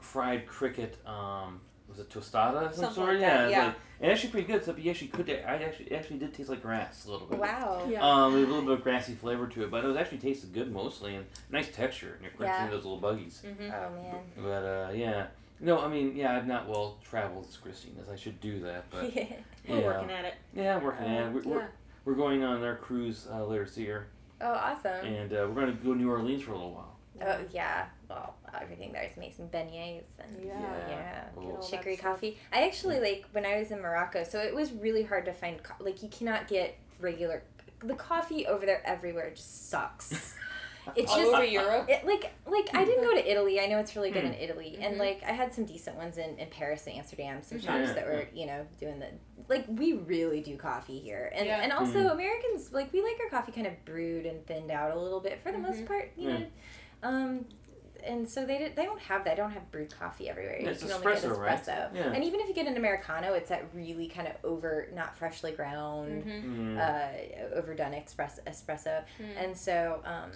fried 0.00 0.46
cricket. 0.46 0.96
Um, 1.06 1.60
was 1.88 1.98
it 1.98 2.08
tostada? 2.08 2.66
of 2.66 2.74
Some 2.74 2.84
Something 2.84 2.94
sort. 2.94 3.08
like 3.14 3.20
yeah, 3.20 3.36
that, 3.36 3.44
it's 3.46 3.52
yeah. 3.52 3.64
Like, 3.66 3.74
and 4.00 4.12
actually 4.12 4.30
pretty 4.30 4.46
good. 4.46 4.64
So 4.64 4.74
you 4.76 4.90
actually 4.90 5.08
could. 5.08 5.28
I 5.28 5.34
actually 5.62 5.86
it 5.86 5.92
actually 5.96 6.18
did 6.18 6.32
taste 6.32 6.48
like 6.48 6.62
grass 6.62 7.04
a 7.04 7.10
little 7.10 7.26
bit. 7.26 7.38
Wow. 7.38 7.86
Yeah. 7.90 8.00
Um, 8.00 8.32
there's 8.32 8.46
a 8.46 8.48
little 8.50 8.62
bit 8.64 8.74
of 8.78 8.82
grassy 8.84 9.14
flavor 9.14 9.46
to 9.48 9.64
it, 9.64 9.70
but 9.72 9.84
it 9.84 9.88
was 9.88 9.96
actually 9.96 10.18
tasted 10.18 10.52
good 10.54 10.72
mostly 10.72 11.16
and 11.16 11.26
nice 11.50 11.68
texture. 11.68 12.12
And 12.14 12.22
you're 12.22 12.30
crunching 12.30 12.64
Yeah. 12.64 12.70
those 12.70 12.84
little 12.84 12.98
buggies. 13.00 13.42
Mm-hmm. 13.44 13.64
Oh 13.64 14.02
man. 14.02 14.20
But 14.36 14.64
uh, 14.64 14.90
yeah. 14.94 15.26
No, 15.60 15.78
I 15.78 15.88
mean, 15.88 16.16
yeah, 16.16 16.36
I've 16.36 16.46
not 16.46 16.68
well 16.68 16.98
traveled 17.08 17.46
as 17.48 17.56
Christine 17.56 17.96
as 18.02 18.08
I 18.08 18.16
should 18.16 18.40
do 18.40 18.60
that, 18.60 18.84
but 18.90 19.14
yeah, 19.16 19.24
We're 19.68 19.80
yeah, 19.80 19.86
working 19.86 20.10
at 20.10 20.24
it. 20.24 20.34
yeah, 20.54 20.78
working 20.78 21.06
at 21.06 21.26
it. 21.26 21.32
We're, 21.32 21.42
we're, 21.42 21.68
we're 22.04 22.14
going 22.14 22.42
on 22.42 22.62
our 22.64 22.76
cruise 22.76 23.26
uh, 23.30 23.44
later 23.44 23.64
this 23.64 23.76
year, 23.76 24.06
oh 24.40 24.52
awesome. 24.52 25.04
and 25.06 25.32
uh, 25.32 25.46
we're 25.48 25.54
going 25.66 25.66
to 25.66 25.72
go 25.84 25.92
to 25.92 25.98
New 25.98 26.10
Orleans 26.10 26.42
for 26.42 26.52
a 26.52 26.54
little 26.54 26.72
while. 26.72 26.96
Oh 27.22 27.38
yeah. 27.52 27.86
Well, 28.08 28.34
everything 28.58 28.92
there 28.92 29.02
is 29.02 29.14
amazing 29.16 29.48
beignets 29.52 30.04
and 30.18 30.42
Yeah. 30.42 30.54
yeah. 30.88 31.24
Cool. 31.34 31.42
Get 31.44 31.52
all 31.52 31.60
that 31.60 31.70
Chicory 31.70 31.96
coffee. 31.98 32.38
I 32.52 32.66
actually 32.66 32.98
like 33.00 33.26
when 33.32 33.44
I 33.44 33.58
was 33.58 33.70
in 33.70 33.80
Morocco, 33.82 34.24
so 34.24 34.40
it 34.40 34.54
was 34.54 34.72
really 34.72 35.02
hard 35.02 35.26
to 35.26 35.32
find 35.34 35.62
co- 35.62 35.84
like 35.84 36.02
you 36.02 36.08
cannot 36.08 36.48
get 36.48 36.78
regular 37.00 37.42
the 37.80 37.94
coffee 37.94 38.46
over 38.46 38.64
there 38.64 38.80
everywhere 38.86 39.30
just 39.34 39.68
sucks. 39.70 40.34
It's 40.96 41.10
All 41.10 41.18
just 41.18 41.32
over 41.32 41.44
Europe. 41.44 41.86
It, 41.88 42.04
like 42.06 42.32
like 42.46 42.68
I 42.74 42.84
didn't 42.84 43.04
go 43.04 43.12
to 43.14 43.30
Italy. 43.30 43.60
I 43.60 43.66
know 43.66 43.78
it's 43.78 43.94
really 43.96 44.10
good 44.10 44.24
in 44.24 44.32
Hmm. 44.32 44.40
Italy, 44.42 44.78
and 44.80 44.96
Mhm. 44.96 44.98
like 44.98 45.22
I 45.26 45.32
had 45.32 45.52
some 45.54 45.64
decent 45.64 45.96
ones 45.96 46.18
in, 46.18 46.38
in 46.38 46.48
Paris 46.48 46.86
and 46.86 46.96
Amsterdam. 46.96 47.42
Some 47.42 47.58
Mhm. 47.58 47.64
shops 47.64 47.88
Yeah, 47.88 47.92
that 47.94 48.06
were 48.06 48.26
you 48.34 48.46
know 48.46 48.66
doing 48.78 48.98
the 48.98 49.08
like 49.48 49.64
we 49.68 49.94
really 49.94 50.40
do 50.40 50.56
coffee 50.56 50.98
here, 50.98 51.30
and 51.34 51.46
Yeah. 51.46 51.60
and 51.62 51.72
also 51.72 51.98
Mhm. 51.98 52.12
Americans 52.12 52.72
like 52.72 52.92
we 52.92 53.02
like 53.02 53.18
our 53.20 53.28
coffee 53.30 53.52
kind 53.52 53.66
of 53.66 53.84
brewed 53.84 54.26
and 54.26 54.46
thinned 54.46 54.70
out 54.70 54.96
a 54.96 54.98
little 54.98 55.20
bit 55.20 55.40
for 55.42 55.52
the 55.52 55.58
most 55.58 55.80
Mhm. 55.80 55.86
part, 55.86 56.10
you 56.16 56.28
Yeah. 56.30 56.38
know. 56.38 56.46
Um, 57.02 57.46
and 58.02 58.26
so 58.30 58.46
they 58.46 58.56
did, 58.56 58.76
they 58.76 58.84
don't 58.86 59.00
have 59.02 59.24
that. 59.24 59.36
They 59.36 59.42
don't 59.42 59.50
have 59.50 59.70
brewed 59.70 59.94
coffee 59.94 60.30
everywhere. 60.30 60.56
Yeah, 60.56 60.62
you 60.64 60.70
it's 60.70 60.82
can 60.82 60.92
only 60.92 61.06
get 61.12 61.22
espresso, 61.22 61.38
right? 61.38 61.94
Yeah. 61.94 62.12
And 62.14 62.24
even 62.24 62.40
if 62.40 62.48
you 62.48 62.54
get 62.54 62.66
an 62.66 62.76
americano, 62.78 63.34
it's 63.34 63.50
that 63.50 63.64
really 63.74 64.08
kind 64.08 64.26
of 64.26 64.34
over, 64.42 64.88
not 64.94 65.14
freshly 65.16 65.52
ground 65.52 66.24
Mm-hmm. 66.24 66.78
Mm. 66.78 67.50
uh, 67.52 67.56
overdone 67.56 67.92
espresso. 67.92 68.40
espresso. 68.44 69.04
Mm. 69.20 69.44
And 69.44 69.58
so 69.58 70.00
um, 70.06 70.30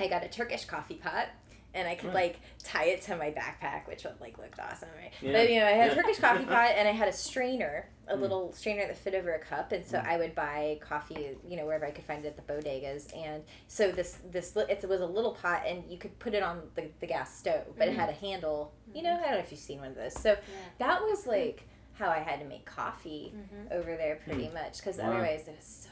I 0.00 0.08
got 0.08 0.24
a 0.24 0.28
Turkish 0.28 0.64
coffee 0.64 0.94
pot. 0.96 1.28
And 1.74 1.88
I 1.88 1.94
could 1.94 2.08
Right. 2.12 2.34
like 2.34 2.40
tie 2.62 2.84
it 2.84 3.00
to 3.04 3.16
my 3.16 3.30
backpack, 3.30 3.86
which 3.88 4.04
would 4.04 4.20
like 4.20 4.36
looked 4.36 4.60
awesome, 4.60 4.90
right? 5.00 5.10
Yeah. 5.22 5.32
But 5.32 5.48
you 5.50 5.58
know, 5.58 5.64
I 5.66 5.70
had 5.70 5.90
a 5.92 5.94
Turkish 5.94 6.18
coffee 6.18 6.44
pot, 6.54 6.72
and 6.76 6.86
I 6.86 6.90
had 6.90 7.08
a 7.08 7.12
strainer, 7.14 7.88
a 8.08 8.14
Mm. 8.14 8.20
little 8.20 8.52
strainer 8.52 8.86
that 8.88 8.98
fit 8.98 9.14
over 9.14 9.32
a 9.32 9.38
cup, 9.38 9.72
and 9.72 9.82
so 9.82 9.96
Mm. 9.96 10.06
I 10.06 10.18
would 10.18 10.34
buy 10.34 10.78
coffee, 10.82 11.34
you 11.48 11.56
know, 11.56 11.64
wherever 11.64 11.86
I 11.86 11.90
could 11.90 12.04
find 12.04 12.26
it 12.26 12.36
at 12.36 12.46
the 12.46 12.52
bodegas. 12.52 13.16
And 13.16 13.42
so 13.68 13.90
this 13.90 14.18
this 14.30 14.54
it 14.54 14.86
was 14.86 15.00
a 15.00 15.06
little 15.06 15.32
pot, 15.32 15.62
and 15.66 15.90
you 15.90 15.96
could 15.96 16.18
put 16.18 16.34
it 16.34 16.42
on 16.42 16.70
the, 16.74 16.90
the 17.00 17.06
gas 17.06 17.34
stove, 17.38 17.64
but 17.78 17.88
it 17.88 17.92
Mhm. 17.94 18.00
had 18.00 18.10
a 18.10 18.12
handle. 18.12 18.74
You 18.92 19.04
know, 19.04 19.14
I 19.14 19.20
don't 19.22 19.30
know 19.30 19.38
if 19.38 19.50
you've 19.50 19.58
seen 19.58 19.78
one 19.78 19.88
of 19.88 19.94
those. 19.94 20.12
So 20.12 20.36
that 20.76 21.00
was 21.00 21.26
like 21.26 21.62
how 21.94 22.10
I 22.10 22.18
had 22.18 22.38
to 22.40 22.44
make 22.44 22.66
coffee 22.66 23.32
Mm-hmm. 23.34 23.72
over 23.72 23.96
there, 23.96 24.16
pretty 24.16 24.50
much, 24.50 24.76
because 24.76 24.98
Wow. 24.98 25.06
otherwise 25.10 25.48
it 25.48 25.56
was 25.56 25.64
so. 25.64 25.88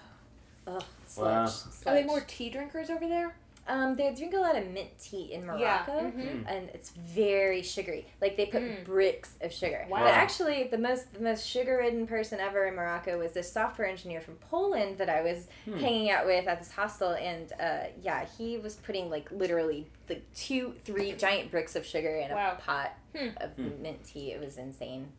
Ugh, 0.66 0.84
sludge, 1.06 1.26
Wow. 1.34 1.46
sludge. 1.46 1.86
Are 1.86 1.94
they 2.02 2.06
more 2.06 2.20
tea 2.20 2.50
drinkers 2.50 2.90
over 2.90 3.08
there? 3.08 3.34
Um, 3.68 3.94
they 3.94 4.12
drink 4.14 4.34
a 4.34 4.38
lot 4.38 4.56
of 4.56 4.66
mint 4.68 4.88
tea 4.98 5.32
in 5.32 5.46
Morocco, 5.46 5.92
Mm-hmm. 5.92 6.20
Mm. 6.20 6.44
and 6.48 6.68
it's 6.70 6.90
very 6.90 7.62
sugary. 7.62 8.06
Like 8.20 8.36
they 8.36 8.46
put 8.46 8.62
Mm. 8.62 8.84
bricks 8.84 9.34
of 9.42 9.52
sugar. 9.52 9.86
Wow. 9.88 10.00
But 10.00 10.14
actually, 10.14 10.64
the 10.64 10.78
most 10.78 11.12
the 11.12 11.20
most 11.20 11.46
sugar-ridden 11.46 12.06
person 12.08 12.40
ever 12.40 12.66
in 12.66 12.74
Morocco 12.74 13.18
was 13.18 13.32
this 13.32 13.52
software 13.52 13.86
engineer 13.86 14.20
from 14.20 14.34
Poland 14.50 14.98
that 14.98 15.08
I 15.08 15.22
was 15.22 15.46
Hmm. 15.66 15.78
hanging 15.78 16.10
out 16.10 16.26
with 16.26 16.48
at 16.48 16.58
this 16.58 16.72
hostel, 16.72 17.10
and 17.12 17.52
uh, 17.60 17.84
yeah, 18.02 18.24
he 18.38 18.58
was 18.58 18.74
putting 18.76 19.08
like 19.10 19.30
literally 19.30 19.86
like 20.08 20.24
two, 20.34 20.74
three 20.84 21.12
giant 21.12 21.50
bricks 21.52 21.76
of 21.76 21.86
sugar 21.86 22.16
in 22.16 22.30
Wow. 22.32 22.56
a 22.58 22.60
pot 22.60 22.92
Hmm. 23.14 23.28
of 23.36 23.52
Hmm. 23.54 23.82
mint 23.82 24.02
tea. 24.04 24.32
It 24.32 24.40
was 24.40 24.56
insane. 24.58 25.12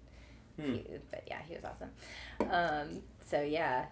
Hmm. 0.59 0.73
He- 0.73 0.85
but 1.09 1.23
yeah, 1.27 1.39
he 1.47 1.55
was 1.55 1.63
awesome. 1.63 1.91
Um, 2.51 3.03
so 3.25 3.41
yeah, 3.41 3.85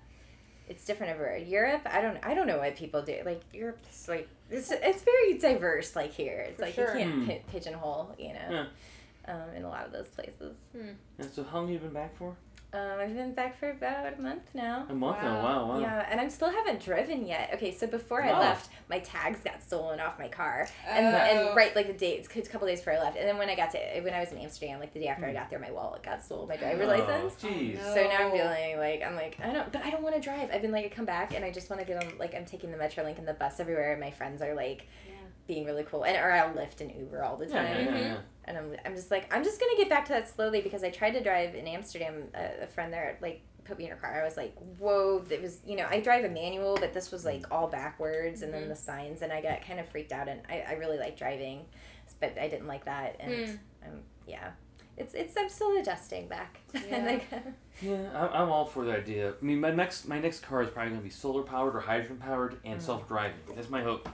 it's 0.69 0.86
different 0.86 1.12
everywhere. 1.13 1.38
Europe, 1.38 1.82
I 1.86 1.99
don't, 2.01 2.17
I 2.23 2.34
don't 2.36 2.47
know 2.47 2.60
what 2.60 2.75
people 2.75 3.01
do. 3.01 3.17
Like 3.25 3.41
Europe's 3.53 4.08
like 4.08 4.29
it's, 4.49 4.71
it's 4.71 5.01
very 5.03 5.38
diverse. 5.38 5.95
Like 5.95 6.13
here, 6.13 6.45
it's 6.47 6.58
For 6.58 6.65
like 6.65 6.73
sure. 6.75 6.93
you 6.97 7.03
can't 7.03 7.13
Hmm. 7.13 7.25
pi- 7.27 7.41
pigeonhole, 7.51 8.15
you 8.17 8.34
know, 8.34 8.65
um, 9.27 9.49
in 9.55 9.63
a 9.63 9.69
lot 9.69 9.86
of 9.86 9.91
those 9.91 10.08
places. 10.08 10.55
And 10.73 11.32
so, 11.34 11.43
how 11.43 11.60
long 11.60 11.69
you 11.69 11.79
been 11.79 11.89
back 11.93 12.15
for? 12.15 12.36
Um, 12.71 12.99
I've 12.99 13.15
been 13.15 13.34
back 13.34 13.60
for 13.60 13.71
about 13.71 14.13
a 14.19 14.21
month 14.21 14.43
now. 14.53 14.86
A 14.88 14.93
month 14.93 15.17
Wow. 15.17 15.23
now. 15.23 15.41
Wow, 15.41 15.67
wow. 15.69 15.79
Yeah, 15.79 16.05
and 16.08 16.21
I 16.21 16.27
still 16.27 16.51
haven't 16.51 16.79
driven 16.84 17.25
yet. 17.25 17.49
Okay, 17.55 17.71
so 17.71 17.88
before 17.88 18.23
I 18.23 18.38
left, 18.39 18.69
my 18.89 18.99
tags 18.99 19.39
got 19.39 19.63
stolen 19.63 19.99
off 19.99 20.19
my 20.19 20.27
car, 20.27 20.67
and 20.88 21.08
Oh. 21.08 21.17
and 21.17 21.55
right 21.55 21.75
like 21.75 21.88
the 21.88 21.93
day, 21.93 22.19
a 22.23 22.41
couple 22.43 22.67
days 22.67 22.79
before 22.82 22.93
I 22.93 22.99
left, 22.99 23.17
and 23.17 23.27
then 23.27 23.39
when 23.39 23.49
I 23.49 23.55
got 23.55 23.71
to 23.71 23.79
when 24.01 24.13
I 24.13 24.19
was 24.19 24.32
in 24.32 24.38
Amsterdam, 24.38 24.79
like 24.79 24.93
the 24.93 24.99
day 24.99 25.08
after 25.08 25.25
I 25.25 25.29
Hmm. 25.29 25.38
got 25.38 25.49
there, 25.49 25.58
my 25.58 25.71
wallet 25.71 26.03
got 26.03 26.23
stolen, 26.23 26.47
my 26.47 26.58
driver's 26.58 26.88
Oh, 26.88 26.91
license. 26.91 27.41
Jeez. 27.41 27.79
So 27.91 28.03
now 28.08 28.27
I'm 28.27 28.32
feeling 28.32 28.77
like 28.77 29.01
I'm 29.03 29.15
like 29.15 29.39
I 29.43 29.51
don't, 29.51 29.71
but 29.71 29.84
I 29.84 29.89
don't 29.89 30.03
want 30.03 30.13
to 30.13 30.21
drive. 30.21 30.51
I've 30.53 30.62
been 30.62 30.71
like 30.71 30.86
I 30.86 30.89
come 30.89 31.05
back 31.05 31.34
and 31.34 31.43
I 31.43 31.49
just 31.51 31.71
want 31.71 31.79
to 31.82 31.88
get 31.88 31.97
on 31.97 32.19
like 32.19 32.36
I'm 32.36 32.45
taking 32.45 32.69
the 32.71 32.77
MetroLink 32.77 33.17
and 33.17 33.27
the 33.27 33.34
bus 33.34 33.60
everywhere, 33.60 33.93
and 33.93 33.99
my 33.99 34.12
friends 34.12 34.43
are 34.43 34.53
like, 34.53 34.88
Yeah. 35.08 35.13
Being 35.49 35.65
really 35.65 35.83
cool. 35.83 36.05
And 36.05 36.15
or 36.15 36.31
I'll 36.31 36.53
Lyft 36.53 36.79
and 36.79 36.91
Uber 36.95 37.23
all 37.23 37.35
the 37.35 37.47
time. 37.47 37.65
yeah, 37.85 37.89
yeah, 37.91 37.97
yeah. 37.97 38.17
And 38.45 38.57
I'm, 38.57 38.75
I'm 38.85 38.95
just 38.95 39.12
like, 39.12 39.33
I'm 39.35 39.43
just 39.43 39.59
gonna 39.59 39.75
get 39.77 39.89
back 39.89 40.05
to 40.05 40.13
that 40.13 40.29
slowly 40.29 40.62
because 40.62 40.83
I 40.83 40.89
tried 40.91 41.12
to 41.12 41.21
drive 41.23 41.55
in 41.55 41.67
Amsterdam. 41.67 42.23
A, 42.35 42.63
a 42.63 42.67
friend 42.67 42.93
there 42.93 43.17
like 43.19 43.41
put 43.65 43.77
me 43.79 43.83
in 43.85 43.89
her 43.91 43.97
car. 43.97 44.21
I 44.21 44.23
was 44.23 44.38
like, 44.38 44.55
whoa, 44.77 45.23
it 45.29 45.41
was 45.41 45.59
you 45.65 45.75
know 45.75 45.88
I 45.89 45.99
drive 45.99 46.23
a 46.23 46.29
manual, 46.29 46.77
but 46.79 46.93
this 46.93 47.12
was 47.12 47.25
like 47.25 47.43
all 47.51 47.67
backwards, 47.67 48.43
and 48.43 48.53
then 48.53 48.63
Mhm. 48.63 48.69
the 48.69 48.75
signs, 48.75 49.21
and 49.23 49.33
I 49.33 49.41
got 49.41 49.65
kind 49.65 49.79
of 49.79 49.89
freaked 49.89 50.12
out. 50.12 50.27
And 50.29 50.39
I, 50.47 50.62
I 50.69 50.73
really 50.73 50.97
like 50.99 51.17
driving, 51.17 51.65
but 52.21 52.38
I 52.39 52.47
didn't 52.47 52.67
like 52.67 52.85
that, 52.85 53.17
and 53.19 53.33
Hmm. 53.49 53.55
um, 53.88 53.99
yeah, 54.27 54.51
it's 54.97 55.13
it's 55.15 55.35
I'm 55.35 55.49
still 55.49 55.75
adjusting 55.79 56.27
back. 56.27 56.59
Yeah. 56.89 57.05
like, 57.05 57.25
Yeah, 57.81 57.97
I'm, 58.15 58.43
I'm 58.43 58.49
all 58.51 58.65
for 58.65 58.83
the 58.85 58.93
idea. 58.95 59.29
I 59.41 59.45
mean, 59.45 59.59
my 59.59 59.71
next 59.71 60.07
my 60.07 60.19
next 60.19 60.41
car 60.41 60.62
is 60.63 60.69
probably 60.69 60.89
going 60.91 61.01
to 61.01 61.05
be 61.05 61.09
solar 61.12 61.43
powered 61.43 61.75
or 61.75 61.79
hydrogen 61.81 62.17
powered 62.17 62.57
and 62.65 62.79
Mm. 62.79 62.83
self 62.83 63.07
driving. 63.07 63.39
That's 63.55 63.69
my 63.69 63.81
hope. 63.83 64.09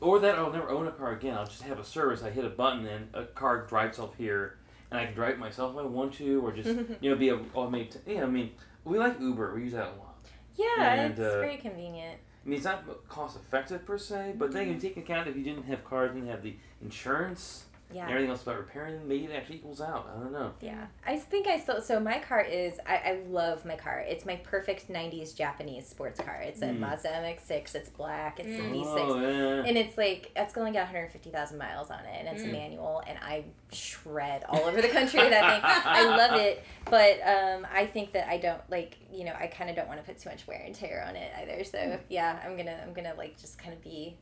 Or 0.00 0.18
that 0.20 0.36
I'll 0.36 0.52
never 0.52 0.70
own 0.70 0.86
a 0.86 0.92
car 0.92 1.12
again. 1.12 1.34
I'll 1.34 1.46
just 1.46 1.62
have 1.62 1.78
a 1.78 1.84
service. 1.84 2.22
I 2.22 2.30
hit 2.30 2.44
a 2.44 2.50
button 2.50 2.86
and 2.86 3.08
a 3.14 3.24
car 3.24 3.66
drives 3.66 3.90
itself 3.90 4.14
here, 4.16 4.58
and 4.90 5.00
I 5.00 5.06
can 5.06 5.14
drive 5.14 5.34
it 5.34 5.38
myself 5.38 5.74
if 5.74 5.80
I 5.80 5.82
want 5.86 6.14
to, 6.14 6.44
or 6.44 6.52
just 6.52 6.68
you 7.00 7.10
know 7.10 7.16
be 7.16 7.30
a 7.30 7.38
automated. 7.54 8.02
Yeah, 8.06 8.24
I 8.24 8.26
mean, 8.26 8.52
we 8.84 8.98
like 8.98 9.20
Uber. 9.20 9.54
We 9.54 9.62
use 9.62 9.72
that 9.72 9.86
a 9.86 9.98
lot. 9.98 10.16
yeah, 10.56 10.92
And, 10.92 11.12
it's 11.12 11.20
uh, 11.20 11.40
very 11.40 11.56
convenient. 11.56 12.18
I 12.44 12.48
mean, 12.48 12.56
it's 12.58 12.64
not 12.64 12.84
cost 13.08 13.36
effective 13.36 13.84
per 13.84 13.98
se, 13.98 14.34
but 14.38 14.52
then 14.52 14.68
you 14.68 14.78
take 14.78 14.96
account 14.96 15.26
if 15.26 15.36
you 15.36 15.42
didn't 15.42 15.64
have 15.64 15.84
cars, 15.84 16.12
didn't 16.12 16.28
have 16.28 16.44
the 16.44 16.54
insurance, 16.80 17.65
Yeah. 17.92 18.02
and 18.02 18.10
everything 18.10 18.30
else 18.30 18.42
about 18.42 18.58
repairing 18.58 18.94
them, 18.98 19.06
maybe 19.08 19.24
it 19.26 19.32
actually 19.36 19.56
equals 19.56 19.80
out. 19.80 20.10
I 20.14 20.20
don't 20.20 20.32
know. 20.32 20.52
Yeah, 20.60 20.86
I 21.06 21.16
think 21.18 21.46
I 21.46 21.58
still. 21.60 21.80
So 21.80 22.00
my 22.00 22.18
car 22.18 22.40
is. 22.40 22.80
I, 22.86 22.96
I 22.96 23.20
love 23.28 23.64
my 23.64 23.76
car. 23.76 24.00
It's 24.00 24.26
my 24.26 24.36
perfect 24.36 24.88
'90s 24.88 25.34
Japanese 25.36 25.86
sports 25.86 26.20
car. 26.20 26.40
It's 26.44 26.62
a 26.62 26.66
Mm. 26.66 26.80
Mazda 26.80 27.08
MX-6. 27.10 27.74
It's 27.76 27.88
black. 27.88 28.40
It's 28.40 28.48
Mm. 28.48 28.70
a 28.70 28.74
V6, 28.74 28.86
Oh, 28.98 29.20
yeah. 29.20 29.64
and 29.68 29.78
it's 29.78 29.96
like 29.96 30.32
it's 30.34 30.56
only 30.56 30.72
got 30.72 30.80
150,000 30.86 31.56
miles 31.58 31.90
on 31.90 32.00
it, 32.00 32.16
and 32.18 32.28
it's 32.28 32.42
a 32.42 32.46
Mm. 32.48 32.52
manual. 32.52 33.02
And 33.06 33.18
I 33.22 33.44
shred 33.72 34.44
all 34.48 34.60
over 34.64 34.82
the 34.82 34.88
country 34.88 35.20
with 35.20 35.30
that 35.30 35.52
thing. 35.52 35.60
I 35.64 36.04
love 36.16 36.40
it, 36.40 36.64
but 36.86 37.20
um, 37.26 37.66
I 37.72 37.86
think 37.86 38.12
that 38.12 38.28
I 38.28 38.38
don't 38.38 38.60
like. 38.70 38.96
You 39.12 39.24
know, 39.26 39.34
I 39.38 39.46
kind 39.46 39.70
of 39.70 39.76
don't 39.76 39.88
want 39.88 40.00
to 40.00 40.06
put 40.06 40.18
too 40.20 40.28
much 40.28 40.46
wear 40.46 40.60
and 40.64 40.74
tear 40.74 41.04
on 41.08 41.14
it 41.16 41.32
either. 41.40 41.62
So 41.64 41.78
Mm. 41.78 42.00
yeah, 42.08 42.38
I'm 42.44 42.56
gonna 42.56 42.78
I'm 42.82 42.92
gonna 42.94 43.14
like 43.16 43.38
just 43.40 43.58
kind 43.58 43.72
of 43.72 43.80
be. 43.82 44.16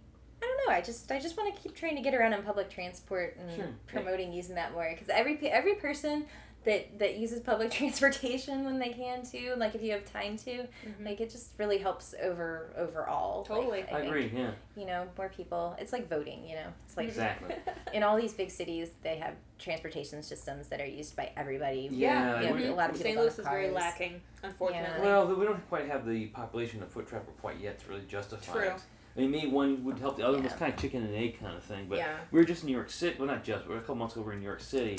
I 0.45 0.57
don't 0.59 0.69
know. 0.69 0.75
I 0.75 0.81
just 0.81 1.11
I 1.11 1.19
just 1.21 1.37
want 1.37 1.55
to 1.55 1.61
keep 1.61 1.75
trying 1.75 1.97
to 1.97 2.03
get 2.03 2.15
around 2.15 2.35
on 2.35 2.43
public 2.43 2.69
transport 2.71 3.37
and 3.41 3.55
Sure. 3.57 3.69
promoting 3.87 4.33
using 4.33 4.55
that 4.57 4.73
more 4.73 4.89
because 4.93 5.09
every 5.09 5.39
every 5.51 5.75
person 5.77 6.27
that 6.65 6.99
that 6.99 7.19
uses 7.19 7.41
public 7.41 7.71
transportation 7.81 8.65
when 8.65 8.79
they 8.79 8.89
can 8.91 9.23
too, 9.25 9.55
like 9.59 9.75
if 9.75 9.83
you 9.83 9.93
have 9.93 10.05
time 10.11 10.37
to, 10.39 10.51
Mhm. 10.87 11.05
like 11.05 11.21
it 11.21 11.31
just 11.31 11.51
really 11.59 11.77
helps 11.79 12.15
over 12.23 12.71
overall. 12.77 13.41
like, 13.41 13.49
Totally. 13.49 13.83
I 13.83 13.87
think, 13.87 14.07
agree. 14.07 14.33
Yeah, 14.35 14.51
You 14.77 14.87
know, 14.87 15.07
more 15.17 15.29
people. 15.29 15.77
It's 15.79 15.93
like 15.93 16.09
voting. 16.09 16.47
You 16.49 16.57
know, 16.57 16.67
it's 16.87 16.97
like 16.97 17.09
exactly. 17.09 17.55
in 17.93 18.03
all 18.03 18.17
these 18.17 18.33
big 18.33 18.51
cities 18.51 18.91
they 19.03 19.17
have 19.17 19.35
transportation 19.59 20.23
systems 20.23 20.69
that 20.69 20.81
are 20.81 20.87
used 20.87 21.15
by 21.17 21.31
everybody. 21.37 21.89
Yeah, 21.93 22.41
you 22.41 22.47
know, 22.49 22.55
we- 22.55 22.67
a 22.67 22.75
lot 22.75 22.91
of 22.91 22.97
people 22.97 23.11
St. 23.13 23.19
Louis 23.19 23.31
have 23.37 23.39
is 23.41 23.47
very 23.47 23.71
lacking, 23.71 24.21
unfortunately. 24.43 25.01
Well, 25.07 25.27
we 25.35 25.45
don't 25.45 25.69
quite 25.69 25.87
have 25.87 26.07
the 26.07 26.27
population 26.29 26.83
of 26.83 26.89
foot 26.91 27.07
traffic 27.07 27.39
quite 27.41 27.59
yet 27.61 27.79
to 27.81 27.89
really 27.89 28.05
justify 28.09 28.53
True. 28.53 28.63
it. 28.71 28.83
I 29.17 29.21
mean, 29.21 29.31
maybe 29.31 29.47
one 29.47 29.85
would 29.85 29.99
help 29.99 30.17
the 30.17 30.27
other. 30.27 30.39
It's 30.39 30.45
was 30.45 30.53
kind 30.55 30.73
of 30.75 30.81
chicken 30.81 31.05
and 31.05 31.15
egg 31.15 31.39
kind 31.39 31.57
of 31.57 31.63
thing. 31.63 31.87
But 31.89 31.99
yeah. 31.99 32.17
we 32.33 32.41
were 32.41 32.45
just 32.45 32.63
in 32.63 32.69
New 32.69 32.75
York 32.75 32.91
City. 32.91 33.17
Well, 33.19 33.29
not 33.29 33.45
just. 33.45 33.67
We 33.67 33.75
were 33.75 33.79
a 33.79 33.81
couple 33.81 33.95
months 33.97 34.15
ago. 34.15 34.23
We 34.23 34.27
were 34.27 34.33
in 34.33 34.41
New 34.41 34.47
York 34.47 34.61
City. 34.61 34.99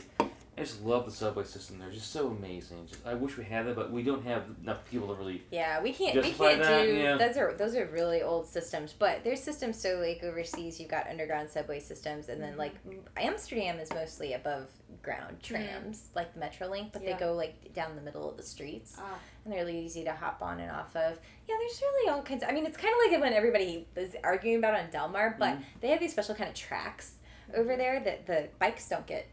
I 0.58 0.62
just 0.62 0.82
love 0.84 1.06
the 1.06 1.12
subway 1.12 1.44
system 1.44 1.80
there. 1.80 1.90
Just 1.92 2.12
so 2.14 2.28
amazing. 2.28 2.86
Just, 2.88 3.06
I 3.06 3.14
wish 3.14 3.38
we 3.38 3.44
had 3.44 3.68
that, 3.68 3.76
but 3.76 3.92
we 3.92 4.04
don't 4.04 4.24
have 4.26 4.44
enough 4.64 4.90
people 4.90 5.08
to 5.10 5.14
really. 5.16 5.44
Yeah, 5.52 5.82
we 5.82 5.92
can't. 5.92 6.16
We 6.16 6.32
can't 6.32 6.62
that, 6.62 6.86
do. 6.86 6.94
yeah. 6.96 7.18
Those 7.18 7.38
are 7.38 7.54
those 7.54 7.76
are 7.76 7.86
really 7.88 8.22
old 8.22 8.48
systems, 8.48 8.94
but 8.98 9.24
there's 9.24 9.42
systems. 9.44 9.78
So 9.80 9.98
like 9.98 10.24
overseas, 10.24 10.80
you've 10.80 10.90
got 10.90 11.10
underground 11.10 11.50
subway 11.50 11.80
systems, 11.80 12.30
and 12.30 12.42
then 12.42 12.56
like 12.58 12.74
Amsterdam 13.18 13.80
is 13.80 13.90
mostly 13.94 14.34
above 14.34 14.68
ground 15.02 15.38
trams, 15.44 16.06
like 16.16 16.34
the 16.34 16.40
Metrolink, 16.40 16.92
but 16.94 17.04
Yeah. 17.04 17.14
they 17.14 17.20
go 17.20 17.34
like 17.34 17.74
down 17.74 17.96
the 17.96 18.02
middle 18.02 18.30
of 18.30 18.38
the 18.38 18.44
streets, 18.44 18.96
Ah. 19.00 19.18
and 19.44 19.54
they're 19.54 19.60
really 19.66 19.80
easy 19.86 20.04
to 20.06 20.12
hop 20.14 20.42
on 20.42 20.60
and 20.60 20.72
off 20.72 20.96
of. 20.96 21.20
Yeah, 21.48 21.56
there's 21.60 21.82
really 21.82 22.10
all 22.10 22.22
kinds. 22.24 22.44
Of, 22.44 22.50
I 22.50 22.54
mean, 22.54 22.66
it's 22.66 22.78
kind 22.78 22.94
of 22.94 23.12
like 23.12 23.22
when 23.22 23.34
everybody 23.34 23.88
is 23.96 24.16
arguing 24.24 24.58
about 24.58 24.74
on 24.80 24.90
Delmar, 24.90 25.36
but 25.38 25.58
Mhm. 25.58 25.64
they 25.82 25.90
have 25.90 26.00
these 26.00 26.12
special 26.12 26.34
kind 26.34 26.50
of 26.50 26.56
tracks 26.56 27.16
over 27.56 27.76
there 27.76 28.00
that 28.00 28.26
the 28.26 28.48
bikes 28.58 28.88
don't 28.90 29.06
get 29.06 29.28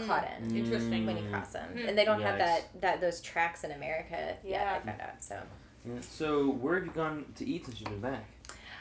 Hmm. 0.00 0.06
caught 0.06 0.28
in 0.40 0.56
Interesting. 0.56 1.06
when 1.06 1.16
you 1.16 1.28
cross 1.30 1.52
them, 1.52 1.68
Mm. 1.74 1.88
and 1.88 1.98
they 1.98 2.04
don't 2.04 2.20
have 2.22 2.38
that 2.38 2.80
that 2.80 3.00
those 3.00 3.20
tracks 3.20 3.64
in 3.64 3.72
America 3.72 4.16
yet. 4.16 4.40
Yeah. 4.44 4.78
I 4.82 4.86
found 4.86 5.00
out 5.00 5.22
so. 5.22 5.38
Yeah. 5.84 6.00
So 6.00 6.48
where 6.50 6.76
have 6.76 6.84
you 6.86 6.92
gone 6.92 7.26
to 7.36 7.44
eat 7.48 7.64
since 7.66 7.80
you've 7.80 7.90
been 7.90 8.00
back? 8.00 8.24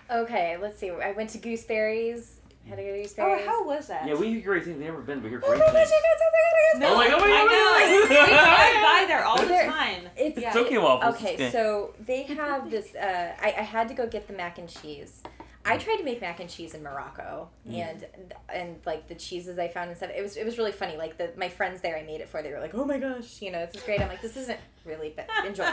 Okay, 0.10 0.58
let's 0.62 0.78
see. 0.78 0.92
I 0.92 1.12
went 1.14 1.30
to 1.32 1.38
Gooseberries. 1.38 2.36
Had 2.68 2.76
to 2.78 2.84
go 2.84 2.92
to 2.92 3.02
Gooseberries. 3.02 3.42
Oh, 3.42 3.46
how 3.46 3.64
was 3.66 3.88
that? 3.88 4.08
Yeah, 4.08 4.14
we 4.16 4.28
hear 4.30 4.42
great 4.42 4.64
things. 4.66 4.78
We've 4.78 4.86
never 4.86 5.02
been, 5.02 5.18
but 5.20 5.24
we 5.24 5.30
hear 5.30 5.42
Oh 5.44 5.48
great 5.48 5.60
my 5.60 5.66
gosh, 5.66 5.74
things. 5.74 5.90
you 5.90 5.96
got 5.96 6.20
something 6.20 6.42
on 6.74 6.80
No, 6.80 6.94
Oh 6.94 6.98
my 6.98 7.08
God, 7.08 7.22
oh 7.22 7.26
my 7.26 7.32
I 7.32 7.40
God, 7.40 7.52
know. 7.52 7.58
oh 7.58 8.08
my 8.08 8.16
God. 8.16 8.74
we 8.74 8.80
drive 8.82 9.08
there 9.08 9.26
all 9.26 9.38
the 9.38 9.72
time. 9.72 10.10
It's 10.16 10.40
Yeah. 10.40 10.52
Tokyo 10.54 10.82
waffles. 10.84 11.16
Okay, 11.16 11.34
Okay. 11.34 11.50
so 11.52 11.94
they 12.06 12.24
have 12.24 12.70
this. 12.70 12.94
Uh, 12.94 13.34
I, 13.42 13.48
I 13.48 13.62
had 13.64 13.88
to 13.88 13.94
go 13.96 14.06
get 14.06 14.28
the 14.28 14.34
mac 14.34 14.58
and 14.60 14.70
cheese. 14.70 15.24
I 15.64 15.78
tried 15.78 15.98
to 15.98 16.04
make 16.04 16.22
mac 16.22 16.40
and 16.40 16.50
cheese 16.50 16.74
in 16.74 16.82
Morocco, 16.84 17.50
Mm. 17.70 17.74
and 17.76 18.06
and 18.54 18.76
like 18.86 19.08
the 19.08 19.16
cheeses 19.16 19.60
I 19.60 19.68
found 19.68 19.90
and 19.90 19.98
stuff. 19.98 20.10
It 20.16 20.22
was 20.22 20.36
it 20.36 20.46
was 20.46 20.58
really 20.58 20.72
funny. 20.72 20.98
Like 20.98 21.18
the 21.18 21.32
my 21.38 21.50
friends 21.50 21.82
there, 21.82 21.96
I 21.98 22.04
made 22.04 22.20
it 22.22 22.30
for. 22.30 22.42
They 22.42 22.52
were 22.52 22.60
like, 22.60 22.74
"Oh 22.74 22.84
my 22.86 22.98
gosh, 22.98 23.42
you 23.42 23.52
know, 23.52 23.66
this 23.66 23.76
is 23.76 23.84
great." 23.84 24.02
I'm 24.02 24.08
like, 24.08 24.22
"This 24.22 24.38
isn't 24.38 24.60
really, 24.86 25.14
but 25.16 25.28
enjoy." 25.46 25.66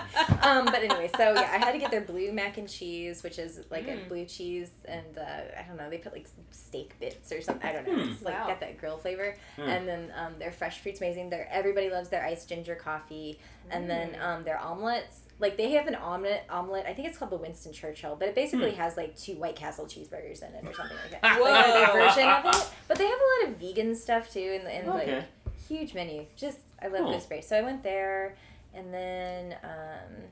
um, 0.43 0.65
but 0.67 0.77
anyway, 0.83 1.11
so 1.17 1.33
yeah, 1.35 1.51
I 1.53 1.59
had 1.59 1.73
to 1.73 1.79
get 1.79 1.91
their 1.91 2.01
blue 2.03 2.33
mac 2.33 2.59
and 2.59 2.69
cheese, 2.69 3.23
which 3.23 3.39
is 3.39 3.61
like 3.71 3.87
a 3.89 3.93
Mm. 3.93 4.09
blue 4.09 4.25
cheese, 4.25 4.71
and 4.87 5.19
uh, 5.19 5.23
I 5.59 5.63
don't 5.67 5.77
know, 5.77 5.91
they 5.91 5.99
put 5.99 6.13
like 6.13 6.27
steak 6.51 6.99
bits 7.01 7.33
or 7.33 7.41
something. 7.41 7.69
I 7.69 7.73
don't 7.73 7.87
know. 7.89 7.95
Hmm. 8.05 8.11
It's 8.13 8.23
like 8.23 8.35
Wow. 8.35 8.47
got 8.49 8.61
that 8.61 8.79
grill 8.79 8.99
flavor, 8.99 9.37
Hmm. 9.57 9.63
and 9.63 9.89
then 9.89 10.13
um, 10.17 10.35
their 10.39 10.53
fresh 10.53 10.79
fruit's 10.81 11.01
amazing. 11.01 11.31
Their 11.31 11.49
everybody 11.51 11.91
loves 11.91 12.09
their 12.09 12.25
iced 12.25 12.49
ginger 12.49 12.75
coffee, 12.75 13.39
and 13.71 13.89
then 13.89 14.11
Mm. 14.13 14.23
um, 14.25 14.45
their 14.45 14.59
omelets. 14.59 15.21
Like 15.41 15.57
they 15.57 15.71
have 15.73 15.87
an 15.87 15.95
omelet, 15.95 16.43
omelet. 16.51 16.85
I 16.87 16.95
think 16.95 17.07
it's 17.09 17.17
called 17.17 17.31
the 17.31 17.37
Winston 17.37 17.73
Churchill, 17.73 18.17
but 18.17 18.29
it 18.29 18.35
basically 18.35 18.73
Hmm. 18.73 18.81
has 18.81 18.97
like 18.97 19.17
two 19.17 19.35
White 19.37 19.55
Castle 19.57 19.87
cheeseburgers 19.87 20.43
in 20.43 20.53
it 20.55 20.65
or 20.67 20.73
something 20.75 20.97
like 21.11 21.21
that. 21.21 21.37
Whoa. 21.41 21.45
Like 21.45 21.67
their 21.67 21.93
version 22.07 22.29
of 22.29 22.45
it. 22.57 22.71
But 22.89 22.99
they 22.99 23.07
have 23.07 23.19
a 23.19 23.45
lot 23.47 23.53
of 23.53 23.57
vegan 23.61 23.95
stuff 23.95 24.33
too, 24.33 24.59
and, 24.61 24.67
and 24.69 24.89
Okay. 24.89 25.15
like 25.17 25.25
huge 25.69 25.95
menu. 25.95 26.27
Just 26.37 26.59
I 26.83 26.89
love 26.89 27.03
Cool. 27.03 27.13
Gooseberry. 27.13 27.43
So 27.43 27.57
I 27.57 27.63
went 27.63 27.83
there, 27.85 28.35
and 28.79 28.95
then 28.95 29.57
um, 29.65 30.23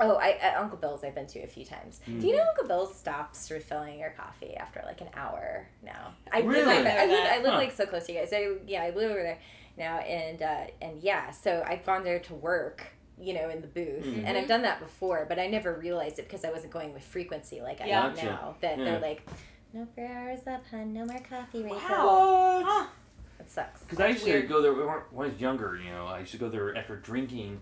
oh, 0.00 0.16
I 0.16 0.32
at 0.40 0.56
Uncle 0.56 0.76
Bill's 0.78 1.02
I've 1.04 1.14
been 1.14 1.26
to 1.28 1.40
a 1.40 1.46
few 1.46 1.64
times. 1.64 2.00
Mm. 2.08 2.20
Do 2.20 2.26
you 2.26 2.36
know 2.36 2.44
Uncle 2.50 2.66
Bill's 2.68 2.94
stops 2.96 3.50
refilling 3.50 3.98
your 3.98 4.10
coffee 4.10 4.54
after 4.56 4.82
like 4.84 5.00
an 5.00 5.08
hour 5.14 5.66
now? 5.82 6.14
I 6.32 6.38
live 6.40 6.46
Really? 6.48 6.64
right 6.66 6.84
there. 6.84 7.00
I 7.00 7.06
live, 7.06 7.26
I 7.32 7.36
live 7.38 7.52
Huh. 7.52 7.58
like 7.58 7.72
so 7.72 7.86
close 7.86 8.06
to 8.06 8.12
you 8.12 8.18
guys. 8.20 8.32
I, 8.32 8.56
yeah, 8.66 8.82
I 8.82 8.90
live 8.90 9.10
over 9.10 9.22
there 9.22 9.38
now, 9.76 9.98
and 9.98 10.42
uh, 10.42 10.60
and 10.82 11.02
yeah, 11.02 11.30
so 11.30 11.64
I've 11.66 11.84
gone 11.84 12.04
there 12.04 12.18
to 12.20 12.34
work. 12.34 12.86
You 13.16 13.32
know, 13.32 13.48
in 13.48 13.60
the 13.60 13.68
booth, 13.68 14.04
Mhm. 14.04 14.24
and 14.26 14.36
I've 14.36 14.48
done 14.48 14.62
that 14.62 14.80
before, 14.80 15.24
but 15.28 15.38
I 15.38 15.46
never 15.46 15.72
realized 15.74 16.18
it 16.18 16.22
because 16.24 16.44
I 16.44 16.50
wasn't 16.50 16.72
going 16.72 16.92
with 16.92 17.04
frequency 17.04 17.60
like 17.60 17.80
I 17.80 17.84
am 17.86 18.12
Gotcha. 18.12 18.26
now. 18.26 18.56
That 18.60 18.76
Yeah. 18.76 18.84
they're 18.84 18.98
like, 18.98 19.22
no 19.72 19.86
four 19.94 20.04
hours 20.04 20.40
up, 20.48 20.66
hun, 20.68 20.92
no 20.92 21.04
more 21.04 21.20
coffee 21.20 21.62
refill. 21.62 21.78
What? 21.78 22.64
Huh. 22.66 22.86
It 23.44 23.50
sucks. 23.50 23.82
Because 23.82 24.00
I 24.00 24.08
used 24.08 24.24
to 24.24 24.42
go 24.42 24.62
there 24.62 24.72
when 24.72 24.88
I 24.88 25.28
was 25.28 25.38
younger. 25.40 25.76
You 25.76 25.90
know, 25.90 26.06
I 26.06 26.20
used 26.20 26.32
to 26.32 26.38
go 26.38 26.48
there 26.48 26.74
after 26.76 26.96
drinking, 26.96 27.60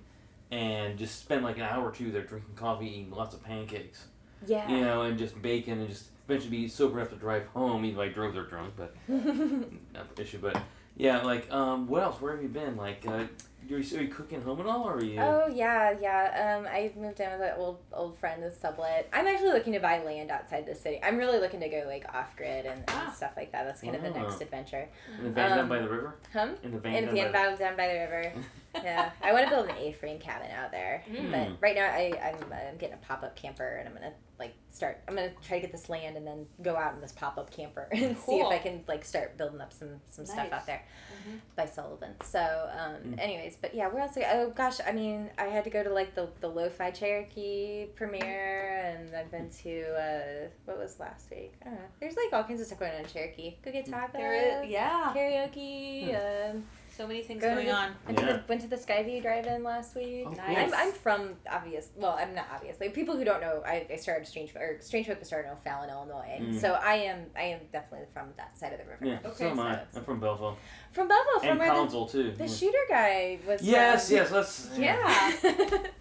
and 0.51 0.97
just 0.97 1.19
spend 1.19 1.43
like 1.43 1.57
an 1.57 1.65
hour 1.65 1.89
or 1.89 1.93
two 1.93 2.13
there 2.13 2.23
drinking 2.23 2.55
coffee, 2.55 2.87
eating 2.87 3.11
lots 3.11 3.35
of 3.35 3.43
pancakes. 3.43 4.07
Yeah. 4.47 4.69
You 4.69 4.81
know, 4.81 5.03
and 5.03 5.19
just 5.19 5.41
bacon, 5.43 5.81
and 5.81 5.89
just 5.89 6.07
eventually 6.25 6.51
be 6.51 6.69
sober 6.69 6.99
enough 6.99 7.11
to 7.11 7.17
drive 7.17 7.47
home. 7.47 7.85
Even 7.85 8.01
if 8.01 8.11
I 8.11 8.13
drove 8.13 8.35
there 8.35 8.45
drunk, 8.45 8.75
but 8.77 8.95
not 9.09 10.15
the 10.15 10.23
issue. 10.23 10.39
But 10.39 10.63
yeah, 10.97 11.23
like 11.23 11.51
um, 11.51 11.89
what 11.89 12.03
else? 12.03 12.21
Where 12.21 12.33
have 12.33 12.43
you 12.43 12.49
been? 12.49 12.77
Like, 12.77 13.05
uh, 13.07 13.25
are 13.71 13.79
you, 13.79 13.99
are 13.99 14.03
you 14.03 14.09
cooking 14.09 14.41
home 14.43 14.61
at 14.61 14.67
all, 14.67 14.85
or 14.85 14.95
are 14.97 15.03
you? 15.05 15.19
Oh 15.21 15.47
yeah, 15.47 15.95
yeah. 16.01 16.57
Um, 16.59 16.67
I 16.67 16.93
moved 16.97 17.21
in 17.21 17.31
with 17.31 17.41
an 17.41 17.55
old 17.57 17.79
old 17.93 18.19
friend, 18.19 18.43
this 18.43 18.59
sublet. 18.61 19.09
I'm 19.13 19.27
actually 19.27 19.53
looking 19.53 19.73
to 19.75 19.81
buy 19.81 20.03
land 20.03 20.31
outside 20.31 20.67
the 20.67 20.75
city. 20.75 20.99
I'm 21.03 21.17
really 21.17 21.39
looking 21.39 21.61
to 21.61 21.69
go 21.69 21.85
like 21.87 22.05
off 22.15 22.37
grid 22.37 22.67
and, 22.67 22.79
and 22.81 22.85
Ah. 22.89 23.13
stuff 23.17 23.33
like 23.37 23.53
that. 23.53 23.65
That's 23.65 23.81
kind 23.81 23.95
of 23.97 24.03
the 24.03 24.11
next 24.11 24.41
adventure. 24.41 24.89
in 25.19 25.25
the 25.25 25.31
van 25.31 25.51
down 25.51 25.59
um, 25.61 25.69
by 25.69 25.79
the 25.81 25.89
river. 25.89 26.15
Hum? 26.33 26.55
In 26.63 26.73
the 26.73 26.79
van 26.79 26.95
In 26.95 27.05
down 27.07 27.15
the 27.15 27.23
by 27.25 27.33
down, 27.33 27.57
down 27.59 27.77
by 27.77 27.89
the 27.89 27.95
river. 27.95 28.33
yeah, 28.83 29.11
I 29.23 29.33
want 29.35 29.45
to 29.45 29.51
build 29.51 29.69
an 29.69 29.77
A-frame 29.77 30.19
cabin 30.19 30.51
out 30.51 30.71
there. 30.71 31.05
Mm. 31.11 31.31
But 31.31 31.49
right 31.61 31.75
now, 31.77 31.87
I 31.87 32.13
I'm, 32.23 32.53
I'm 32.53 32.77
getting 32.79 32.95
a 32.95 33.07
pop 33.07 33.23
up 33.23 33.37
camper, 33.37 33.77
and 33.77 33.87
I'm 33.89 33.95
gonna 33.95 34.13
like 34.39 34.55
start. 34.71 34.99
I'm 35.07 35.15
gonna 35.15 35.31
try 35.47 35.59
to 35.59 35.63
get 35.63 35.73
this 35.73 35.89
land 35.91 36.17
and 36.17 36.27
then 36.27 36.47
go 36.63 36.75
out 36.75 36.95
in 36.95 37.01
this 37.03 37.13
pop 37.13 37.37
up 37.39 37.51
camper 37.55 37.87
and 37.93 38.17
see 38.17 38.37
if 38.41 38.47
I 38.47 38.59
can 38.59 38.83
like 38.89 39.05
start 39.05 39.37
building 39.37 39.61
up 39.61 39.73
some 39.75 40.01
some 40.11 40.25
stuff 40.27 40.51
out 40.53 40.67
there 40.67 40.83
Mhm. 41.29 41.39
by 41.55 41.67
Sullivan. 41.67 42.15
So, 42.25 42.41
um, 42.41 43.13
Mm. 43.13 43.21
anyways, 43.21 43.52
but 43.61 43.75
yeah, 43.75 43.89
where 43.89 44.03
else? 44.03 44.17
Oh 44.17 44.51
gosh, 44.51 44.79
I 44.87 44.93
mean, 44.93 45.31
I 45.39 45.45
had 45.45 45.65
to 45.65 45.71
go 45.71 45.83
to 45.83 45.91
like 45.91 46.15
the 46.15 46.29
the 46.41 46.49
Lo-Fi 46.49 46.91
Cherokee 46.91 47.87
premiere, 47.95 48.97
and 48.97 49.15
I've 49.15 49.31
been 49.31 49.51
to 49.63 49.83
uh, 49.95 50.49
what 50.65 50.79
was 50.79 50.99
last 51.01 51.31
week? 51.31 51.55
I 51.63 51.67
don't 51.67 51.75
know. 51.75 51.81
There's 52.01 52.17
like 52.17 52.33
all 52.33 52.45
kinds 52.45 52.61
of 52.61 52.67
stuff 52.67 52.79
going 52.81 52.93
on 52.93 53.01
in 53.01 53.07
Cherokee. 53.07 53.57
Go 53.65 53.73
get 53.73 53.87
tacos. 53.87 54.13
There 54.13 54.63
is, 54.63 54.71
yeah. 54.71 55.13
Karaoke. 55.15 56.51
Um, 56.51 56.65
So 56.97 57.07
many 57.07 57.23
things 57.23 57.41
Go 57.41 57.55
going 57.55 57.67
the- 57.67 57.73
on. 57.73 57.95
Went, 58.07 58.19
to 58.19 58.25
Yeah. 58.27 58.33
the, 58.33 58.43
went 58.49 58.61
to 58.61 58.67
the 58.69 58.77
Skyview 58.77 59.23
drive-in 59.23 59.65
last 59.65 59.95
week. 59.97 60.25
Oh, 60.27 60.31
Nice. 60.33 60.73
I'm, 60.73 60.75
I'm 60.75 60.93
from 60.93 61.35
obvious. 61.51 61.89
Well, 61.97 62.17
I'm 62.19 62.35
not 62.35 62.47
obviously. 62.55 62.91
People 62.91 63.17
who 63.17 63.25
don't 63.25 63.41
know, 63.41 63.63
I, 63.67 63.87
I 63.91 63.97
started 63.97 64.27
Strange 64.27 64.55
or 64.55 64.77
Strange 64.81 65.07
Folk 65.07 65.19
was 65.19 65.29
started 65.29 65.49
in 65.49 65.55
O'Fallon, 65.55 65.89
Illinois. 65.89 66.39
Mm. 66.41 66.61
So 66.61 66.73
I 66.73 66.95
am 66.97 67.27
I 67.35 67.43
am 67.45 67.61
definitely 67.73 68.07
from 68.13 68.29
that 68.37 68.59
side 68.59 68.73
of 68.73 68.79
the 68.79 68.85
river. 68.85 69.07
Yeah, 69.07 69.19
Okay, 69.25 69.45
so 69.45 69.51
am 69.51 69.61
I. 69.61 69.75
so- 69.91 69.99
I'm 70.01 70.05
from 70.05 70.21
Belleville. 70.21 70.57
From 70.93 71.09
Belleville, 71.09 71.41
from 71.41 71.49
and 71.49 71.59
where 71.59 71.87
the, 71.87 72.07
too. 72.07 72.33
the 72.33 72.45
yeah. 72.47 72.53
shooter 72.53 72.85
guy 72.89 73.39
was. 73.47 73.63
Yes, 73.63 74.09
from. 74.09 74.17
yes, 74.17 74.31
let's. 74.31 74.71
Yeah. 74.77 75.33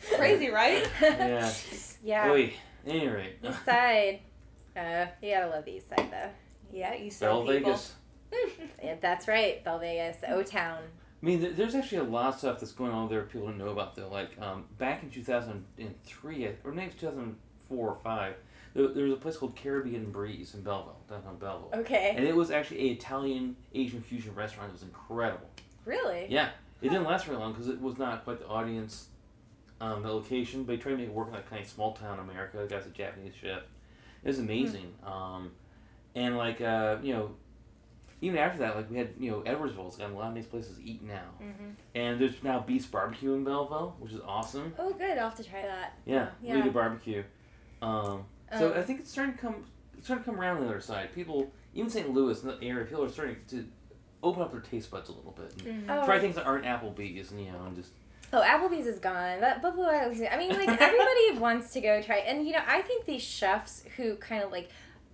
Crazy, 0.17 0.49
right? 0.49 0.88
Yeah. 1.01 1.54
yeah. 2.04 2.30
Oy. 2.30 2.54
Any 2.86 3.08
rate. 3.08 3.38
East 3.43 3.63
side. 3.63 4.19
Uh, 4.75 5.06
you 5.21 5.32
gotta 5.34 5.47
love 5.47 5.65
the 5.65 5.75
east 5.75 5.89
side 5.89 6.10
though. 6.12 6.30
Yeah, 6.73 6.93
you 6.95 7.12
Bell 7.19 7.45
said 7.45 7.54
people. 7.56 7.71
Vegas. 7.71 7.93
Yeah, 8.84 8.96
that's 9.00 9.28
right, 9.28 9.63
Bell 9.63 9.78
Vegas, 9.78 10.17
O 10.28 10.41
Town. 10.41 10.80
I 11.22 11.26
mean, 11.26 11.54
there's 11.56 11.76
actually 11.76 12.00
a 12.00 12.04
lot 12.04 12.34
of 12.34 12.39
stuff 12.39 12.60
that's 12.60 12.72
going 12.72 12.91
on 12.91 13.08
there 13.10 13.22
people 13.24 13.48
don't 13.48 13.60
know 13.60 13.70
about, 13.70 13.96
though. 13.96 14.10
Like, 14.10 14.32
um, 14.41 14.65
back 14.80 15.04
in 15.04 15.12
2003, 15.12 16.48
or 16.63 16.72
maybe 16.72 16.91
2004 17.00 17.88
or 17.88 17.96
5, 17.96 18.34
there, 18.74 18.88
there 18.88 19.04
was 19.04 19.13
a 19.13 19.17
place 19.17 19.38
called 19.38 19.56
Caribbean 19.56 20.12
Breeze 20.12 20.56
in 20.56 20.62
Belleville, 20.62 20.98
downtown 21.08 21.38
Belleville. 21.38 21.70
Okay. 21.82 22.13
And 22.15 22.26
it 22.26 22.36
was 22.36 22.50
actually 22.50 22.89
a 22.89 22.94
Italian 22.94 23.56
Asian 23.76 24.02
fusion 24.02 24.34
restaurant. 24.34 24.70
It 24.70 24.74
was 24.74 24.84
incredible. 24.84 25.48
Really? 25.86 26.26
Yeah. 26.30 26.50
It 26.82 26.89
didn't 26.89 27.06
last 27.06 27.26
very 27.26 27.38
long 27.38 27.52
because 27.54 27.67
it 27.67 27.80
was 27.80 28.00
not 28.00 28.24
quite 28.24 28.39
the 28.39 28.48
audience, 28.48 29.10
um, 29.80 30.02
the 30.02 30.12
location, 30.12 30.63
but 30.63 30.74
he 30.74 30.82
tried 30.82 30.94
to 30.94 30.98
make 30.98 31.08
it 31.08 31.13
work 31.13 31.28
in 31.28 31.34
that 31.34 31.48
kind 31.48 31.62
of 31.63 31.70
small 31.70 31.94
town 31.94 32.17
America. 32.17 32.58
The 32.58 32.65
guy's 32.65 32.88
a 32.88 32.89
Japanese 32.89 33.34
chef. 33.39 33.62
It 34.24 34.28
was 34.28 34.39
amazing. 34.39 34.94
Um, 35.04 35.52
and, 36.15 36.38
like, 36.38 36.62
uh, 36.62 36.98
you 37.04 37.13
know, 37.13 37.32
even 38.21 38.38
after 38.38 38.60
that, 38.60 38.75
like, 38.75 38.89
we 38.89 38.97
had, 38.97 39.10
you 39.19 39.31
know, 39.31 39.39
Edwardsville's 39.41 39.97
got 39.97 40.12
a 40.12 40.13
lot 40.13 40.29
of 40.29 40.36
nice 40.36 40.45
places 40.45 40.77
to 40.77 40.84
eat 40.84 41.01
now. 41.01 41.21
Mm-hmm. 41.41 41.69
And 41.95 42.21
there's 42.21 42.41
now 42.43 42.60
Beast 42.60 42.91
Barbecue 42.91 43.34
in 43.34 43.43
Belleville, 43.43 43.95
which 43.99 44.12
is 44.13 44.19
awesome. 44.25 44.73
Oh, 44.77 44.93
good. 44.93 45.17
I'll 45.17 45.29
have 45.29 45.36
to 45.38 45.43
try 45.43 45.63
that. 45.63 45.97
Yeah, 46.05 46.29
Yeah. 46.41 46.51
really 46.51 46.63
good 46.65 46.73
barbecue. 46.73 47.23
Um, 47.81 48.25
so 48.57 48.71
Um, 48.73 48.77
I 48.77 48.84
think 48.84 48.99
it's 48.99 49.12
starting 49.12 49.34
to 49.34 49.39
come, 49.41 49.65
it's 49.97 50.05
starting 50.05 50.23
to 50.23 50.29
come 50.31 50.39
around 50.39 50.62
the 50.62 50.67
other 50.67 50.81
side. 50.81 51.13
People, 51.15 51.51
even 51.73 51.89
St. 51.89 52.10
Louis, 52.13 52.41
in 52.43 52.49
the 52.49 52.57
area, 52.62 52.86
people 52.86 53.03
are 53.03 53.10
starting 53.10 53.38
to 53.49 53.65
open 54.23 54.43
up 54.43 54.51
their 54.51 54.62
taste 54.62 54.91
buds 54.91 55.10
a 55.10 55.13
little 55.13 55.31
bit 55.31 55.65
and 55.65 55.89
Oh, 55.89 56.05
try 56.05 56.19
things 56.19 56.36
that 56.36 56.45
aren't 56.45 56.63
Applebee's, 56.65 57.31
and 57.31 57.43
you 57.43 57.51
know, 57.51 57.63
and 57.65 57.75
just 57.75 57.91
Oh, 58.34 58.39
Applebee's 58.41 58.86
is 58.86 58.99
gone. 58.99 59.41
That 59.41 59.62
Buffalo 59.63 59.88
Wild 59.88 60.10
Wings. 60.15 60.21
I 60.31 60.38
mean, 60.38 60.51
like 60.51 60.69
everybody 60.79 61.31
wants 61.39 61.73
to 61.73 61.81
go 61.81 62.01
try, 62.03 62.17
and 62.17 62.45
you 62.45 62.53
know, 62.53 62.62
I 62.67 62.81
think 62.84 63.05
these 63.05 63.23
chefs 63.23 63.84
who 63.97 64.15
kind 64.17 64.43
of 64.43 64.51
like. 64.51 64.69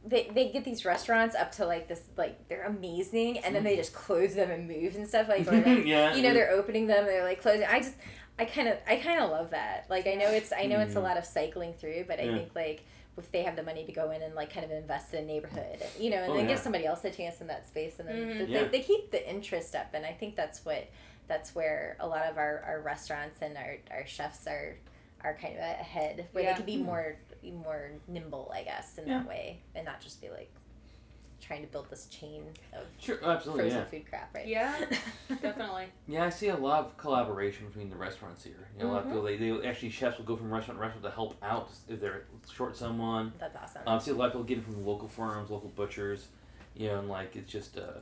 They, 0.09 0.29
they 0.33 0.49
get 0.51 0.63
these 0.63 0.85
restaurants 0.85 1.35
up 1.35 1.51
to 1.53 1.65
like 1.65 1.87
this 1.89 2.01
like 2.15 2.47
they're 2.47 2.63
amazing 2.65 3.39
and 3.39 3.53
then 3.53 3.63
they 3.63 3.75
just 3.75 3.93
close 3.93 4.35
them 4.35 4.49
and 4.49 4.65
move 4.67 4.95
and 4.95 5.05
stuff 5.07 5.27
like 5.27 5.45
like, 5.51 5.85
yeah, 5.85 6.15
you 6.15 6.21
know 6.23 6.33
they're 6.33 6.51
opening 6.51 6.87
them 6.87 7.05
they're 7.05 7.23
like 7.25 7.41
closing 7.41 7.65
I 7.67 7.79
just 7.79 7.95
I 8.39 8.45
kind 8.45 8.69
of 8.69 8.77
I 8.87 8.95
kind 8.97 9.19
of 9.21 9.29
love 9.31 9.49
that 9.49 9.85
like 9.89 10.07
I 10.07 10.13
know 10.13 10.29
it's 10.29 10.53
I 10.53 10.65
know 10.67 10.79
it's 10.79 10.95
a 10.95 10.99
Mm. 10.99 11.03
lot 11.03 11.17
of 11.17 11.25
cycling 11.25 11.73
through 11.73 12.05
but 12.07 12.19
I 12.21 12.23
Yeah. 12.23 12.37
think 12.37 12.51
like 12.55 12.83
if 13.17 13.31
they 13.33 13.41
have 13.43 13.55
the 13.57 13.63
money 13.63 13.83
to 13.83 13.91
go 13.91 14.11
in 14.11 14.21
and 14.21 14.33
like 14.35 14.53
kind 14.53 14.63
of 14.65 14.71
invest 14.71 15.13
in 15.13 15.23
a 15.23 15.27
neighborhood 15.27 15.83
you 15.99 16.09
know 16.11 16.17
and 16.23 16.31
Oh, 16.31 16.35
then 16.37 16.45
yeah. 16.45 16.51
give 16.53 16.59
somebody 16.59 16.85
else 16.85 17.03
a 17.03 17.11
chance 17.11 17.41
in 17.41 17.47
that 17.47 17.67
space 17.67 17.99
and 17.99 18.07
then 18.07 18.15
Mhm. 18.15 18.37
th- 18.37 18.49
Yeah. 18.49 18.63
they, 18.63 18.67
they 18.77 18.79
keep 18.83 19.11
the 19.11 19.29
interest 19.29 19.75
up 19.75 19.87
and 19.93 20.05
I 20.05 20.13
think 20.13 20.35
that's 20.37 20.63
what 20.63 20.87
that's 21.27 21.53
where 21.53 21.97
a 21.99 22.07
lot 22.07 22.23
of 22.27 22.37
our, 22.37 22.63
our 22.65 22.79
restaurants 22.81 23.39
and 23.41 23.57
our, 23.57 23.75
our 23.91 24.05
chefs 24.07 24.47
are 24.47 24.77
are 25.23 25.33
kind 25.41 25.55
of 25.55 25.59
ahead 25.61 26.27
where 26.31 26.43
Yeah. 26.45 26.51
they 26.51 26.57
can 26.57 26.65
be 26.65 26.77
Mm. 26.77 26.85
More 27.51 27.63
more 27.63 27.89
nimble 28.07 28.51
I 28.53 28.63
guess 28.63 28.97
in 28.97 29.07
Yeah. 29.07 29.19
that 29.19 29.27
way 29.27 29.59
and 29.75 29.85
not 29.85 29.99
just 30.01 30.21
be 30.21 30.29
like 30.29 30.51
trying 31.39 31.61
to 31.65 31.67
build 31.71 31.87
this 31.89 32.07
chain 32.07 32.43
of 32.73 32.83
sure, 32.99 33.17
absolutely, 33.23 33.63
frozen 33.65 33.79
yeah, 33.79 33.85
food 33.85 34.09
crap 34.09 34.33
right 34.33 34.47
Yeah, 34.47 34.73
definitely. 35.41 35.85
yeah. 36.07 36.25
I 36.25 36.29
see 36.29 36.47
a 36.49 36.57
lot 36.57 36.79
of 36.85 36.97
collaboration 36.97 37.67
between 37.67 37.89
the 37.91 37.95
restaurants 37.95 38.43
here. 38.43 38.67
You 38.75 38.83
know, 38.83 38.89
a 38.89 38.93
lot 38.93 38.99
of 39.01 39.05
Mhm. 39.05 39.09
people 39.09 39.23
they, 39.23 39.37
they 39.37 39.67
actually 39.67 39.91
chefs 39.91 40.17
will 40.17 40.25
go 40.25 40.35
from 40.35 40.51
restaurant 40.51 40.79
to 40.79 40.81
restaurant 40.81 41.03
to 41.03 41.11
help 41.11 41.35
out 41.43 41.69
if 41.87 42.01
they're 42.01 42.23
short 42.51 42.75
someone. 42.75 43.31
that's 43.39 43.55
awesome 43.55 43.83
Um, 43.85 43.95
I 43.95 44.01
see 44.01 44.11
a 44.11 44.15
lot 44.15 44.25
of 44.27 44.31
people 44.33 44.45
getting 44.45 44.63
from 44.63 44.83
local 44.85 45.07
farms, 45.07 45.49
local 45.51 45.69
butchers, 45.69 46.27
you 46.75 46.87
know, 46.87 46.99
and 46.99 47.07
like 47.09 47.35
it's 47.35 47.51
just 47.51 47.77
uh, 47.77 47.99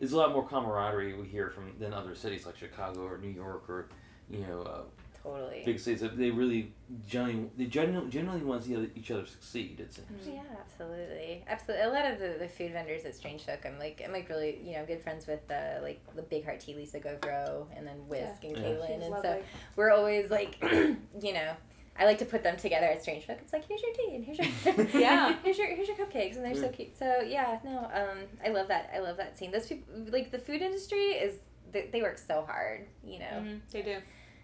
there's 0.00 0.12
a 0.12 0.16
lot 0.16 0.32
more 0.32 0.46
camaraderie 0.46 1.14
we 1.14 1.26
hear 1.28 1.50
from 1.50 1.72
than 1.78 1.92
other 1.94 2.14
cities 2.16 2.44
like 2.46 2.56
Chicago 2.56 3.02
or 3.06 3.18
New 3.18 3.28
York 3.30 3.68
or 3.70 3.86
you 4.28 4.40
know 4.40 4.62
uh, 4.62 4.80
totally 5.22 5.62
big 5.64 5.78
cities. 5.78 6.02
They 6.14 6.30
really 6.30 6.72
generally 7.06 7.50
they 7.56 7.66
generally, 7.66 8.08
generally 8.10 8.42
want 8.42 8.62
to 8.62 8.68
see 8.68 8.90
each 8.96 9.10
other 9.10 9.26
succeed. 9.26 9.80
It 9.80 9.92
seems. 9.94 10.26
Yeah, 10.26 10.42
absolutely, 10.60 11.44
absolutely. 11.48 11.84
A 11.86 11.90
lot 11.90 12.06
of 12.10 12.18
the, 12.18 12.36
the 12.38 12.48
food 12.48 12.72
vendors 12.72 13.04
at 13.04 13.14
Strange 13.14 13.42
Folk, 13.44 13.60
I'm 13.64 13.78
like, 13.78 14.02
I'm 14.04 14.12
like 14.12 14.28
really, 14.28 14.58
you 14.64 14.72
know, 14.74 14.84
good 14.86 15.02
friends 15.02 15.26
with 15.26 15.40
uh, 15.50 15.80
like 15.82 16.00
the 16.16 16.22
Big 16.22 16.44
Heart 16.44 16.60
Tea, 16.60 16.74
Lisa 16.74 17.00
Govro, 17.00 17.66
and 17.76 17.86
then 17.86 17.96
Whisk 18.08 18.42
and 18.44 18.56
Yeah. 18.56 18.62
Kaylin, 18.62 19.02
and 19.02 19.10
lovely. 19.10 19.22
so 19.22 19.42
we're 19.76 19.90
always 19.90 20.30
like, 20.30 20.56
you 20.62 21.32
know, 21.32 21.52
I 21.98 22.06
like 22.06 22.18
to 22.18 22.24
put 22.24 22.42
them 22.42 22.56
together 22.56 22.86
at 22.86 23.02
Strange 23.02 23.26
Folk. 23.26 23.38
It's 23.42 23.52
like 23.52 23.66
here's 23.68 23.82
your 23.82 23.92
tea 23.94 24.14
and 24.16 24.24
here's 24.24 24.38
your 24.38 24.86
Yeah. 25.00 25.36
here's 25.44 25.58
your 25.58 25.68
here's 25.74 25.88
your 25.88 25.96
cupcakes, 25.98 26.36
and 26.36 26.44
they're 26.44 26.54
so 26.54 26.68
cute. 26.68 26.96
So 26.98 27.20
yeah, 27.20 27.58
no, 27.64 27.78
um, 27.94 28.18
I 28.44 28.48
love 28.48 28.68
that. 28.68 28.90
I 28.94 28.98
love 28.98 29.16
that 29.18 29.38
scene. 29.38 29.50
Those 29.52 29.66
people, 29.66 29.92
like 30.10 30.30
the 30.30 30.38
food 30.38 30.62
industry, 30.62 31.12
is 31.12 31.36
they, 31.70 31.88
they 31.92 32.02
work 32.02 32.18
so 32.18 32.44
hard, 32.46 32.86
you 33.04 33.18
know. 33.18 33.26
Mhm, 33.42 33.60
They 33.70 33.82
do. 33.82 33.96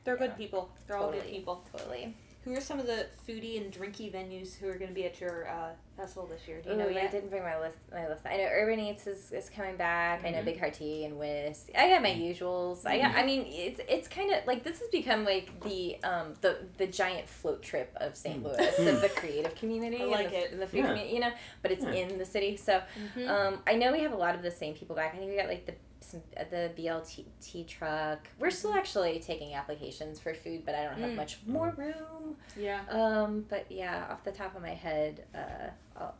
They're 0.08 0.16
Yeah. 0.18 0.26
good 0.28 0.36
people. 0.38 0.70
They're 0.86 0.96
all 0.96 1.12
good 1.12 1.26
people. 1.26 1.62
Totally. 1.70 2.16
Who 2.44 2.54
are 2.54 2.60
some 2.62 2.80
of 2.80 2.86
the 2.86 3.04
foodie 3.28 3.60
and 3.62 3.70
drinky 3.70 4.10
venues 4.10 4.56
who 4.56 4.68
are 4.70 4.76
going 4.78 4.88
to 4.88 4.94
be 4.94 5.04
at 5.04 5.20
your 5.20 5.46
uh, 5.50 5.72
festival 5.98 6.26
this 6.26 6.48
year? 6.48 6.62
Do 6.62 6.70
you 6.70 6.76
Ooh, 6.76 6.78
know 6.78 6.88
I 6.88 7.06
didn't 7.08 7.28
bring 7.28 7.42
my 7.42 7.58
list. 7.60 7.76
My 7.92 8.08
list. 8.08 8.24
I 8.24 8.38
know 8.38 8.48
Urban 8.50 8.80
Eats 8.80 9.06
is, 9.06 9.32
is 9.32 9.50
coming 9.50 9.76
back. 9.76 10.24
I 10.24 10.30
know 10.30 10.38
Mhm. 10.38 10.44
Big 10.46 10.58
Heart 10.58 10.74
Tea 10.74 11.04
and 11.04 11.18
Whisk. 11.18 11.68
I 11.76 11.90
got 11.90 12.00
my 12.00 12.08
usuals. 12.14 12.86
I 12.86 13.00
got. 13.00 13.12
Mhm. 13.12 13.18
I 13.18 13.26
mean, 13.26 13.46
it's 13.50 13.80
it's 13.86 14.08
kind 14.08 14.32
of 14.32 14.46
like 14.46 14.62
this 14.64 14.78
has 14.78 14.88
become 14.88 15.26
like 15.26 15.60
the 15.62 16.02
um 16.04 16.32
the 16.40 16.56
the 16.78 16.86
giant 16.86 17.28
float 17.28 17.62
trip 17.62 17.92
of 17.96 18.16
St. 18.16 18.42
Mm. 18.42 18.44
Louis 18.44 18.88
of 18.88 19.00
the 19.02 19.10
creative 19.10 19.54
community. 19.56 20.00
I 20.00 20.06
like 20.06 20.26
and 20.26 20.32
the, 20.34 20.38
it. 20.44 20.52
and 20.52 20.62
the 20.62 20.66
food 20.68 20.78
Yeah. 20.78 20.86
community, 20.86 21.14
you 21.16 21.20
know. 21.20 21.32
But 21.60 21.72
it's 21.72 21.84
Yeah. 21.84 21.90
in 21.92 22.16
the 22.16 22.24
city, 22.24 22.56
so 22.56 22.80
Mhm. 23.14 23.28
um 23.28 23.62
I 23.66 23.74
know 23.74 23.92
we 23.92 24.00
have 24.00 24.12
a 24.12 24.16
lot 24.16 24.34
of 24.34 24.40
the 24.42 24.50
same 24.52 24.72
people 24.74 24.96
back. 24.96 25.12
I 25.14 25.18
think 25.18 25.30
we 25.30 25.36
got 25.36 25.48
like 25.48 25.66
the 25.66 25.74
some, 26.10 26.22
the 26.50 26.70
BLT 26.76 27.66
truck. 27.66 28.26
We're 28.38 28.50
still 28.50 28.74
actually 28.74 29.18
taking 29.20 29.54
applications 29.54 30.18
for 30.20 30.34
food, 30.34 30.62
but 30.64 30.74
I 30.74 30.84
don't 30.84 30.98
have 30.98 31.10
Mm. 31.10 31.16
much 31.16 31.38
more 31.46 31.74
room. 31.76 32.36
yeah. 32.56 32.80
Um, 32.90 33.44
but 33.48 33.66
yeah, 33.70 34.06
off 34.10 34.24
the 34.24 34.32
top 34.32 34.56
of 34.56 34.62
my 34.62 34.74
head, 34.74 35.24
uh, 35.34 35.70
I'll, 35.96 36.14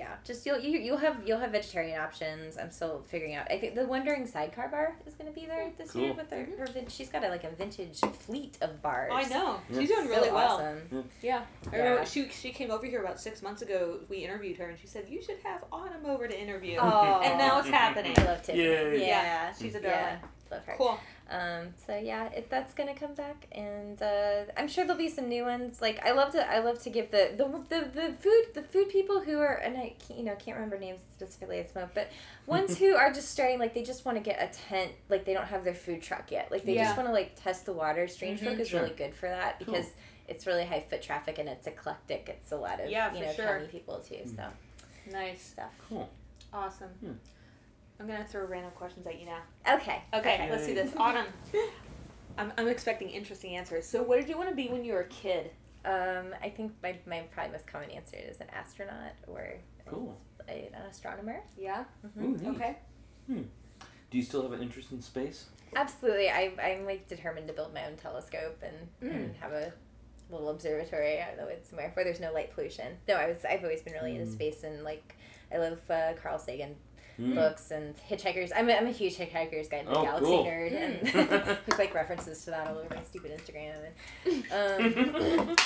yeah, 0.00 0.14
just 0.24 0.46
you'll 0.46 0.58
you, 0.58 0.78
you'll 0.78 0.96
have 0.96 1.16
you'll 1.26 1.38
have 1.40 1.52
vegetarian 1.52 2.00
options. 2.00 2.56
I'm 2.56 2.70
still 2.70 3.02
figuring 3.06 3.34
out. 3.34 3.46
I 3.50 3.58
think 3.58 3.74
the 3.74 3.84
Wandering 3.86 4.26
Sidecar 4.26 4.68
Bar 4.70 4.96
is 5.06 5.12
going 5.14 5.30
to 5.30 5.38
be 5.38 5.44
there 5.46 5.70
this 5.76 5.94
year 5.94 6.08
Cool. 6.14 6.16
with 6.16 6.30
her. 6.30 6.48
her 6.58 6.66
vin- 6.72 6.88
she's 6.88 7.10
got 7.10 7.22
a, 7.22 7.28
like 7.28 7.44
a 7.44 7.50
vintage 7.50 8.00
fleet 8.00 8.56
of 8.62 8.80
bars. 8.80 9.12
I 9.14 9.24
know. 9.24 9.60
Yeah. 9.68 9.78
She's 9.80 9.88
doing 9.90 10.04
So 10.06 10.14
really 10.14 10.30
well. 10.30 10.54
Awesome. 10.56 11.04
Yeah. 11.20 11.42
I 11.70 11.76
remember 11.76 12.06
she, 12.06 12.30
she 12.30 12.50
came 12.50 12.70
over 12.70 12.86
here 12.86 13.02
about 13.04 13.20
six 13.20 13.42
months 13.42 13.60
ago. 13.60 13.98
We 14.08 14.18
interviewed 14.24 14.56
her 14.56 14.70
and 14.70 14.78
she 14.78 14.86
said, 14.86 15.04
You 15.10 15.22
should 15.22 15.38
have 15.44 15.64
Autumn 15.70 16.06
over 16.06 16.26
to 16.26 16.40
interview. 16.40 16.78
Aw. 16.78 17.20
And 17.20 17.36
now 17.38 17.58
it's 17.58 17.68
happening. 17.82 18.14
I 18.18 18.24
love 18.24 18.42
Tiffany. 18.42 18.64
Yay. 18.64 19.06
Yeah, 19.06 19.52
She's 19.52 19.74
a 19.74 19.80
darling. 19.82 19.98
yeah, 19.98 20.16
love 20.50 20.64
her. 20.64 20.74
Cool. 20.78 20.98
Um, 21.30 21.74
so 21.86 21.96
yeah, 21.96 22.28
if 22.34 22.48
that's 22.48 22.74
gonna 22.74 22.94
come 22.94 23.14
back, 23.14 23.46
and 23.52 24.02
uh, 24.02 24.46
I'm 24.56 24.66
sure 24.66 24.84
there'll 24.84 24.98
be 24.98 25.08
some 25.08 25.28
new 25.28 25.44
ones. 25.44 25.80
Like 25.80 26.04
I 26.04 26.10
love 26.10 26.32
to, 26.32 26.50
I 26.50 26.58
love 26.58 26.82
to 26.82 26.90
give 26.90 27.12
the 27.12 27.30
the, 27.36 27.44
the, 27.68 27.88
the 27.88 28.12
food 28.14 28.42
the 28.54 28.62
food 28.62 28.88
people 28.88 29.20
who 29.20 29.38
are, 29.38 29.54
and 29.54 29.76
I 29.76 29.94
can't, 30.06 30.18
you 30.18 30.24
know 30.24 30.34
can't 30.34 30.56
remember 30.56 30.76
names 30.76 31.02
specifically 31.12 31.60
at 31.60 31.70
smoke, 31.70 31.90
but 31.94 32.10
ones 32.46 32.76
who 32.82 32.96
are 32.96 33.12
just 33.12 33.30
starting, 33.30 33.60
like 33.60 33.74
they 33.74 33.82
just 33.84 34.04
want 34.04 34.18
to 34.18 34.22
get 34.24 34.42
a 34.42 34.52
tent, 34.68 34.90
like 35.08 35.24
they 35.24 35.32
don't 35.32 35.46
have 35.46 35.62
their 35.62 35.74
food 35.74 36.02
truck 36.02 36.32
yet, 36.32 36.50
like 36.50 36.64
they 36.64 36.74
Yeah. 36.74 36.84
just 36.86 36.96
want 36.96 37.08
to 37.08 37.12
like 37.12 37.40
test 37.40 37.64
the 37.64 37.72
water. 37.72 38.08
Strange 38.08 38.40
Mhm. 38.40 38.44
Folk 38.50 38.58
is 38.58 38.68
Sure. 38.68 38.80
really 38.82 38.94
good 38.94 39.14
for 39.14 39.28
that 39.28 39.58
Cool. 39.64 39.74
because 39.74 39.86
it's 40.26 40.46
really 40.48 40.64
high 40.64 40.80
foot 40.80 41.00
traffic 41.00 41.38
and 41.38 41.48
it's 41.48 41.66
eclectic. 41.68 42.28
It's 42.28 42.50
a 42.50 42.56
lot 42.56 42.80
of 42.80 42.90
Yeah, 42.90 43.14
you 43.14 43.20
know 43.24 43.32
sure. 43.32 43.44
county 43.46 43.66
people 43.68 44.00
too. 44.00 44.22
So 44.36 44.44
Nice. 45.12 45.42
stuff. 45.42 45.72
Cool. 45.88 46.08
Awesome. 46.52 46.88
Hmm. 47.00 47.12
I'm 48.00 48.06
going 48.06 48.18
to 48.22 48.26
throw 48.26 48.46
random 48.46 48.72
questions 48.72 49.06
at 49.06 49.20
you 49.20 49.26
now. 49.26 49.40
Okay. 49.74 50.02
Okay, 50.14 50.34
Okay. 50.34 50.50
let's 50.50 50.66
do 50.66 50.74
this. 50.74 50.92
Autumn. 50.96 51.26
I'm, 52.38 52.52
I'm 52.56 52.68
expecting 52.68 53.10
interesting 53.10 53.56
answers. 53.56 53.86
So, 53.86 54.02
what 54.02 54.18
did 54.18 54.28
you 54.28 54.36
want 54.38 54.48
to 54.48 54.54
be 54.54 54.68
when 54.68 54.84
you 54.84 54.94
were 54.94 55.00
a 55.02 55.08
kid? 55.08 55.50
Um, 55.84 56.34
I 56.42 56.48
think 56.50 56.72
my 56.82 56.96
my 57.06 57.20
probably 57.32 57.52
most 57.52 57.66
common 57.66 57.90
answer 57.90 58.16
is 58.16 58.40
an 58.40 58.46
astronaut 58.52 59.12
or 59.26 59.54
Cool. 59.86 60.16
a, 60.48 60.70
an 60.74 60.82
astronomer. 60.90 61.40
Yeah. 61.58 61.84
Mhm. 62.18 62.22
Ooh, 62.24 62.36
neat. 62.38 62.48
Okay. 62.48 62.76
Do 63.28 64.18
you 64.18 64.22
still 64.22 64.42
have 64.42 64.52
an 64.52 64.62
interest 64.62 64.90
in 64.92 65.00
space? 65.02 65.46
Absolutely. 65.76 66.28
I, 66.30 66.52
I'm 66.62 66.84
like 66.84 67.06
determined 67.08 67.46
to 67.48 67.54
build 67.54 67.72
my 67.72 67.86
own 67.86 67.96
telescope 67.96 68.60
and, 68.62 69.10
and 69.12 69.34
have 69.36 69.52
a 69.52 69.72
little 70.30 70.48
observatory. 70.50 71.20
I 71.22 71.28
don't 71.28 71.38
know 71.38 71.46
it's 71.46 71.68
somewhere 71.70 71.90
where 71.94 72.04
there's 72.04 72.20
no 72.20 72.32
light 72.32 72.52
pollution. 72.54 72.96
No, 73.08 73.14
I 73.14 73.28
was 73.28 73.44
I've 73.48 73.62
always 73.62 73.82
been 73.82 73.92
really 73.94 74.16
into 74.16 74.26
Mm. 74.30 74.34
space 74.34 74.64
and 74.64 74.82
like 74.84 75.16
I 75.52 75.58
love 75.58 75.78
uh, 75.90 76.12
Carl 76.20 76.38
Sagan 76.38 76.74
Mm. 77.20 77.34
books 77.34 77.70
and 77.70 77.94
Hitchhikers. 78.08 78.50
I'm 78.56 78.68
a, 78.70 78.72
I'm 78.74 78.86
a 78.86 78.90
huge 78.92 79.16
Hitchhiker's 79.16 79.68
Guide 79.68 79.84
to 79.86 79.90
the 79.90 79.98
Oh, 79.98 80.02
Galaxy 80.04 80.24
cool. 80.26 80.44
nerd 80.44 80.72
and 80.74 81.00
Mm. 81.08 81.58
there's 81.66 81.78
like 81.78 81.94
references 82.02 82.42
to 82.44 82.50
that 82.52 82.66
all 82.68 82.78
over 82.78 82.94
my 82.94 83.02
stupid 83.02 83.32
Instagram 83.38 83.74
and 84.24 85.46
um, 85.48 85.56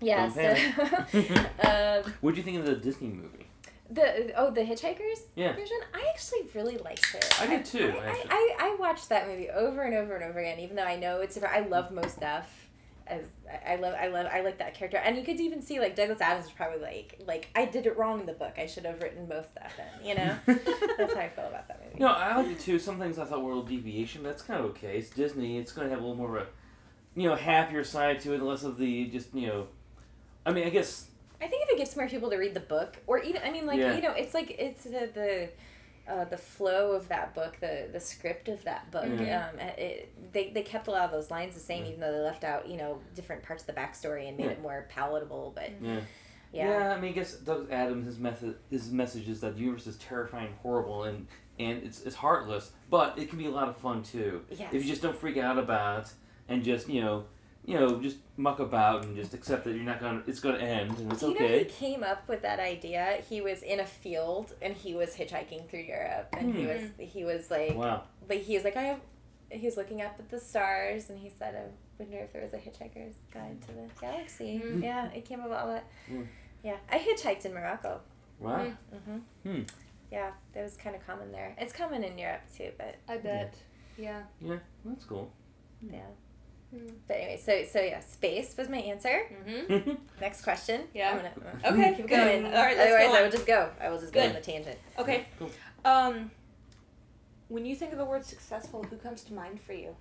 yeah. 0.00 0.28
So 0.28 0.54
um, 1.68 2.12
What 2.20 2.32
do 2.32 2.36
you 2.38 2.42
think 2.44 2.58
of 2.58 2.66
the 2.66 2.76
Disney 2.76 3.08
movie? 3.08 3.46
The 3.88 4.32
oh 4.36 4.50
the 4.50 4.62
Hitchhikers 4.62 5.20
Yeah. 5.36 5.52
version. 5.54 5.76
I 5.94 6.06
actually 6.12 6.40
really 6.54 6.76
liked 6.78 7.14
it. 7.14 7.40
I 7.40 7.46
did 7.46 7.64
too, 7.64 7.94
I. 8.00 8.08
I, 8.08 8.24
I, 8.28 8.56
I 8.60 8.76
watched 8.80 9.08
that 9.10 9.28
movie 9.28 9.48
over 9.50 9.82
and 9.82 9.94
over 9.94 10.14
and 10.16 10.24
over 10.24 10.40
again, 10.40 10.58
even 10.60 10.74
though 10.76 10.82
I 10.84 10.96
know 10.96 11.20
it's 11.20 11.34
different. 11.34 11.54
I 11.54 11.60
love 11.68 11.92
Mos 11.92 12.14
Def. 12.14 12.65
As 13.06 13.22
I 13.48 13.74
I 13.74 13.76
love 13.76 13.94
I 14.00 14.08
love 14.08 14.26
I 14.32 14.40
like 14.40 14.58
that 14.58 14.74
character, 14.74 14.96
and 14.98 15.16
you 15.16 15.22
could 15.22 15.38
even 15.40 15.62
see 15.62 15.78
like 15.80 15.94
Douglas 15.94 16.20
Adams 16.20 16.46
was 16.46 16.52
probably 16.52 16.80
like 16.80 17.20
like 17.26 17.48
I 17.54 17.64
did 17.64 17.86
it 17.86 17.96
wrong 17.96 18.20
in 18.20 18.26
the 18.26 18.32
book. 18.32 18.54
I 18.58 18.66
should 18.66 18.84
have 18.84 19.00
written 19.00 19.28
Mos 19.28 19.46
Def 19.54 19.72
in. 19.78 20.08
You 20.08 20.14
know, 20.16 20.36
that's 20.98 21.14
how 21.14 21.20
I 21.20 21.28
feel 21.28 21.46
about 21.46 21.68
that 21.68 21.80
movie. 21.84 21.98
No, 22.00 22.08
I 22.08 22.36
liked 22.36 22.50
it 22.50 22.60
too. 22.60 22.78
Some 22.78 22.98
things 22.98 23.18
I 23.18 23.24
thought 23.24 23.42
were 23.42 23.52
a 23.52 23.54
little 23.54 23.62
deviation, 23.68 24.22
but 24.22 24.30
that's 24.30 24.42
kind 24.42 24.58
of 24.60 24.70
okay. 24.70 24.98
It's 24.98 25.10
Disney. 25.10 25.58
It's 25.58 25.72
going 25.72 25.86
to 25.88 25.94
have 25.94 26.02
a 26.02 26.06
little 26.06 26.16
more 26.16 26.38
of 26.38 26.42
a, 26.42 27.20
you 27.20 27.28
know, 27.28 27.34
happier 27.36 27.84
side 27.84 28.20
to 28.20 28.34
it, 28.34 28.42
less 28.42 28.64
of 28.64 28.76
the 28.78 29.06
just 29.06 29.34
you 29.34 29.46
know. 29.46 29.66
I 30.44 30.52
mean, 30.52 30.66
I 30.66 30.70
guess 30.70 31.06
I 31.40 31.46
think 31.48 31.64
if 31.64 31.70
it 31.70 31.78
gets 31.78 31.94
more 31.96 32.08
people 32.08 32.30
to 32.30 32.36
read 32.36 32.54
the 32.54 32.60
book, 32.60 32.96
or 33.06 33.18
even 33.20 33.42
I 33.44 33.50
mean, 33.50 33.66
like 33.66 33.78
Yeah. 33.78 33.94
you 33.94 34.02
know, 34.02 34.12
it's 34.12 34.34
like 34.34 34.50
it's 34.58 34.84
the 34.84 35.10
the. 35.14 35.48
Uh, 36.08 36.24
the 36.24 36.36
flow 36.36 36.92
of 36.92 37.08
that 37.08 37.34
book, 37.34 37.56
the 37.60 37.88
the 37.92 37.98
script 37.98 38.48
of 38.48 38.62
that 38.62 38.88
book, 38.92 39.04
Mhm. 39.06 39.50
um, 39.52 39.58
it, 39.60 40.12
they 40.32 40.50
they 40.50 40.62
kept 40.62 40.86
a 40.86 40.90
lot 40.92 41.04
of 41.04 41.10
those 41.10 41.30
lines 41.32 41.54
the 41.54 41.60
same, 41.60 41.82
Yeah. 41.82 41.88
even 41.88 42.00
though 42.00 42.12
they 42.12 42.20
left 42.22 42.44
out 42.44 42.68
you 42.68 42.76
know 42.76 43.00
different 43.14 43.42
parts 43.42 43.62
of 43.64 43.66
the 43.66 43.72
backstory 43.72 44.28
and 44.28 44.36
made 44.36 44.44
Yeah. 44.46 44.50
it 44.52 44.62
more 44.62 44.86
palatable. 44.88 45.52
But 45.54 45.70
yeah. 45.82 46.00
yeah, 46.52 46.94
I 46.96 47.00
mean, 47.00 47.10
I 47.10 47.14
guess 47.14 47.34
Doug 47.34 47.70
Adams 47.72 48.06
his 48.06 48.18
method 48.20 48.56
his 48.70 48.90
message 48.90 49.28
is 49.28 49.40
that 49.40 49.54
the 49.54 49.60
universe 49.60 49.86
is 49.88 49.96
terrifying, 49.96 50.52
horrible, 50.62 51.02
and 51.04 51.26
and 51.58 51.82
it's 51.82 52.02
it's 52.02 52.16
heartless, 52.16 52.70
but 52.88 53.18
it 53.18 53.28
can 53.28 53.38
be 53.38 53.46
a 53.46 53.50
lot 53.50 53.68
of 53.68 53.76
fun 53.76 54.02
too. 54.04 54.44
yes. 54.50 54.72
If 54.72 54.84
you 54.84 54.88
just 54.90 55.02
don't 55.02 55.16
freak 55.16 55.36
out 55.38 55.58
about 55.58 56.04
it 56.04 56.12
and 56.48 56.62
just 56.62 56.88
you 56.88 57.00
know, 57.00 57.24
you 57.66 57.74
know, 57.78 58.00
just 58.00 58.18
muck 58.36 58.60
about 58.60 59.04
and 59.04 59.16
just 59.16 59.34
accept 59.34 59.64
that 59.64 59.74
you're 59.74 59.84
not 59.92 60.00
gonna 60.00 60.22
it's 60.26 60.40
gonna 60.40 60.58
end 60.58 60.96
and 60.98 61.12
it's 61.12 61.20
Do 61.22 61.28
you 61.28 61.34
know 61.34 61.40
who 61.40 61.54
okay. 61.54 61.64
came 61.64 62.02
up 62.04 62.28
with 62.28 62.42
that 62.42 62.60
idea? 62.60 63.04
He 63.28 63.40
was 63.40 63.62
in 63.62 63.80
a 63.80 63.86
field 63.86 64.54
and 64.62 64.74
he 64.74 64.94
was 64.94 65.10
hitchhiking 65.16 65.68
through 65.68 65.80
Europe, 65.96 66.28
and 66.38 66.54
he 66.54 66.62
Hmm. 66.62 66.68
was 66.68 66.82
he 66.98 67.24
was 67.24 67.50
like, 67.50 67.74
Wow. 67.76 68.04
like 68.28 68.42
he 68.42 68.54
was 68.54 68.64
like 68.64 68.76
I 68.76 68.82
have, 68.82 69.00
he 69.50 69.66
was 69.66 69.76
looking 69.76 70.00
up 70.00 70.14
at 70.18 70.28
the 70.30 70.38
stars, 70.38 71.10
and 71.10 71.18
he 71.18 71.28
said, 71.38 71.54
I 71.56 71.64
wonder 72.02 72.18
if 72.18 72.32
there 72.32 72.42
was 72.42 72.52
a 72.54 72.58
hitchhiker's 72.58 73.16
guide 73.34 73.60
to 73.62 73.72
the 73.72 73.88
galaxy. 74.00 74.60
Mhm. 74.64 74.82
Yeah, 74.82 75.10
it 75.12 75.24
came 75.24 75.40
about 75.40 75.66
that. 75.68 75.84
Hmm. 76.08 76.22
Yeah, 76.62 76.76
I 76.90 76.98
hitchhiked 76.98 77.44
in 77.46 77.52
Morocco. 77.54 78.00
Wow. 78.38 78.58
Mm. 78.64 78.76
Mm-hmm. 78.94 79.18
Hmm. 79.50 79.62
Yeah, 80.12 80.30
that 80.52 80.62
was 80.62 80.76
kind 80.76 80.94
of 80.94 81.04
common 81.06 81.32
there. 81.32 81.54
It's 81.58 81.72
common 81.72 82.04
in 82.04 82.16
Europe 82.16 82.42
too, 82.56 82.70
but 82.78 82.94
I 83.08 83.16
bet. 83.18 83.54
Yeah. 83.98 84.22
Yeah, 84.40 84.58
that's 84.84 85.04
cool. 85.04 85.32
yeah. 85.82 86.10
Mm. 86.74 86.92
But 87.06 87.16
anyway, 87.16 87.40
so 87.44 87.64
so 87.70 87.80
yeah, 87.80 88.00
space 88.00 88.56
was 88.56 88.68
my 88.68 88.78
answer. 88.78 89.22
Mm-hmm. 89.48 89.92
Next 90.20 90.42
question. 90.42 90.82
Yeah. 90.94 91.10
I'm 91.10 91.16
gonna, 91.16 91.32
I'm 91.64 91.70
gonna 91.76 91.82
Okay, 91.88 91.96
keep 91.96 92.06
good. 92.08 92.16
going. 92.16 92.46
All 92.46 92.52
right, 92.52 92.76
let's 92.76 92.90
Otherwise, 92.90 93.06
go 93.08 93.14
I 93.14 93.16
on. 93.18 93.22
will 93.24 93.30
just 93.30 93.46
go. 93.46 93.70
I 93.80 93.88
will 93.90 94.00
just 94.00 94.12
go 94.12 94.20
Good. 94.20 94.28
on 94.30 94.34
the 94.34 94.40
tangent. 94.40 94.78
Okay. 94.98 95.26
Cool. 95.38 95.50
Um, 95.84 96.30
when 97.48 97.64
you 97.64 97.76
think 97.76 97.92
of 97.92 97.98
the 97.98 98.04
word 98.04 98.24
successful, 98.24 98.82
who 98.82 98.96
comes 98.96 99.22
to 99.24 99.32
mind 99.34 99.60
for 99.60 99.72
you? 99.72 99.94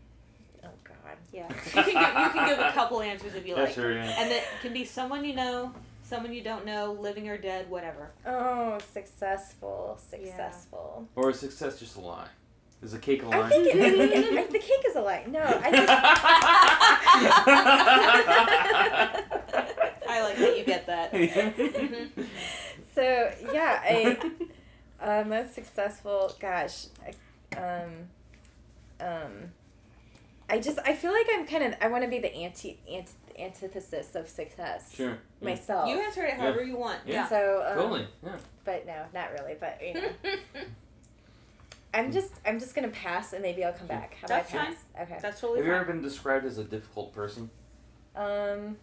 Oh 0.63 0.69
God. 0.84 1.17
Yeah. 1.32 1.47
You 1.47 1.56
can 1.71 1.86
give, 1.86 1.93
you 2.23 2.30
can 2.32 2.49
give 2.49 2.60
a 2.60 2.71
couple 2.71 2.99
answers 3.01 3.36
if 3.36 3.45
you 3.45 3.56
Yeah, 3.56 3.63
like. 3.63 3.73
sure, 3.73 3.93
yeah. 3.93 4.15
And 4.19 4.32
it 4.32 4.43
can 4.63 4.73
be 4.73 4.84
someone 4.84 5.23
you 5.23 5.36
know, 5.36 5.71
someone 6.01 6.34
you 6.34 6.41
don't 6.41 6.65
know, 6.65 6.93
living 6.93 7.30
or 7.30 7.38
dead, 7.38 7.69
whatever. 7.69 8.10
Oh, 8.25 8.80
successful, 8.91 9.99
successful. 10.10 11.08
Or 11.15 11.30
is 11.30 11.39
success 11.39 11.78
just 11.80 11.97
a 11.97 11.99
lie? 12.01 12.30
Is 12.82 12.92
the 12.92 13.00
cake 13.00 13.24
a 13.24 13.28
I 13.28 13.40
lie? 13.40 13.50
think 13.50 13.68
it, 13.68 13.76
I 13.76 13.90
think 13.90 14.12
it, 14.34 14.38
I, 14.38 14.46
the 14.52 14.60
cake 14.60 14.84
is 14.88 14.96
a 14.96 15.02
lie. 15.02 15.26
No, 15.28 15.40
I 15.42 15.72
I 20.08 20.22
like 20.22 20.38
that 20.38 20.58
you 20.58 20.64
get 20.66 20.86
that. 20.88 21.12
Mhm. 21.12 22.10
so 22.96 23.32
yeah. 23.54 23.82
I 23.84 24.18
uh, 25.02 25.24
most 25.26 25.54
successful. 25.56 26.34
Gosh, 26.40 26.86
I, 27.56 27.58
um, 27.58 27.92
um, 29.00 29.32
I 30.50 30.60
just 30.60 30.78
I 30.86 30.94
feel 30.94 31.12
like 31.12 31.28
I'm 31.34 31.48
kind 31.48 31.64
of 31.64 31.74
I 31.82 31.88
want 31.88 32.04
to 32.04 32.10
be 32.10 32.20
the 32.20 32.34
anti, 32.34 32.80
anti 32.92 33.12
antithesis 33.38 34.16
of 34.16 34.30
success 34.30 34.96
Sure. 34.96 35.18
Yeah. 35.42 35.50
myself. 35.50 35.90
You 35.90 36.00
answer 36.00 36.24
it 36.24 36.36
however 36.36 36.64
you 36.64 36.78
want. 36.78 37.00
Yeah. 37.06 37.28
So 37.28 37.66
um, 37.68 37.78
Totally. 37.78 38.08
Yeah. 38.24 38.38
but 38.64 38.86
no, 38.86 39.04
not 39.14 39.32
really. 39.34 39.56
But 39.60 39.82
you 39.84 39.94
know. 39.96 40.10
I'm 41.96 42.12
just 42.12 42.34
I'm 42.46 42.60
just 42.60 42.76
gonna 42.76 42.90
pass 42.90 43.34
and 43.34 43.42
maybe 43.42 43.64
I'll 43.64 43.74
come 43.74 43.88
back. 43.88 44.16
How 44.22 44.28
That's 44.28 44.50
about 44.52 44.62
I 44.62 44.66
fine. 44.66 44.76
Okay. 45.04 45.18
That's 45.22 45.40
totally 45.42 45.60
Have 45.60 45.66
you 45.66 45.72
fine. 45.72 45.82
ever 45.82 45.92
been 45.94 46.02
described 46.02 46.46
as 46.46 46.58
a 46.58 46.64
difficult 46.64 47.14
person? 47.14 47.50
Um, 48.16 48.78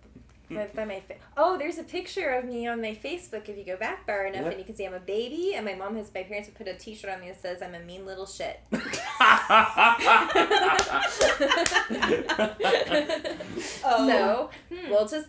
by, 0.50 0.66
by 0.74 0.84
my 0.84 1.00
fa- 1.00 1.16
oh, 1.36 1.58
there's 1.58 1.78
a 1.78 1.82
picture 1.82 2.30
of 2.30 2.44
me 2.44 2.66
on 2.66 2.80
my 2.80 2.98
Facebook. 3.02 3.48
If 3.48 3.58
you 3.58 3.64
go 3.64 3.76
back 3.76 4.06
far 4.06 4.26
enough, 4.26 4.42
Yeah. 4.44 4.50
and 4.50 4.58
you 4.58 4.64
can 4.64 4.74
see 4.74 4.86
I'm 4.86 4.94
a 4.94 5.00
baby, 5.00 5.54
and 5.54 5.64
my 5.66 5.74
mom 5.74 5.96
has 5.96 6.12
my 6.14 6.22
parents 6.22 6.48
have 6.48 6.56
put 6.56 6.68
a 6.68 6.74
T-shirt 6.74 7.10
on 7.10 7.20
me 7.20 7.28
that 7.28 7.40
says 7.40 7.62
I'm 7.62 7.74
a 7.74 7.80
mean 7.80 8.06
little 8.06 8.26
shit. 8.26 8.60
Oh. 8.72 8.80
So 14.08 14.50
Hmm. 14.72 14.90
we'll 14.90 15.08
just 15.08 15.28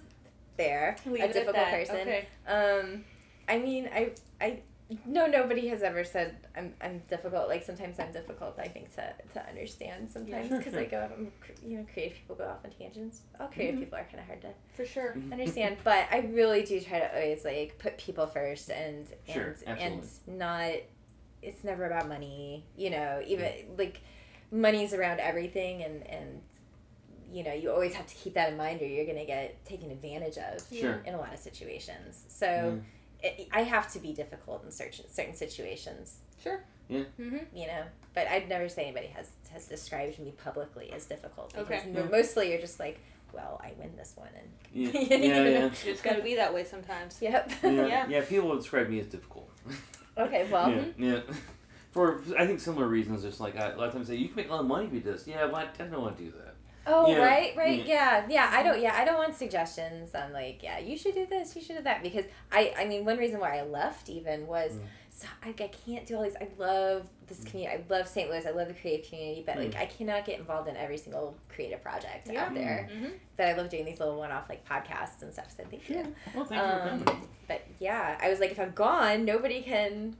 there 0.57 0.95
Leave 1.05 1.21
a 1.21 1.25
it 1.25 1.29
at 1.29 1.33
difficult 1.33 1.55
that. 1.55 1.71
person. 1.71 1.95
Okay. 1.97 2.27
Um, 2.47 3.03
I 3.47 3.57
mean, 3.59 3.89
I 3.93 4.11
I 4.41 4.59
no 5.05 5.27
nobody 5.27 5.67
has 5.67 5.83
ever 5.83 6.03
said 6.03 6.35
I'm 6.55 6.73
I'm 6.81 6.99
difficult. 7.07 7.47
Like 7.47 7.63
sometimes 7.63 7.99
I'm 7.99 8.11
difficult. 8.11 8.57
I 8.57 8.67
think 8.67 8.93
to 8.95 9.13
to 9.33 9.47
understand 9.47 10.09
sometimes 10.09 10.47
sure, 10.47 10.57
because 10.57 10.73
sure. 10.73 10.81
I 10.81 10.85
go 10.85 11.09
I'm, 11.15 11.31
you 11.63 11.77
know 11.77 11.85
creative 11.93 12.17
people 12.17 12.35
go 12.35 12.45
off 12.45 12.65
on 12.65 12.71
tangents. 12.71 13.21
All 13.39 13.47
creative 13.47 13.75
Mhm. 13.75 13.79
people 13.83 13.99
are 13.99 14.03
kind 14.05 14.19
of 14.19 14.25
hard 14.25 14.41
to 14.41 14.49
For 14.75 14.85
sure. 14.85 15.15
understand 15.31 15.77
but 15.83 16.07
i 16.11 16.19
really 16.33 16.63
do 16.63 16.79
try 16.81 16.99
to 16.99 17.13
always 17.13 17.45
like 17.45 17.77
put 17.77 17.97
people 17.97 18.25
first 18.27 18.69
and 18.71 19.07
Sure, 19.31 19.55
and 19.67 19.77
and 19.79 20.07
not 20.27 20.71
it's 21.41 21.63
never 21.63 21.85
about 21.85 22.07
money 22.09 22.65
you 22.75 22.89
know 22.89 23.21
even 23.25 23.47
like 23.77 24.01
money's 24.51 24.93
around 24.93 25.19
everything 25.19 25.83
and 25.83 26.05
and 26.07 26.41
you 27.31 27.43
know 27.43 27.53
you 27.53 27.71
always 27.71 27.93
have 27.93 28.07
to 28.07 28.15
keep 28.15 28.33
that 28.33 28.49
in 28.51 28.57
mind 28.57 28.81
or 28.81 28.87
you're 28.87 29.05
gonna 29.05 29.25
get 29.25 29.63
taken 29.65 29.91
advantage 29.91 30.37
of 30.37 30.65
Sure. 30.75 30.99
in 31.05 31.13
a 31.13 31.17
lot 31.17 31.31
of 31.31 31.37
situations 31.39 32.25
so 32.27 32.47
it, 32.77 32.83
i 33.51 33.61
have 33.63 33.91
to 33.91 33.99
be 33.99 34.13
difficult 34.13 34.63
in 34.63 34.71
certain 34.71 35.05
certain 35.09 35.35
situations 35.35 36.17
Sure. 36.43 36.63
Yeah. 36.87 37.03
Mm-hmm. 37.19 37.37
you 37.55 37.67
know 37.67 37.83
but 38.13 38.27
i'd 38.27 38.47
never 38.49 38.69
say 38.69 38.83
anybody 38.83 39.07
has 39.07 39.29
has 39.51 39.67
described 39.67 40.19
me 40.19 40.31
publicly 40.43 40.91
as 40.91 41.05
difficult 41.05 41.53
because 41.53 41.81
Okay. 41.81 41.91
Yeah. 41.93 42.03
mostly 42.05 42.49
you're 42.51 42.61
just 42.61 42.79
like 42.79 42.99
well 43.33 43.59
i 43.63 43.71
win 43.79 43.91
this 43.97 44.13
one 44.15 44.29
and 44.37 44.49
Yeah. 44.73 44.89
Yeah. 45.17 45.43
Yeah. 45.43 45.69
It's 45.85 46.01
got 46.01 46.15
to 46.15 46.21
be 46.23 46.35
that 46.35 46.53
way 46.53 46.63
sometimes. 46.63 47.17
Yep. 47.21 47.51
Yeah. 47.63 47.69
Yeah. 47.87 48.07
yeah. 48.07 48.21
People 48.21 48.49
would 48.49 48.59
describe 48.59 48.87
me 48.89 48.99
as 48.99 49.07
difficult. 49.07 49.49
Okay, 50.17 50.45
well, 50.51 50.69
yeah. 50.69 50.83
Yeah. 50.97 51.19
For 51.91 52.21
I 52.37 52.45
think 52.45 52.59
similar 52.59 52.87
reasons, 52.87 53.23
just 53.23 53.39
like 53.39 53.55
I, 53.55 53.69
a 53.71 53.77
lot 53.77 53.87
of 53.87 53.93
times 53.93 54.07
say 54.07 54.15
you 54.15 54.27
can 54.27 54.35
make 54.35 54.49
a 54.49 54.51
lot 54.51 54.59
of 54.61 54.67
money 54.67 54.85
if 54.87 54.93
you 54.93 54.99
do 54.99 55.11
this. 55.11 55.25
Yeah, 55.27 55.47
but 55.47 55.69
I 55.79 55.83
don't 55.83 56.01
want 56.01 56.17
to 56.17 56.23
do 56.23 56.31
that. 56.31 56.48
Oh 56.87 57.09
Yeah, 57.11 57.17
right, 57.23 57.53
right, 57.55 57.85
yeah, 57.85 58.25
yeah. 58.29 58.49
I 58.51 58.63
don't, 58.63 58.81
yeah, 58.81 58.93
I 58.95 59.05
don't 59.05 59.17
want 59.17 59.35
suggestions. 59.35 60.13
I'm 60.15 60.33
like, 60.33 60.61
yeah, 60.63 60.79
you 60.79 60.97
should 60.97 61.13
do 61.15 61.25
this, 61.25 61.55
you 61.55 61.61
should 61.61 61.77
do 61.77 61.83
that, 61.83 62.01
because 62.03 62.25
I, 62.51 62.73
I 62.77 62.85
mean, 62.85 63.05
one 63.05 63.17
reason 63.17 63.39
why 63.39 63.57
I 63.59 63.63
left 63.63 64.09
even 64.09 64.47
was, 64.47 64.71
Mm. 64.73 64.79
so 65.11 65.27
I, 65.43 65.49
I 65.49 65.67
can't 65.85 66.05
do 66.05 66.15
all 66.15 66.23
these. 66.23 66.35
I 66.39 66.47
love 66.57 67.07
this 67.27 67.43
community. 67.43 67.77
I 67.89 67.93
love 67.93 68.07
St. 68.07 68.29
Louis. 68.29 68.45
I 68.45 68.51
love 68.51 68.67
the 68.69 68.73
creative 68.73 69.07
community, 69.09 69.43
but 69.45 69.57
like, 69.57 69.71
Mm. 69.71 69.81
I 69.81 69.85
cannot 69.85 70.25
get 70.25 70.39
involved 70.39 70.67
in 70.69 70.77
every 70.77 70.97
single 70.97 71.35
creative 71.49 71.81
project 71.83 72.29
Yeah. 72.31 72.45
out 72.45 72.53
there. 72.53 72.89
Mm-hmm. 72.91 73.09
But 73.37 73.47
I 73.47 73.53
love 73.53 73.69
doing 73.69 73.85
these 73.85 73.99
little 73.99 74.17
one-off 74.17 74.47
like 74.49 74.67
podcasts 74.67 75.21
and 75.21 75.31
stuff. 75.33 75.53
So 75.55 75.63
thank 75.69 75.89
you. 75.89 76.15
Well, 76.33 76.45
thank 76.45 76.61
you 76.61 76.67
for 76.79 76.89
Um, 76.89 77.03
coming. 77.05 77.27
but 77.47 77.61
yeah, 77.79 78.17
I 78.21 78.29
was 78.29 78.39
like, 78.39 78.51
if 78.51 78.59
I'm 78.59 78.71
gone, 78.71 79.25
nobody 79.25 79.61
can 79.61 80.15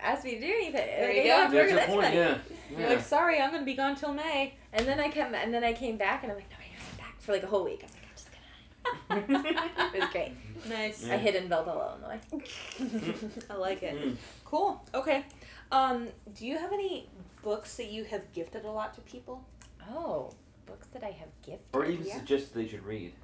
ask 0.00 0.24
me 0.24 0.34
to 0.36 0.40
do 0.40 0.46
anything. 0.46 0.72
There 0.74 1.06
Like, 1.08 1.16
you 1.24 1.32
I 1.32 1.46
go. 1.46 1.52
That's 1.52 1.72
a 1.72 1.74
with 1.76 1.86
point. 1.86 2.04
anybody. 2.06 2.40
Yeah. 2.72 2.78
You're 2.78 2.88
like, 2.90 3.00
sorry, 3.04 3.40
I'm 3.40 3.50
gonna 3.52 3.64
be 3.64 3.74
gone 3.74 3.96
till 3.96 4.12
May. 4.12 4.54
And 4.72 4.86
then 4.86 5.00
I 5.00 5.08
come, 5.10 5.34
and 5.34 5.52
then 5.52 5.64
I 5.64 5.72
came 5.72 5.96
back, 5.96 6.22
and 6.22 6.32
I'm 6.32 6.38
like, 6.38 6.50
no, 6.50 6.56
I'm 6.56 6.72
not 6.72 6.78
coming 6.78 6.98
back 6.98 7.20
for 7.20 7.32
like 7.32 7.42
a 7.42 7.46
whole 7.46 7.64
week. 7.64 7.84
I 7.84 7.86
was 8.14 8.26
like, 8.26 9.26
I'm 9.26 9.44
just 9.44 9.56
gonna. 9.56 9.90
it 9.94 10.00
was 10.00 10.08
great. 10.10 10.32
Nice. 10.68 11.04
Yeah. 11.06 11.14
I 11.14 11.16
hid 11.16 11.34
in 11.36 11.48
Belleville, 11.48 11.98
Illinois. 12.02 12.20
I 13.50 13.54
like 13.54 13.82
it. 13.82 13.96
Mm. 13.96 14.16
Cool. 14.44 14.82
Okay. 14.94 15.24
Um, 15.72 16.08
do 16.34 16.46
you 16.46 16.58
have 16.58 16.72
any 16.72 17.08
books 17.42 17.76
that 17.76 17.90
you 17.90 18.04
have 18.04 18.30
gifted 18.32 18.64
a 18.64 18.70
lot 18.70 18.94
to 18.94 19.00
people? 19.02 19.44
oh, 19.90 20.30
books 20.66 20.86
that 20.92 21.02
I 21.02 21.10
have 21.12 21.28
gifted. 21.42 21.64
Or 21.72 21.86
even 21.86 22.04
Yeah. 22.04 22.18
suggest 22.18 22.54
they 22.54 22.68
should 22.68 22.84
read. 22.84 23.14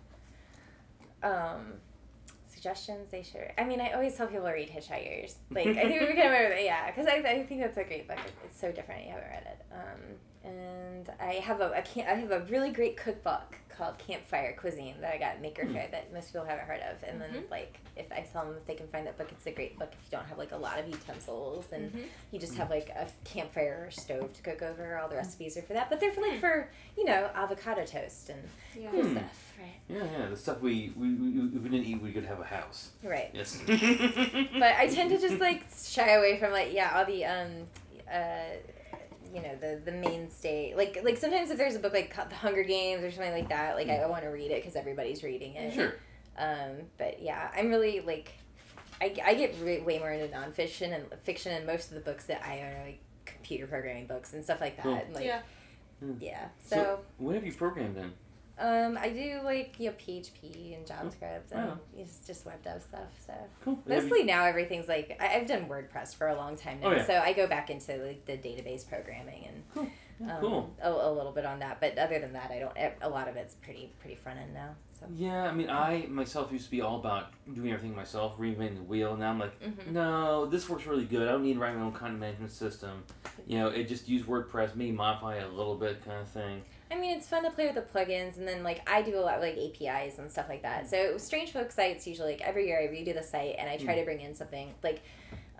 um, 1.22 1.74
suggestions 2.46 3.10
they 3.10 3.22
should. 3.22 3.52
I 3.58 3.64
mean, 3.64 3.80
I 3.82 3.90
always 3.92 4.14
tell 4.16 4.26
people 4.26 4.46
to 4.46 4.52
read 4.52 4.70
Hitchhikers. 4.70 5.34
Like, 5.50 5.66
I 5.66 5.74
think 5.88 6.00
we 6.00 6.14
can 6.14 6.30
remember 6.30 6.50
that. 6.50 6.64
Yeah, 6.64 6.86
because 6.90 7.06
I, 7.06 7.16
I 7.16 7.42
think 7.44 7.60
that's 7.60 7.76
a 7.76 7.84
great 7.84 8.08
book. 8.08 8.18
It's 8.44 8.58
so 8.58 8.72
different. 8.72 9.04
You 9.04 9.10
haven't 9.10 9.28
read 9.28 9.42
it. 9.46 9.64
Um, 9.72 10.00
and 10.44 11.10
I 11.20 11.34
have 11.34 11.60
a 11.60 11.72
I 11.76 11.80
can't 11.80 12.08
I 12.08 12.14
have 12.14 12.30
a 12.30 12.40
really 12.50 12.70
great 12.70 12.96
cookbook 12.96 13.56
called 13.76 13.98
Campfire 13.98 14.54
Cuisine 14.60 14.94
that 15.00 15.12
I 15.12 15.18
got 15.18 15.30
at 15.32 15.42
Maker 15.42 15.66
Faire 15.66 15.88
that 15.90 16.12
most 16.12 16.28
people 16.32 16.46
haven't 16.46 16.64
heard 16.66 16.78
of. 16.82 17.02
And 17.08 17.20
then 17.20 17.30
Mhm. 17.30 17.50
like 17.50 17.78
if 17.96 18.06
I 18.12 18.20
tell 18.20 18.44
them 18.44 18.54
if 18.56 18.64
they 18.66 18.74
can 18.76 18.86
find 18.86 19.04
that 19.08 19.18
book, 19.18 19.32
it's 19.32 19.46
a 19.46 19.50
great 19.50 19.76
book 19.80 19.90
if 19.92 19.98
you 20.12 20.16
don't 20.16 20.26
have 20.28 20.38
like 20.38 20.52
a 20.52 20.56
lot 20.56 20.78
of 20.78 20.86
utensils 20.86 21.72
and 21.72 21.92
Mhm. 21.92 22.04
you 22.30 22.38
just 22.38 22.54
have 22.54 22.70
like 22.70 22.88
a 22.90 23.08
campfire 23.24 23.84
or 23.88 23.90
stove 23.90 24.32
to 24.32 24.42
cook 24.42 24.62
over. 24.62 24.96
All 24.98 25.08
the 25.08 25.16
recipes 25.16 25.56
are 25.56 25.62
for 25.62 25.72
that, 25.72 25.90
but 25.90 25.98
they're 25.98 26.12
for 26.12 26.20
like 26.20 26.38
for 26.38 26.70
you 26.96 27.04
know 27.04 27.30
avocado 27.34 27.84
toast 27.84 28.28
and 28.28 28.48
Yeah. 28.76 28.90
cool 28.92 29.02
Hmm. 29.02 29.10
stuff, 29.16 29.54
right? 29.58 29.80
Yeah, 29.88 30.04
yeah. 30.20 30.26
The 30.28 30.36
stuff 30.36 30.60
we 30.60 30.92
we, 30.96 31.12
we, 31.14 31.28
if 31.56 31.62
we 31.62 31.68
didn't 31.68 31.86
eat, 31.86 32.00
we 32.00 32.12
could 32.12 32.26
have 32.26 32.38
a 32.38 32.44
house. 32.44 32.92
Right. 33.02 33.30
Yes. 33.32 33.60
but 33.66 34.76
I 34.76 34.86
tend 34.88 35.10
to 35.10 35.18
just 35.18 35.40
like 35.40 35.64
shy 35.84 36.10
away 36.12 36.38
from 36.38 36.52
like 36.52 36.72
yeah 36.72 36.96
all 36.96 37.04
the 37.06 37.24
um 37.24 37.66
uh 38.08 38.50
you 39.34 39.42
know 39.42 39.54
the 39.60 39.80
the 39.84 39.90
mainstay 39.92 40.74
like 40.76 40.98
like 41.02 41.16
sometimes 41.18 41.50
if 41.50 41.58
there's 41.58 41.74
a 41.74 41.78
book 41.80 41.92
like 41.92 42.14
the 42.28 42.34
Hunger 42.36 42.62
Games 42.62 43.02
or 43.02 43.10
something 43.10 43.32
like 43.32 43.48
that 43.48 43.74
like 43.74 43.88
I, 43.88 43.96
I 43.98 44.06
want 44.06 44.22
to 44.22 44.28
read 44.28 44.50
it 44.52 44.62
because 44.62 44.76
everybody's 44.76 45.22
reading 45.24 45.54
it 45.56 45.74
sure. 45.74 45.94
um 46.38 46.82
but 46.98 47.20
yeah 47.20 47.50
I'm 47.56 47.68
really 47.68 48.00
like 48.00 48.32
I, 49.00 49.12
I 49.24 49.34
get 49.34 49.56
re- 49.60 49.80
way 49.80 49.98
more 49.98 50.10
into 50.12 50.28
nonfiction 50.34 50.94
and 50.94 51.04
fiction 51.24 51.52
and 51.52 51.66
most 51.66 51.88
of 51.88 51.94
the 51.96 52.00
books 52.00 52.26
that 52.26 52.42
I 52.46 52.60
own 52.60 52.80
are 52.80 52.84
like 52.86 53.00
computer 53.26 53.66
programming 53.66 54.06
books 54.06 54.32
and 54.34 54.44
stuff 54.44 54.60
like 54.60 54.76
that 54.76 54.84
Cool. 54.84 54.94
and, 54.94 55.14
like 55.14 55.24
Yeah. 55.24 55.40
yeah 56.20 56.48
So- 56.64 56.76
so 56.76 57.00
What 57.18 57.34
have 57.34 57.44
you 57.44 57.52
programmed 57.52 57.96
in? 57.96 58.12
Um 58.58 58.96
I 59.00 59.08
do 59.10 59.40
like 59.44 59.74
you 59.80 59.90
know 59.90 59.96
PHP 59.96 60.76
and 60.76 60.86
JavaScript 60.86 61.50
and 61.52 61.66
Wow. 61.68 61.78
it's 61.96 62.18
just 62.26 62.46
web 62.46 62.62
dev 62.62 62.82
stuff 62.82 63.00
so 63.26 63.32
Cool. 63.64 63.78
Have 63.88 64.04
Mostly 64.04 64.22
now 64.24 64.44
everything's 64.44 64.86
like 64.88 65.16
I, 65.20 65.36
I've 65.36 65.46
done 65.48 65.66
WordPress 65.68 66.14
for 66.14 66.28
a 66.28 66.36
long 66.36 66.56
time 66.56 66.78
now, 66.80 66.88
Oh, 66.88 66.92
yeah. 66.92 67.06
so 67.06 67.14
I 67.14 67.32
go 67.32 67.46
back 67.46 67.70
into 67.70 67.96
like 67.96 68.24
the 68.26 68.34
database 68.38 68.88
programming 68.88 69.46
and 69.48 69.62
Cool. 69.74 69.88
Yeah, 70.20 70.36
um, 70.36 70.40
cool. 70.40 70.74
a, 70.80 70.88
a 70.92 71.12
little 71.12 71.32
bit 71.32 71.44
on 71.44 71.58
that. 71.58 71.80
But 71.80 71.98
other 71.98 72.20
than 72.20 72.34
that, 72.34 72.52
I 72.52 72.60
don't. 72.60 72.72
A 73.02 73.08
lot 73.08 73.26
of 73.26 73.34
it's 73.34 73.54
pretty 73.56 73.92
pretty 73.98 74.14
front 74.14 74.38
end 74.38 74.54
now. 74.54 74.68
So 75.00 75.06
Yeah, 75.16 75.42
I 75.42 75.52
mean, 75.52 75.68
I 75.68 76.06
myself 76.08 76.52
used 76.52 76.66
to 76.66 76.70
be 76.70 76.82
all 76.82 77.00
about 77.00 77.32
doing 77.52 77.72
everything 77.72 77.96
myself, 77.96 78.38
reinventing 78.38 78.76
the 78.76 78.82
wheel. 78.84 79.16
Now 79.16 79.30
I'm 79.30 79.40
like, 79.40 79.60
Mhm. 79.60 79.88
no, 79.88 80.46
this 80.46 80.70
works 80.70 80.86
really 80.86 81.04
good. 81.04 81.26
I 81.26 81.32
don't 81.32 81.42
need 81.42 81.54
to 81.54 81.58
write 81.58 81.74
my 81.74 81.82
own 81.82 81.90
content 81.90 82.20
management 82.20 82.52
system. 82.52 83.02
You 83.48 83.58
know, 83.58 83.68
it 83.70 83.88
just 83.88 84.08
use 84.08 84.22
WordPress, 84.22 84.76
maybe 84.76 84.92
modify 84.92 85.38
it 85.38 85.42
a 85.42 85.52
little 85.52 85.74
bit, 85.74 86.04
kind 86.04 86.20
of 86.20 86.28
thing. 86.28 86.62
I 86.94 87.00
mean, 87.00 87.16
it's 87.16 87.26
fun 87.28 87.42
to 87.44 87.50
play 87.50 87.66
with 87.66 87.74
the 87.74 87.82
plugins, 87.98 88.36
and 88.38 88.46
then 88.46 88.62
like 88.62 88.88
I 88.88 89.02
do 89.02 89.18
a 89.18 89.20
lot 89.20 89.40
with 89.40 89.56
like 89.56 89.58
APIs 89.58 90.18
and 90.18 90.30
stuff 90.30 90.46
like 90.48 90.62
that. 90.62 90.88
So 90.88 91.18
Strange 91.18 91.50
Folk 91.52 91.72
sites 91.72 92.06
usually 92.06 92.32
like 92.32 92.40
every 92.42 92.66
year 92.66 92.78
I 92.80 92.84
redo 92.86 93.14
the 93.14 93.22
site 93.22 93.56
and 93.58 93.68
I 93.68 93.76
try 93.76 93.94
Mm. 93.94 93.98
to 94.00 94.04
bring 94.04 94.20
in 94.20 94.34
something 94.34 94.74
like. 94.82 95.02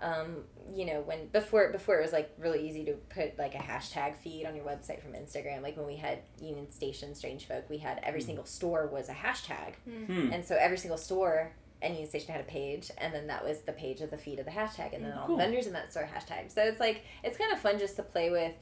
Um, 0.01 0.43
you 0.73 0.85
know 0.85 0.99
when 1.01 1.27
before 1.27 1.71
before 1.71 1.97
it 1.97 2.01
was 2.01 2.11
like 2.11 2.29
really 2.37 2.67
easy 2.67 2.83
to 2.83 2.93
put 2.93 3.39
like 3.39 3.55
a 3.55 3.59
hashtag 3.59 4.17
feed 4.17 4.45
on 4.45 4.53
your 4.53 4.65
website 4.65 5.01
from 5.01 5.13
Instagram 5.13 5.61
like 5.63 5.77
when 5.77 5.85
we 5.87 5.95
had 5.95 6.19
Union 6.41 6.69
Station 6.69 7.15
Strange 7.15 7.47
Folk 7.47 7.69
we 7.69 7.77
had 7.77 8.01
every 8.03 8.19
Mm. 8.19 8.25
single 8.25 8.45
store 8.45 8.87
was 8.87 9.07
a 9.07 9.13
hashtag 9.13 9.75
Hmm. 9.85 10.33
And 10.33 10.43
so 10.43 10.57
every 10.59 10.77
single 10.77 10.97
store 10.97 11.53
and 11.81 11.93
Union 11.93 12.09
Station 12.09 12.33
had 12.33 12.41
a 12.41 12.45
page, 12.45 12.91
and 12.97 13.13
then 13.13 13.27
that 13.27 13.43
was 13.45 13.61
the 13.61 13.71
page 13.73 14.01
of 14.01 14.09
the 14.11 14.17
feed 14.17 14.39
of 14.39 14.45
the 14.45 14.51
hashtag, 14.51 14.93
and 14.93 15.05
then 15.05 15.13
all 15.13 15.27
Cool. 15.27 15.37
the 15.37 15.43
vendors 15.43 15.65
in 15.65 15.73
that 15.73 15.91
store 15.91 16.09
hashtag. 16.13 16.51
So 16.51 16.61
it's 16.63 16.79
like 16.81 17.01
it's 17.23 17.37
kind 17.37 17.53
of 17.53 17.59
fun 17.59 17.79
just 17.79 17.95
to 17.95 18.03
play 18.03 18.29
with, 18.29 18.53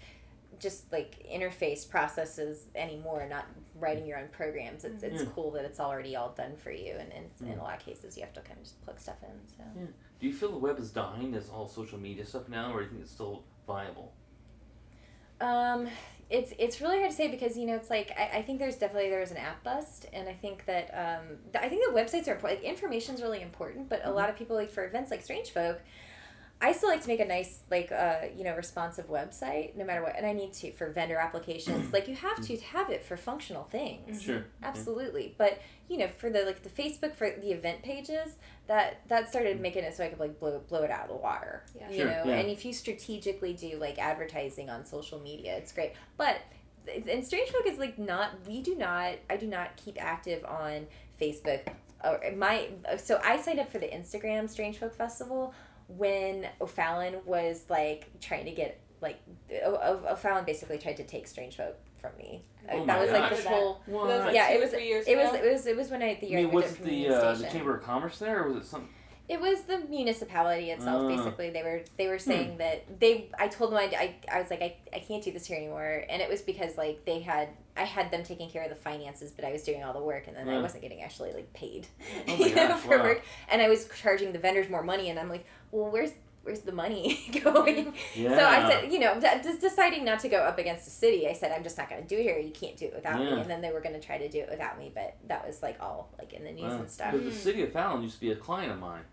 just 0.63 0.91
like 0.91 1.23
interface 1.31 1.87
processes 1.87 2.65
anymore, 2.75 3.27
not 3.29 3.45
writing 3.79 4.07
your 4.07 4.17
own 4.17 4.29
programs. 4.29 4.83
It's 4.85 5.03
it's 5.03 5.21
Yeah. 5.21 5.29
cool 5.35 5.51
that 5.51 5.65
it's 5.65 5.79
already 5.79 6.15
all 6.15 6.29
done 6.29 6.55
for 6.55 6.71
you, 6.71 6.93
and, 6.93 7.11
and 7.13 7.25
in 7.41 7.47
Mm. 7.57 7.59
a 7.59 7.63
lot 7.63 7.75
of 7.77 7.85
cases 7.85 8.17
you 8.17 8.23
have 8.23 8.33
to 8.33 8.41
kind 8.41 8.57
of 8.57 8.63
just 8.63 8.81
plug 8.83 8.99
stuff 8.99 9.17
in. 9.21 9.47
So. 9.57 9.63
Do 10.19 10.27
you 10.27 10.33
feel 10.33 10.51
the 10.51 10.57
web 10.57 10.79
is 10.79 10.89
dying 10.91 11.35
as 11.35 11.49
all 11.49 11.67
social 11.67 11.99
media 11.99 12.25
stuff 12.25 12.47
now, 12.49 12.73
or 12.73 12.79
do 12.79 12.85
you 12.85 12.89
think 12.91 13.01
it's 13.03 13.11
still 13.11 13.43
viable? 13.67 14.13
Um, 15.41 15.87
it's 16.29 16.53
it's 16.57 16.79
really 16.81 16.97
hard 16.99 17.11
to 17.11 17.15
say 17.15 17.27
because 17.27 17.57
you 17.57 17.65
know 17.67 17.75
it's 17.75 17.89
like 17.89 18.11
I, 18.17 18.37
I 18.39 18.41
think 18.41 18.59
there's 18.59 18.77
definitely 18.77 19.09
there 19.09 19.19
was 19.19 19.31
an 19.31 19.37
app 19.37 19.61
bust 19.63 20.07
and 20.13 20.27
I 20.29 20.33
think 20.33 20.65
that 20.65 20.89
um 20.93 21.37
I 21.59 21.67
think 21.69 21.83
the 21.85 21.91
websites 21.93 22.27
are 22.27 22.33
important. 22.33 22.61
Like, 22.61 22.63
information's 22.63 23.21
really 23.21 23.41
important, 23.41 23.89
but 23.89 24.01
a 24.05 24.11
lot 24.11 24.29
of 24.29 24.37
people 24.37 24.55
like 24.55 24.71
for 24.71 24.85
events 24.85 25.11
like 25.11 25.21
Strange 25.21 25.51
Folk, 25.51 25.81
I 26.63 26.71
still 26.71 26.89
like 26.89 27.01
to 27.01 27.07
make 27.09 27.19
a 27.19 27.25
nice 27.25 27.59
like 27.69 27.91
uh 27.91 28.27
you 28.35 28.43
know 28.43 28.55
responsive 28.55 29.09
website 29.09 29.75
no 29.75 29.83
matter 29.85 30.01
what, 30.01 30.15
and 30.17 30.25
I 30.25 30.33
need 30.33 30.53
to 30.53 30.71
for 30.71 30.89
vendor 30.89 31.17
applications. 31.17 31.91
like 31.93 32.07
you 32.07 32.15
have 32.15 32.41
to 32.47 32.57
have 32.57 32.89
it 32.89 33.03
for 33.03 33.17
functional 33.17 33.65
things. 33.65 34.23
Sure. 34.23 34.45
Absolutely, 34.63 35.35
but 35.37 35.59
you 35.89 35.97
know, 35.97 36.07
for 36.07 36.29
the 36.29 36.43
like 36.45 36.63
the 36.63 36.69
Facebook 36.69 37.13
for 37.15 37.29
the 37.29 37.51
event 37.51 37.83
pages, 37.83 38.37
that 38.67 39.01
that 39.09 39.29
started 39.29 39.59
making 39.59 39.83
it 39.83 39.93
so 39.95 40.03
I 40.05 40.07
could 40.07 40.19
like 40.19 40.39
blow 40.39 40.59
blow 40.69 40.83
it 40.83 40.89
out 40.89 41.03
of 41.03 41.09
the 41.09 41.15
water. 41.17 41.63
Yeah. 41.77 41.89
You 41.89 41.97
Sure, 41.97 42.05
know, 42.05 42.23
yeah. 42.25 42.35
and 42.39 42.49
if 42.49 42.63
you 42.65 42.71
strategically 42.73 43.53
do 43.53 43.77
like 43.77 43.99
advertising 43.99 44.69
on 44.69 44.85
social 44.85 45.19
media, 45.19 45.57
it's 45.57 45.73
great. 45.73 45.93
But 46.17 46.37
and 47.09 47.25
Strange 47.25 47.49
Folk 47.49 47.65
is 47.67 47.77
like 47.77 47.99
not. 47.99 48.31
We 48.47 48.61
do 48.61 48.75
not. 48.75 49.15
I 49.29 49.37
do 49.37 49.47
not 49.47 49.75
keep 49.77 50.01
active 50.01 50.43
on 50.45 50.87
Facebook. 51.21 51.67
Or 52.03 52.19
my 52.35 52.69
so 52.97 53.19
I 53.23 53.39
signed 53.41 53.59
up 53.59 53.69
for 53.71 53.79
the 53.79 53.87
Instagram 53.87 54.49
Strange 54.49 54.77
Folk 54.77 54.93
Festival 54.95 55.53
when 55.97 56.47
O'Fallon 56.61 57.15
was 57.25 57.65
like 57.69 58.07
trying 58.21 58.45
to 58.45 58.51
get 58.51 58.79
like 59.01 59.19
O- 59.65 59.75
O- 59.75 60.11
O'Fallon 60.13 60.45
basically 60.45 60.77
tried 60.77 60.97
to 60.97 61.03
take 61.03 61.27
Strange 61.27 61.57
Folk 61.57 61.75
from 61.99 62.11
me. 62.17 62.41
Oh 62.71 62.77
that 62.85 62.87
my 62.87 62.99
was 63.01 63.11
like 63.11 63.21
gosh. 63.29 63.37
this 63.37 63.45
whole 63.45 63.81
What? 63.85 64.07
Those, 64.07 64.25
like, 64.25 64.35
yeah, 64.35 64.51
it 64.51 64.59
was 64.61 64.69
three 64.71 64.87
years 64.87 65.05
it 65.07 65.17
was 65.17 65.33
it 65.33 65.43
was 65.51 65.65
it 65.67 65.75
was 65.75 65.89
when 65.89 66.01
I 66.01 66.15
the 66.15 66.27
I 66.27 66.29
year 66.29 66.39
I 66.39 66.43
mean, 66.43 66.53
moved 66.53 66.67
was 66.67 66.73
it 66.79 66.83
the 66.83 67.07
uh, 67.09 67.33
the 67.35 67.47
Chamber 67.47 67.75
of 67.77 67.83
Commerce 67.83 68.19
there, 68.19 68.43
or 68.43 68.49
was 68.53 68.63
it 68.63 68.67
something? 68.67 68.89
It 69.29 69.39
was 69.39 69.61
the 69.61 69.77
municipality 69.89 70.69
itself. 70.71 71.03
Ah. 71.05 71.07
basically, 71.07 71.49
they 71.49 71.63
were 71.63 71.81
they 71.97 72.07
were 72.07 72.15
Hmm. 72.17 72.19
saying 72.29 72.57
that 72.57 72.99
they. 72.99 73.29
I 73.39 73.47
told 73.47 73.71
them 73.71 73.79
I, 73.79 73.83
I, 73.83 74.15
I 74.37 74.39
was 74.41 74.49
like 74.49 74.61
I, 74.61 74.75
I 74.93 74.99
can't 74.99 75.23
do 75.23 75.31
this 75.31 75.45
here 75.45 75.55
anymore, 75.57 76.03
and 76.09 76.21
it 76.21 76.29
was 76.29 76.41
because 76.41 76.77
like 76.77 77.05
they 77.05 77.21
had 77.21 77.47
I 77.77 77.83
had 77.85 78.11
them 78.11 78.23
taking 78.23 78.49
care 78.49 78.63
of 78.63 78.69
the 78.69 78.75
finances, 78.75 79.31
but 79.31 79.45
I 79.45 79.51
was 79.53 79.63
doing 79.63 79.81
all 79.83 79.93
the 79.93 80.01
work, 80.01 80.27
and 80.27 80.35
then 80.35 80.49
I 80.49 80.59
wasn't 80.61 80.83
getting 80.83 81.01
actually 81.01 81.31
like 81.31 81.51
paid, 81.53 81.87
Oh 82.27 82.35
my 82.37 82.45
you 82.47 82.55
know, 82.55 82.67
gosh, 82.67 82.79
for 82.81 82.97
wow. 82.97 83.03
work, 83.03 83.21
and 83.49 83.61
I 83.61 83.69
was 83.69 83.87
charging 84.01 84.33
the 84.33 84.39
vendors 84.39 84.69
more 84.69 84.83
money, 84.83 85.09
and 85.09 85.17
I'm 85.17 85.29
like, 85.29 85.45
well, 85.73 85.91
where's 85.91 86.11
where's 86.43 86.59
the 86.61 86.71
money 86.71 87.19
going? 87.43 87.93
Yeah. 88.15 88.37
So 88.37 88.45
I 88.45 88.69
said, 88.69 88.91
you 88.91 88.99
know, 88.99 89.19
d- 89.19 89.27
just 89.41 89.61
deciding 89.61 90.03
not 90.03 90.19
to 90.19 90.29
go 90.29 90.39
up 90.39 90.59
against 90.59 90.83
the 90.85 90.91
city, 90.91 91.27
I 91.27 91.33
said, 91.33 91.51
I'm 91.51 91.63
just 91.63 91.77
not 91.77 91.89
going 91.89 92.01
to 92.01 92.07
do 92.07 92.17
it 92.17 92.23
here. 92.23 92.37
You 92.37 92.51
can't 92.51 92.75
do 92.75 92.85
it 92.85 92.93
without 92.93 93.19
me. 93.19 93.29
And 93.29 93.49
then 93.49 93.61
they 93.61 93.71
were 93.71 93.79
going 93.79 93.95
to 93.95 94.05
try 94.05 94.17
to 94.17 94.29
do 94.29 94.39
it 94.39 94.49
without 94.49 94.77
me, 94.77 94.91
but 94.93 95.15
that 95.27 95.45
was 95.47 95.61
like 95.63 95.77
all 95.79 96.09
like 96.19 96.33
in 96.33 96.43
the 96.43 96.51
news 96.51 96.71
Wow. 96.71 96.79
and 96.79 96.89
stuff. 96.89 97.11
But 97.11 97.23
the 97.23 97.29
hmm. 97.31 97.35
city 97.35 97.63
of 97.63 97.71
Fallon 97.71 98.03
used 98.03 98.15
to 98.15 98.21
be 98.21 98.31
a 98.31 98.35
client 98.35 98.71
of 98.71 98.79
mine. 98.79 99.03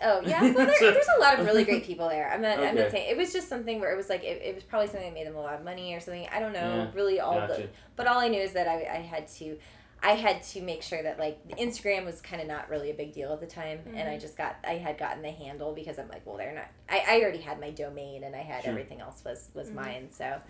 Oh 0.00 0.20
yeah, 0.24 0.40
well 0.42 0.66
there, 0.66 0.74
So- 0.78 0.92
there's 0.92 1.08
a 1.16 1.20
lot 1.20 1.38
of 1.40 1.46
really 1.46 1.64
great 1.64 1.84
people 1.84 2.08
there. 2.08 2.30
I'm 2.32 2.40
not. 2.40 2.60
I'm 2.60 2.76
not 2.76 2.92
saying 2.92 3.10
it 3.10 3.16
was 3.16 3.32
just 3.32 3.48
something 3.48 3.80
where 3.80 3.92
it 3.92 3.96
was 3.96 4.08
like 4.08 4.22
it, 4.22 4.40
it 4.42 4.54
was 4.54 4.62
probably 4.62 4.86
something 4.86 5.08
that 5.08 5.14
made 5.14 5.26
them 5.26 5.34
a 5.34 5.40
lot 5.40 5.54
of 5.54 5.64
money 5.64 5.92
or 5.94 6.00
something. 6.00 6.28
I 6.32 6.38
don't 6.38 6.52
know 6.52 6.60
Yeah, 6.60 6.90
really 6.94 7.18
all 7.18 7.34
Gotcha. 7.34 7.62
the. 7.62 7.68
But 7.96 8.06
all 8.06 8.20
I 8.20 8.28
knew 8.28 8.40
is 8.40 8.52
that 8.52 8.68
I, 8.68 8.82
I 8.82 9.00
had 9.00 9.26
to, 9.38 9.58
I 10.02 10.12
had 10.12 10.42
to 10.44 10.60
make 10.62 10.82
sure 10.82 11.02
that 11.02 11.18
like 11.18 11.38
Instagram 11.58 12.04
was 12.04 12.20
kind 12.20 12.40
of 12.40 12.46
not 12.48 12.68
really 12.70 12.90
a 12.90 12.94
big 12.94 13.12
deal 13.12 13.32
at 13.32 13.40
the 13.40 13.46
time, 13.46 13.80
and 13.94 14.08
I 14.08 14.16
Mhm. 14.16 14.20
just 14.20 14.36
got 14.36 14.56
I 14.64 14.74
had 14.74 14.96
gotten 14.98 15.22
the 15.22 15.30
handle 15.30 15.74
because 15.74 15.98
I'm 15.98 16.08
like, 16.08 16.24
well, 16.24 16.36
they're 16.36 16.52
not. 16.54 16.66
I, 16.88 17.16
I 17.16 17.20
already 17.22 17.38
had 17.40 17.58
my 17.60 17.70
domain 17.70 18.22
and 18.24 18.34
I 18.36 18.42
had 18.42 18.62
Sure. 18.62 18.70
everything 18.70 19.00
else 19.00 19.22
was 19.24 19.50
was 19.54 19.70
Mhm. 19.70 19.74
mine. 19.74 20.08
So. 20.10 20.40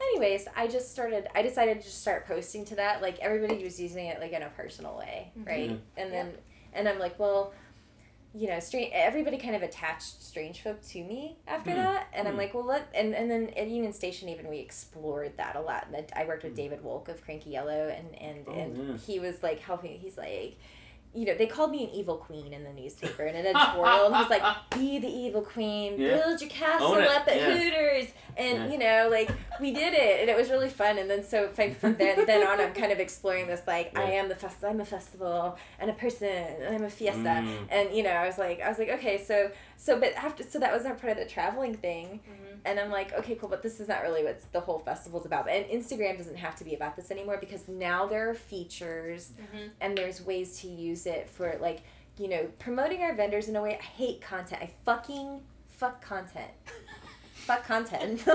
Anyways, 0.00 0.48
I 0.56 0.66
just 0.66 0.90
started. 0.90 1.28
I 1.34 1.42
decided 1.42 1.78
to 1.78 1.84
just 1.84 2.00
start 2.00 2.26
posting 2.26 2.64
to 2.66 2.76
that. 2.76 3.00
Like 3.00 3.18
everybody 3.20 3.62
was 3.62 3.80
using 3.80 4.06
it 4.06 4.20
like 4.20 4.32
in 4.32 4.42
a 4.42 4.50
personal 4.50 4.96
way, 4.98 5.30
Mhm. 5.38 5.46
right? 5.46 5.70
Yeah. 5.70 6.02
And 6.02 6.12
then, 6.12 6.38
and 6.72 6.88
I'm 6.88 6.98
like, 6.98 7.18
well, 7.18 7.52
you 8.36 8.48
know, 8.48 8.58
strange. 8.58 8.90
Everybody 8.92 9.38
kind 9.38 9.54
of 9.54 9.62
attached 9.62 10.22
Strange 10.22 10.60
Folk 10.62 10.82
to 10.88 11.02
me 11.04 11.36
after 11.46 11.70
Mhm. 11.70 11.76
that, 11.76 12.08
and 12.12 12.26
I'm 12.26 12.34
Mhm. 12.34 12.38
like, 12.38 12.54
well, 12.54 12.64
let 12.64 12.88
and 12.94 13.14
and 13.14 13.30
then 13.30 13.50
at 13.56 13.68
Union 13.68 13.92
Station 13.92 14.28
even 14.28 14.48
we 14.48 14.58
explored 14.58 15.36
that 15.36 15.54
a 15.56 15.60
lot. 15.60 15.86
And 15.92 16.04
I 16.16 16.24
worked 16.24 16.42
with 16.42 16.52
Mhm. 16.54 16.56
David 16.56 16.82
Wolk 16.82 17.08
of 17.08 17.22
Cranky 17.22 17.50
Yellow, 17.50 17.88
and 17.88 18.14
and 18.20 18.44
Oh, 18.48 18.52
and 18.52 18.88
yeah. 18.90 18.96
he 18.98 19.18
was 19.20 19.42
like 19.42 19.60
helping. 19.60 19.98
He's 19.98 20.18
like. 20.18 20.56
You 21.14 21.26
know, 21.26 21.34
they 21.36 21.46
called 21.46 21.70
me 21.70 21.84
an 21.84 21.90
evil 21.90 22.16
queen 22.16 22.52
in 22.52 22.64
the 22.64 22.72
newspaper 22.72 23.22
and 23.24 23.36
in 23.36 23.46
an 23.46 23.56
editorial, 23.56 24.06
and 24.06 24.16
he's 24.16 24.28
like, 24.30 24.42
"Be 24.70 24.98
the 24.98 25.08
evil 25.08 25.42
queen, 25.42 25.98
Yeah. 26.00 26.16
build 26.16 26.40
your 26.40 26.50
castle 26.50 26.88
Own 26.88 27.02
it, 27.02 27.08
up 27.08 27.28
at 27.28 27.36
yeah. 27.36 27.56
Hooters," 27.56 28.06
and 28.36 28.58
Yeah. 28.58 28.72
you 28.72 28.78
know, 28.78 29.08
like 29.10 29.30
we 29.60 29.72
did 29.72 29.94
it, 29.94 30.20
and 30.20 30.28
it 30.28 30.36
was 30.36 30.50
really 30.50 30.68
fun. 30.68 30.98
And 30.98 31.08
then 31.08 31.22
so 31.22 31.48
from 31.50 31.74
from 31.74 31.94
then 31.94 32.26
then 32.26 32.46
on, 32.46 32.60
I'm 32.60 32.72
kind 32.74 32.90
of 32.92 32.98
exploring 32.98 33.46
this, 33.46 33.62
like 33.66 33.96
I 33.96 34.10
am 34.12 34.28
the 34.28 34.34
fest, 34.34 34.64
I'm 34.64 34.80
a 34.80 34.84
festival 34.84 35.56
and 35.78 35.88
a 35.90 35.94
person, 35.94 36.28
and 36.28 36.74
I'm 36.74 36.84
a 36.84 36.90
fiesta, 36.90 37.20
Mm. 37.44 37.66
and 37.70 37.94
you 37.96 38.02
know 38.02 38.10
i 38.10 38.26
was 38.26 38.38
like 38.38 38.60
i 38.60 38.68
was 38.68 38.78
like 38.78 38.88
okay 38.88 39.22
so 39.22 39.50
so 39.76 39.98
but 39.98 40.12
after 40.14 40.42
so 40.42 40.58
that 40.58 40.72
was 40.72 40.84
not 40.84 41.00
part 41.00 41.12
of 41.12 41.18
the 41.18 41.24
traveling 41.26 41.74
thing 41.74 42.20
Mhm. 42.28 42.58
and 42.64 42.78
i'm 42.80 42.90
like 42.90 43.12
okay 43.14 43.34
cool 43.34 43.48
but 43.48 43.62
this 43.62 43.80
is 43.80 43.88
not 43.88 44.02
really 44.02 44.22
what 44.24 44.40
the 44.52 44.60
whole 44.60 44.78
festival's 44.78 45.26
about 45.26 45.48
and 45.48 45.64
instagram 45.66 46.16
doesn't 46.16 46.36
have 46.36 46.54
to 46.56 46.64
be 46.64 46.74
about 46.74 46.96
this 46.96 47.10
anymore 47.10 47.36
because 47.40 47.66
now 47.68 48.06
there 48.06 48.30
are 48.30 48.34
features 48.34 49.32
Mhm. 49.54 49.70
and 49.80 49.96
there's 49.98 50.24
ways 50.24 50.60
to 50.60 50.68
use 50.68 51.03
it 51.06 51.28
for 51.28 51.56
like 51.60 51.82
you 52.18 52.28
know 52.28 52.46
promoting 52.58 53.02
our 53.02 53.14
vendors 53.14 53.48
in 53.48 53.56
a 53.56 53.62
way 53.62 53.76
i 53.78 53.82
hate 53.82 54.20
content 54.20 54.62
i 54.62 54.70
fucking 54.84 55.40
fuck 55.68 56.00
content 56.04 56.50
fuck 57.32 57.66
content 57.66 58.18
like 58.26 58.28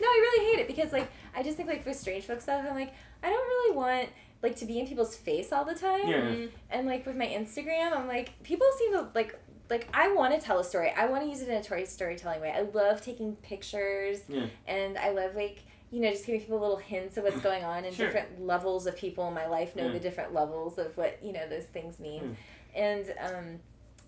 no 0.00 0.06
i 0.06 0.30
really 0.32 0.50
hate 0.52 0.60
it 0.60 0.66
because 0.68 0.92
like 0.92 1.10
i 1.34 1.42
just 1.42 1.56
think 1.56 1.68
like 1.68 1.82
for 1.82 1.92
strange 1.92 2.24
folk 2.24 2.40
stuff 2.40 2.64
i'm 2.68 2.74
like 2.74 2.92
i 3.22 3.28
don't 3.30 3.46
really 3.46 3.76
want 3.76 4.08
like 4.42 4.56
to 4.56 4.66
be 4.66 4.78
in 4.78 4.86
people's 4.86 5.16
face 5.16 5.52
all 5.52 5.64
the 5.64 5.74
time 5.74 6.06
Yeah. 6.06 6.20
Mhm. 6.20 6.50
and 6.70 6.86
like 6.86 7.06
with 7.06 7.16
my 7.16 7.26
Instagram, 7.26 7.96
I'm 7.96 8.06
like 8.06 8.30
people 8.42 8.66
seem 8.78 8.92
to 8.92 9.08
like 9.14 9.38
like 9.70 9.88
I 9.94 10.12
want 10.12 10.38
to 10.38 10.46
tell 10.46 10.58
a 10.58 10.64
story. 10.64 10.90
I 10.94 11.06
want 11.06 11.22
to 11.22 11.28
use 11.30 11.40
it 11.40 11.48
in 11.48 11.54
a 11.54 11.64
story 11.64 11.86
storytelling 11.86 12.42
way. 12.42 12.50
I 12.54 12.60
love 12.60 13.00
taking 13.00 13.36
pictures 13.36 14.20
Yeah. 14.28 14.44
and 14.66 14.98
I 14.98 15.12
love 15.12 15.34
like 15.34 15.64
you 15.94 16.00
know, 16.00 16.10
just 16.10 16.26
giving 16.26 16.40
people 16.40 16.58
little 16.58 16.76
hints 16.76 17.16
of 17.16 17.24
what's 17.24 17.40
going 17.40 17.62
on 17.64 17.84
and 17.84 17.94
Sure. 17.94 18.06
different 18.06 18.44
levels 18.44 18.86
of 18.86 18.96
people 18.96 19.28
in 19.28 19.34
my 19.34 19.46
life 19.46 19.76
know 19.76 19.84
Mm. 19.84 19.92
the 19.92 20.00
different 20.00 20.34
levels 20.34 20.76
of 20.78 20.96
what 20.96 21.22
you 21.22 21.32
know 21.32 21.48
those 21.48 21.64
things 21.66 22.00
mean, 22.00 22.22
Mm. 22.22 22.36
and 22.74 23.14
um, 23.20 23.60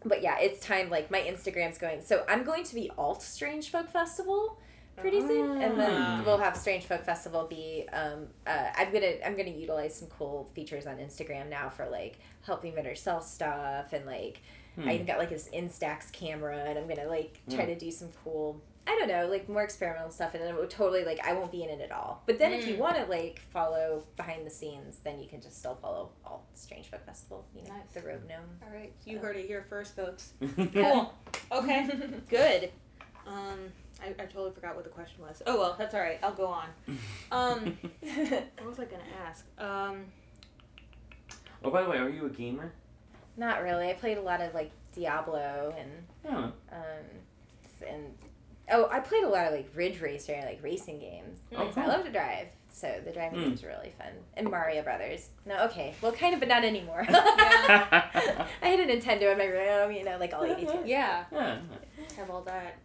but 0.04 0.22
yeah, 0.22 0.38
it's 0.38 0.60
time. 0.60 0.90
Like 0.90 1.10
my 1.10 1.20
Instagram's 1.20 1.78
going, 1.78 2.00
so 2.02 2.24
I'm 2.28 2.42
going 2.44 2.64
to 2.64 2.74
be 2.74 2.90
alt 2.98 3.22
Strange 3.22 3.70
Folk 3.70 3.88
Festival 3.90 4.58
pretty 4.96 5.20
soon, 5.20 5.60
and 5.62 5.78
then 5.78 5.90
Ah. 5.92 6.22
we'll 6.24 6.38
have 6.38 6.56
Strange 6.56 6.86
Folk 6.86 7.04
Festival 7.04 7.46
be. 7.46 7.86
Um, 7.92 8.28
uh, 8.46 8.70
I'm 8.74 8.92
gonna 8.92 9.14
I'm 9.24 9.36
gonna 9.36 9.50
utilize 9.50 9.94
some 9.94 10.08
cool 10.08 10.48
features 10.54 10.86
on 10.86 10.96
Instagram 10.98 11.48
now 11.48 11.68
for 11.68 11.86
like 11.88 12.18
helping 12.42 12.74
vendors 12.74 13.00
sell 13.00 13.20
stuff 13.20 13.92
and 13.92 14.06
like 14.06 14.40
Hmm. 14.76 14.88
I 14.88 14.94
even 14.94 15.06
got 15.06 15.18
like 15.18 15.30
this 15.30 15.48
Instax 15.50 16.10
camera, 16.12 16.56
and 16.66 16.78
I'm 16.78 16.86
gonna 16.88 17.08
like 17.08 17.40
try 17.48 17.62
Hmm. 17.64 17.68
to 17.70 17.78
do 17.78 17.90
some 17.90 18.10
cool. 18.24 18.60
I 18.88 18.96
don't 18.98 19.08
know, 19.08 19.26
like 19.28 19.48
more 19.48 19.62
experimental 19.64 20.10
stuff, 20.10 20.34
and 20.34 20.42
then 20.42 20.54
it 20.54 20.58
would 20.60 20.70
totally 20.70 21.04
like 21.04 21.18
I 21.26 21.32
won't 21.32 21.50
be 21.50 21.64
in 21.64 21.70
it 21.70 21.80
at 21.80 21.90
all. 21.90 22.22
But 22.26 22.38
then 22.38 22.52
if 22.52 22.66
you 22.68 22.74
Mm. 22.74 22.78
want 22.78 22.96
to 22.96 23.04
like 23.06 23.40
follow 23.52 24.04
behind 24.16 24.46
the 24.46 24.50
scenes, 24.50 24.98
then 25.02 25.18
you 25.20 25.28
can 25.28 25.40
just 25.40 25.58
still 25.58 25.74
follow 25.74 26.10
all 26.24 26.46
Strange 26.54 26.88
Folk 26.90 27.04
Festival. 27.04 27.44
You 27.54 27.62
know, 27.64 27.70
Nice. 27.74 27.92
the 27.94 28.00
Rogue 28.02 28.28
Gnome. 28.28 28.60
All 28.64 28.72
right, 28.72 28.92
you 29.04 29.18
heard 29.18 29.36
it 29.36 29.46
here 29.46 29.62
first, 29.68 29.96
folks. 29.96 30.34
Cool. 30.72 31.12
Okay. 31.50 31.88
Good. 32.30 32.70
Um, 33.26 33.72
I, 34.00 34.08
I 34.10 34.26
totally 34.26 34.52
forgot 34.52 34.74
what 34.76 34.84
the 34.84 34.90
question 34.90 35.22
was. 35.22 35.42
Oh 35.46 35.58
well, 35.58 35.74
that's 35.78 35.94
all 35.94 36.00
right. 36.00 36.18
I'll 36.22 36.32
go 36.34 36.46
on. 36.46 36.68
Um, 37.32 37.76
what 38.00 38.66
was 38.66 38.78
I 38.78 38.84
gonna 38.84 39.02
ask? 39.26 39.44
Um, 39.58 40.04
oh, 41.64 41.70
by 41.70 41.82
the 41.82 41.88
way, 41.90 41.96
are 41.98 42.08
you 42.08 42.26
a 42.26 42.30
gamer? 42.30 42.72
Not 43.36 43.62
really. 43.62 43.90
I 43.90 43.94
played 43.94 44.18
a 44.18 44.22
lot 44.22 44.40
of 44.40 44.54
like 44.54 44.70
Diablo 44.94 45.74
and 45.78 45.90
Yeah. 46.24 46.50
um 46.72 47.04
and 47.86 48.14
oh, 48.72 48.88
I 48.90 49.00
played 49.00 49.24
a 49.24 49.28
lot 49.28 49.46
of 49.46 49.52
like 49.54 49.68
Ridge 49.74 50.00
Racer, 50.00 50.40
like 50.44 50.60
racing 50.62 50.98
games. 50.98 51.40
Oh, 51.54 51.60
Because 51.60 51.76
I 51.76 51.86
love 51.86 52.04
to 52.04 52.10
drive, 52.12 52.48
so 52.70 53.00
the 53.04 53.12
driving 53.12 53.38
Mm. 53.40 53.44
games 53.44 53.64
are 53.64 53.68
really 53.68 53.92
fun. 53.98 54.12
And 54.34 54.50
Mario 54.50 54.82
Brothers. 54.82 55.28
No, 55.44 55.56
okay, 55.64 55.94
well, 56.02 56.12
kind 56.12 56.34
of, 56.34 56.40
but 56.40 56.48
not 56.48 56.64
anymore. 56.64 57.04
I 57.08 58.42
had 58.62 58.80
a 58.80 58.86
Nintendo 58.86 59.32
in 59.32 59.38
my 59.38 59.44
room, 59.46 59.92
you 59.92 60.04
know, 60.04 60.16
like 60.18 60.32
all 60.34 60.44
eighties. 60.44 60.68
yeah, 60.84 61.24
yeah. 61.32 61.58
have 62.16 62.30
all 62.30 62.42
that 62.42 62.76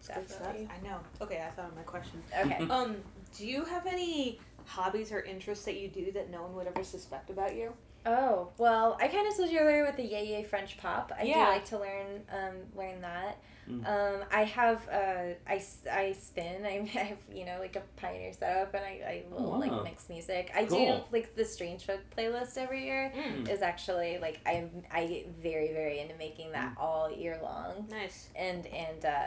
stuff. 0.00 0.26
Definitely. 0.28 0.68
I 0.70 0.86
know. 0.86 0.98
Okay, 1.20 1.42
I 1.46 1.50
thought 1.50 1.68
of 1.70 1.76
my 1.76 1.82
question. 1.82 2.22
Okay. 2.38 2.58
Um, 2.70 2.96
do 3.36 3.46
you 3.46 3.64
have 3.64 3.86
any 3.86 4.38
hobbies 4.66 5.10
or 5.12 5.20
interests 5.20 5.64
that 5.64 5.76
you 5.78 5.88
do 5.88 6.12
that 6.12 6.30
no 6.30 6.42
one 6.42 6.54
would 6.54 6.66
ever 6.68 6.84
suspect 6.84 7.30
about 7.30 7.54
you? 7.56 7.72
Oh 8.06 8.50
well, 8.58 8.98
I 9.00 9.08
kind 9.08 9.26
of 9.26 9.36
told 9.36 9.50
you 9.50 9.58
earlier 9.60 9.84
with 9.84 9.96
the 9.96 10.02
Yé-yé 10.02 10.46
French 10.46 10.76
pop. 10.78 11.12
I 11.18 11.22
Yeah. 11.24 11.46
do 11.46 11.50
like 11.52 11.64
to 11.66 11.78
learn 11.78 12.22
um, 12.30 12.56
learn 12.76 13.00
that. 13.00 13.38
Mm. 13.68 13.86
Um, 13.88 14.26
I 14.30 14.44
have 14.44 14.86
uh, 14.90 15.32
I, 15.48 15.62
I 15.90 16.12
spin. 16.12 16.66
I 16.66 16.86
have 16.98 17.16
you 17.32 17.46
know 17.46 17.56
like 17.60 17.76
a 17.76 17.82
Pioneer 17.96 18.32
setup, 18.34 18.74
and 18.74 18.84
I, 18.84 18.88
I 19.06 19.22
will 19.30 19.46
Oh, 19.46 19.48
wow. 19.52 19.58
like 19.58 19.84
mix 19.84 20.08
music. 20.10 20.50
I 20.54 20.64
do 20.66 20.96
like 21.12 21.34
the 21.34 21.44
Strange 21.46 21.86
Folk 21.86 22.00
playlist 22.14 22.58
every 22.58 22.84
year. 22.84 23.10
Mm. 23.16 23.48
Is 23.48 23.62
actually 23.62 24.18
like 24.18 24.40
I 24.44 24.68
I 24.90 25.06
get 25.06 25.28
very 25.42 25.72
very 25.72 26.00
into 26.00 26.14
making 26.16 26.52
that 26.52 26.74
all 26.78 27.10
year 27.10 27.38
long, 27.42 27.86
Nice. 27.90 28.28
and 28.36 28.66
and 28.66 29.02
uh, 29.06 29.24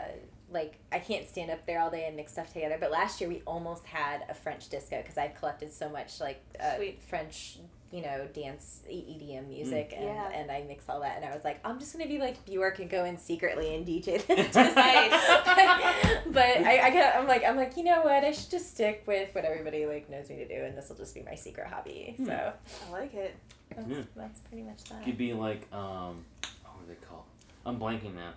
like 0.52 0.78
I 0.92 1.00
can't 1.00 1.28
stand 1.28 1.50
up 1.50 1.66
there 1.66 1.80
all 1.80 1.90
day 1.90 2.06
and 2.06 2.14
mix 2.14 2.30
stuff 2.32 2.52
together. 2.52 2.76
But 2.78 2.92
last 2.92 3.20
year 3.20 3.28
we 3.28 3.42
almost 3.44 3.84
had 3.86 4.22
a 4.28 4.34
French 4.34 4.68
disco 4.68 4.98
because 5.02 5.18
I've 5.18 5.34
collected 5.34 5.72
so 5.72 5.88
much 5.88 6.20
like 6.20 6.40
uh, 6.60 6.76
Sweet. 6.76 7.02
French 7.02 7.58
you 7.90 8.02
know 8.02 8.26
dance 8.34 8.80
E- 8.88 9.02
EDM 9.18 9.48
music 9.48 9.94
and 9.96 10.04
Yeah. 10.04 10.30
and 10.34 10.50
I 10.50 10.62
mix 10.68 10.88
all 10.90 11.00
that 11.00 11.16
and 11.16 11.24
I 11.24 11.34
was 11.34 11.42
like 11.44 11.58
I'm 11.64 11.78
just 11.78 11.92
gonna 11.94 12.06
be 12.06 12.18
like 12.18 12.44
Bjork 12.44 12.80
and 12.80 12.90
go 12.90 13.04
in 13.06 13.16
secretly 13.16 13.74
and 13.74 13.86
DJ 13.86 14.24
this. 14.26 14.26
Just 14.54 14.76
Nice. 14.76 15.10
but 16.26 16.44
I, 16.44 16.80
I 16.86 16.90
got, 16.90 17.16
I'm 17.16 17.26
like 17.26 17.44
I'm 17.44 17.56
like 17.56 17.76
you 17.76 17.84
know 17.84 18.02
what 18.02 18.24
I 18.24 18.32
should 18.32 18.50
just 18.50 18.74
stick 18.74 19.04
with 19.06 19.34
what 19.34 19.44
everybody 19.46 19.86
like 19.86 20.10
knows 20.10 20.28
me 20.28 20.36
to 20.36 20.46
do 20.48 20.64
and 20.64 20.76
this 20.76 20.88
will 20.90 20.96
just 20.96 21.14
be 21.14 21.22
my 21.22 21.34
secret 21.34 21.66
hobby. 21.66 22.14
Hmm. 22.18 22.26
So 22.26 22.52
I 22.88 22.92
like 22.92 23.14
it. 23.14 23.34
that's, 23.74 23.88
Yeah. 23.88 24.02
that's 24.16 24.38
pretty 24.40 24.64
much 24.64 24.84
that. 24.84 25.04
Could 25.04 25.16
be 25.18 25.32
like 25.32 25.66
um, 25.72 26.24
what 26.62 26.74
are 26.82 26.88
they 26.88 26.94
called? 27.06 27.24
I'm 27.64 27.78
blanking 27.78 28.14
now. 28.14 28.34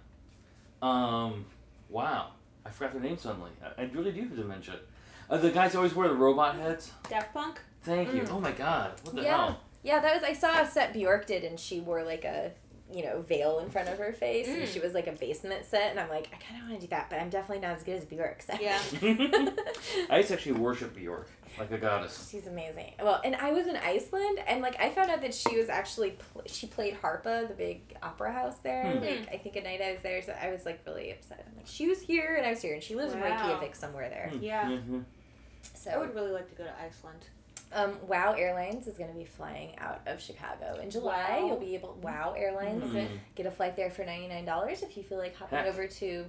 Um, 0.88 1.45
wow, 1.89 2.30
I 2.66 2.70
forgot 2.70 2.93
their 2.93 3.02
name 3.02 3.18
suddenly. 3.18 3.52
I, 3.64 3.82
I 3.84 3.86
really 3.93 4.12
do 4.12 4.22
have 4.22 4.36
dementia. 4.36 4.76
Uh, 5.30 5.38
the 5.38 5.52
guys 5.52 5.76
always 5.76 5.93
wear 5.93 6.08
the 6.08 6.16
robot 6.16 6.56
heads. 6.56 6.91
Daft 7.10 7.34
Punk. 7.34 7.60
Thank 7.82 8.14
you. 8.14 8.22
Mm. 8.22 8.32
Oh 8.32 8.40
my 8.40 8.52
god, 8.52 8.92
what 9.04 9.16
the 9.16 9.22
Yeah. 9.24 9.38
hell? 9.48 9.60
Yeah, 9.84 10.00
that 10.00 10.14
was 10.16 10.24
I 10.24 10.34
saw 10.34 10.62
a 10.62 10.66
set 10.68 10.94
Bjork 10.94 11.26
did, 11.26 11.44
and 11.44 11.60
she 11.60 11.80
wore 11.80 12.04
like 12.04 12.24
a 12.26 12.52
you 12.94 13.04
know 13.04 13.22
veil 13.22 13.60
in 13.60 13.70
front 13.70 13.88
of 13.90 13.98
her 13.98 14.12
face, 14.14 14.48
and 14.48 14.64
Mm. 14.64 14.68
she 14.74 14.80
was 14.80 14.94
like 14.94 15.08
a 15.08 15.14
basement 15.14 15.66
set, 15.66 15.92
and 15.92 16.00
I'm 16.00 16.10
like, 16.10 16.28
I 16.34 16.38
kind 16.38 16.62
of 16.62 16.70
want 16.70 16.82
to 16.82 16.88
do 16.88 16.90
that, 16.92 17.10
but 17.10 17.20
I'm 17.22 17.30
definitely 17.30 17.66
not 17.66 17.78
as 17.78 17.84
good 17.84 17.96
as 17.98 18.06
Bjork. 18.06 18.42
So. 18.42 18.54
Yeah. 18.60 18.78
I 20.10 20.18
used 20.18 20.28
to 20.28 20.34
actually 20.34 20.54
worship 20.54 20.94
Bjork 20.96 21.30
like 21.58 21.72
a 21.72 21.78
goddess. 21.78 22.30
She's 22.32 22.48
amazing. 22.48 22.94
Well, 23.02 23.20
and 23.26 23.36
I 23.36 23.52
was 23.52 23.68
in 23.68 23.76
Iceland, 23.78 24.40
and 24.46 24.62
like 24.62 24.80
I 24.80 24.90
found 24.90 25.10
out 25.10 25.22
that 25.22 25.34
she 25.34 25.58
was 25.58 25.70
actually 25.70 26.12
pl- 26.12 26.44
she 26.46 26.68
played 26.68 26.98
Harpa, 27.02 27.48
the 27.48 27.54
big 27.54 27.96
opera 28.04 28.32
house 28.32 28.58
there. 28.58 28.92
Hmm. 28.92 29.04
Like 29.04 29.34
I 29.34 29.38
think 29.38 29.56
a 29.56 29.62
night 29.62 29.82
I 29.82 29.94
was 29.94 30.02
there, 30.02 30.22
so 30.22 30.34
I 30.40 30.52
was 30.52 30.66
like 30.66 30.82
really 30.86 31.12
upset. 31.12 31.46
I'm 31.50 31.56
like, 31.58 31.68
she 31.68 31.88
was 31.88 32.02
here, 32.02 32.36
and 32.36 32.46
I 32.46 32.52
was 32.52 32.62
here, 32.62 32.74
and 32.74 32.84
she 32.84 32.94
lives 32.96 33.14
in 33.14 33.22
Reykjavik 33.22 33.74
somewhere 33.76 34.10
there. 34.10 34.30
Mm. 34.34 34.44
Yeah. 34.44 34.66
Mhm. 34.66 35.06
I 35.92 35.98
would 35.98 36.14
really 36.14 36.32
like 36.32 36.50
to 36.50 36.56
go 36.56 36.64
to 36.66 36.74
Iceland. 36.82 37.26
Um, 37.74 37.97
Wow 38.07 38.34
Airlines 38.34 38.88
is 38.88 38.97
going 38.97 39.11
to 39.11 39.17
be 39.17 39.26
flying 39.26 39.78
out 39.80 40.01
of 40.05 40.22
Chicago 40.22 40.80
in 40.82 40.89
July. 40.89 41.39
Wow. 41.39 41.47
You'll 41.47 41.59
be 41.59 41.76
able 41.76 41.97
Wow 42.01 42.34
Airlines. 42.38 42.84
Mm. 42.84 43.07
get 43.36 43.45
a 43.45 43.51
flight 43.51 43.76
there 43.76 43.89
for 43.89 44.03
ninety 44.05 44.28
nine 44.28 44.45
dollars 44.45 44.84
if 44.84 44.97
you 44.97 45.03
feel 45.03 45.17
like 45.17 45.36
hopping 45.36 45.59
Heck. 45.59 45.67
over 45.67 45.88
to 45.88 46.26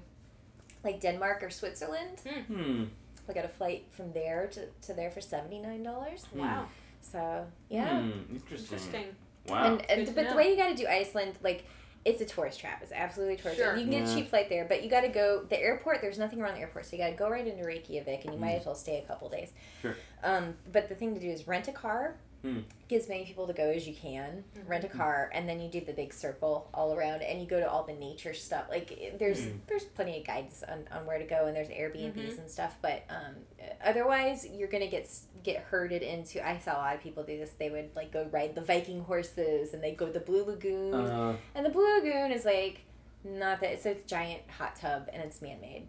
like 0.84 1.00
Denmark 1.00 1.42
or 1.42 1.50
Switzerland. 1.50 2.20
Hmm. 2.48 2.84
I 3.28 3.32
got 3.32 3.44
a 3.44 3.48
flight 3.48 3.86
from 3.90 4.12
there 4.12 4.48
to, 4.48 4.66
to 4.86 4.94
there 4.94 5.10
for 5.10 5.20
seventy 5.20 5.58
nine 5.60 5.82
dollars. 5.82 6.24
Hmm. 6.26 6.40
Wow. 6.40 6.66
So 7.00 7.46
yeah. 7.68 8.00
Hmm. 8.00 8.10
Interesting. 8.34 8.78
Interesting. 8.78 9.06
Wow. 9.48 9.64
And, 9.64 9.90
and 9.90 10.14
but 10.14 10.24
know. 10.24 10.30
the 10.30 10.36
way 10.36 10.50
you 10.50 10.56
got 10.56 10.68
to 10.68 10.74
do 10.76 10.86
Iceland, 10.86 11.34
like 11.42 11.64
it's 12.04 12.20
a 12.20 12.24
tourist 12.24 12.58
trap. 12.60 12.80
It's 12.82 12.92
absolutely 12.92 13.34
a 13.34 13.38
tourist 13.38 13.58
Sure. 13.58 13.66
trap. 13.68 13.78
You 13.78 13.84
can 13.84 13.92
get 13.92 14.06
Yeah. 14.08 14.12
a 14.12 14.16
cheap 14.16 14.28
flight 14.30 14.48
there, 14.48 14.64
but 14.64 14.82
you 14.82 14.90
got 14.90 15.02
to 15.02 15.08
go 15.08 15.44
the 15.48 15.58
airport. 15.60 16.00
There's 16.00 16.18
nothing 16.18 16.40
around 16.40 16.54
the 16.54 16.60
airport, 16.60 16.86
so 16.86 16.96
you 16.96 17.02
got 17.02 17.10
to 17.10 17.14
go 17.16 17.28
right 17.30 17.46
into 17.46 17.64
Reykjavik, 17.64 18.24
and 18.24 18.34
you 18.34 18.40
might 18.40 18.54
Mm. 18.56 18.60
as 18.60 18.66
well 18.66 18.74
stay 18.74 18.98
a 18.98 19.06
couple 19.06 19.28
days. 19.28 19.52
Sure. 19.80 19.94
Um, 20.24 20.56
but 20.72 20.88
the 20.88 20.94
thing 20.96 21.14
to 21.14 21.20
do 21.20 21.28
is 21.30 21.46
rent 21.46 21.68
a 21.68 21.72
car. 21.72 22.16
Mm. 22.44 22.64
Get 22.88 23.02
as 23.02 23.08
many 23.08 23.24
people 23.24 23.46
to 23.46 23.52
go 23.52 23.70
as 23.70 23.86
you 23.86 23.94
can. 23.94 24.42
Rent 24.66 24.82
a 24.84 24.88
car, 24.88 25.30
and 25.32 25.48
then 25.48 25.60
you 25.60 25.68
do 25.70 25.80
the 25.80 25.92
big 25.92 26.12
circle 26.12 26.68
all 26.74 26.92
around, 26.92 27.22
and 27.22 27.40
you 27.40 27.46
go 27.46 27.60
to 27.60 27.70
all 27.70 27.84
the 27.84 27.92
nature 27.92 28.34
stuff. 28.34 28.64
Like 28.68 29.16
there's 29.18 29.42
Mm. 29.42 29.58
there's 29.68 29.84
plenty 29.84 30.18
of 30.18 30.26
guides 30.26 30.64
on, 30.64 30.88
on 30.90 31.06
where 31.06 31.18
to 31.18 31.24
go, 31.24 31.46
and 31.46 31.54
there's 31.56 31.68
Airbnbs 31.68 32.14
Mhm. 32.34 32.38
and 32.40 32.50
stuff. 32.50 32.76
But 32.82 33.02
um, 33.08 33.36
otherwise, 33.84 34.46
you're 34.46 34.68
gonna 34.68 34.88
get 34.88 35.08
get 35.44 35.58
herded 35.58 36.02
into. 36.02 36.44
I 36.46 36.58
saw 36.58 36.72
a 36.76 36.78
lot 36.78 36.94
of 36.96 37.00
people 37.02 37.22
do 37.22 37.38
this. 37.38 37.50
They 37.52 37.70
would 37.70 37.94
like 37.94 38.12
go 38.12 38.24
ride 38.32 38.54
the 38.54 38.60
Viking 38.62 39.02
horses, 39.04 39.72
and 39.74 39.82
they 39.82 39.92
go 39.92 40.06
to 40.06 40.12
the 40.12 40.20
Blue 40.20 40.44
Lagoon, 40.44 40.94
Uh, 40.94 41.36
and 41.54 41.64
the 41.64 41.70
Blue 41.70 41.96
Lagoon 41.98 42.32
is 42.32 42.44
like 42.44 42.80
not 43.24 43.60
that 43.60 43.70
it's 43.72 43.86
a 43.86 43.94
giant 44.06 44.42
hot 44.50 44.74
tub, 44.76 45.08
and 45.12 45.22
it's 45.22 45.40
man 45.40 45.60
made. 45.60 45.88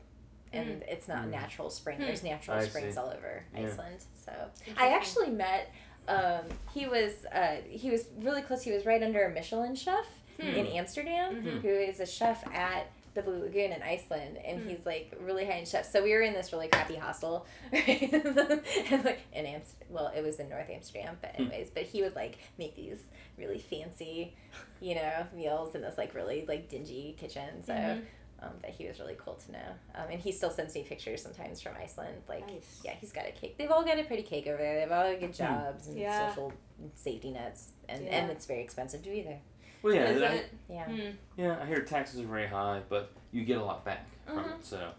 And 0.51 0.83
it's 0.87 1.07
not 1.07 1.23
Mm. 1.25 1.31
natural 1.31 1.71
spring. 1.71 1.97
Hmm. 1.97 2.03
There's 2.05 2.21
natural 2.23 2.57
I 2.59 2.67
springs 2.67 2.93
see. 2.93 2.99
all 2.99 3.09
over 3.09 3.43
Yeah. 3.55 3.65
Iceland. 3.65 4.05
So 4.23 4.31
I 4.77 4.93
actually 4.93 5.31
met. 5.31 5.69
Um, 6.07 6.41
he 6.73 6.87
was 6.87 7.13
uh, 7.33 7.57
he 7.69 7.89
was 7.89 8.05
really 8.19 8.41
close. 8.41 8.61
He 8.63 8.71
was 8.71 8.85
right 8.85 9.01
under 9.01 9.23
a 9.25 9.33
Michelin 9.33 9.75
chef 9.75 10.05
Hmm. 10.39 10.47
in 10.47 10.65
Amsterdam, 10.65 11.35
Mhm. 11.35 11.61
who 11.61 11.67
is 11.69 11.99
a 11.99 12.05
chef 12.07 12.43
at 12.53 12.87
the 13.13 13.21
Blue 13.21 13.39
Lagoon 13.43 13.71
in 13.71 13.83
Iceland, 13.83 14.37
and 14.43 14.63
Hmm. 14.63 14.69
he's 14.69 14.83
like 14.85 15.13
really 15.21 15.45
high 15.45 15.53
end 15.59 15.67
chef. 15.67 15.85
So 15.85 16.01
we 16.03 16.11
were 16.11 16.21
in 16.21 16.33
this 16.33 16.51
really 16.51 16.67
crappy 16.67 16.95
hostel, 16.95 17.45
right? 17.71 18.11
and 18.91 19.05
like 19.05 19.19
in 19.31 19.45
Amsterdam. 19.45 19.87
Well, 19.89 20.11
it 20.15 20.21
was 20.23 20.39
in 20.39 20.49
North 20.49 20.69
Amsterdam, 20.69 21.17
but 21.21 21.35
Hmm. 21.35 21.43
anyways, 21.43 21.69
but 21.69 21.83
he 21.83 22.01
would 22.01 22.15
like 22.15 22.37
make 22.57 22.75
these 22.75 23.03
really 23.37 23.59
fancy, 23.59 24.33
you 24.81 24.95
know, 24.95 25.27
meals 25.35 25.75
in 25.75 25.81
this 25.81 25.97
like 25.99 26.15
really 26.15 26.45
like 26.47 26.67
dingy 26.69 27.15
kitchen. 27.19 27.63
So. 27.63 27.73
Mhm. 27.73 28.05
Um, 28.43 28.49
but 28.61 28.71
he 28.71 28.85
was 28.87 28.99
really 28.99 29.15
cool 29.17 29.35
to 29.35 29.51
know, 29.53 29.69
um, 29.95 30.07
and 30.11 30.19
he 30.19 30.33
still 30.33 30.49
sends 30.51 30.75
me 30.75 30.83
pictures 30.83 31.21
sometimes 31.23 31.61
from 31.61 31.73
Iceland. 31.81 32.23
Like, 32.27 32.45
Nice. 32.45 32.81
yeah, 32.83 32.91
he's 32.99 33.13
got 33.13 33.25
a 33.25 33.31
cake. 33.31 33.57
They've 33.57 33.71
all 33.71 33.85
got 33.85 33.97
a 33.97 34.03
pretty 34.03 34.23
cake 34.23 34.47
over 34.47 34.57
there. 34.57 34.81
They've 34.81 34.91
all 34.91 35.09
got 35.11 35.19
good 35.21 35.27
Hmm. 35.27 35.31
jobs 35.31 35.87
and 35.87 35.97
Yeah. 35.97 36.27
social 36.29 36.51
safety 36.93 37.31
nets, 37.31 37.69
and, 37.87 38.03
Yeah. 38.03 38.11
and 38.17 38.31
it's 38.31 38.45
very 38.45 38.61
expensive 38.61 39.01
to 39.03 39.09
be 39.09 39.21
there. 39.21 39.39
well, 39.81 39.93
yeah, 39.93 40.09
Is 40.09 40.21
I. 40.21 40.43
Yeah, 40.69 40.85
Hmm. 40.85 41.09
yeah. 41.37 41.59
I 41.61 41.65
hear 41.65 41.81
taxes 41.83 42.19
are 42.21 42.25
very 42.25 42.47
high, 42.47 42.81
but 42.89 43.11
you 43.31 43.45
get 43.45 43.57
a 43.59 43.63
lot 43.63 43.83
back 43.85 44.05
from 44.25 44.37
Mhm. 44.43 44.59
it. 44.59 44.65
So 44.65 44.91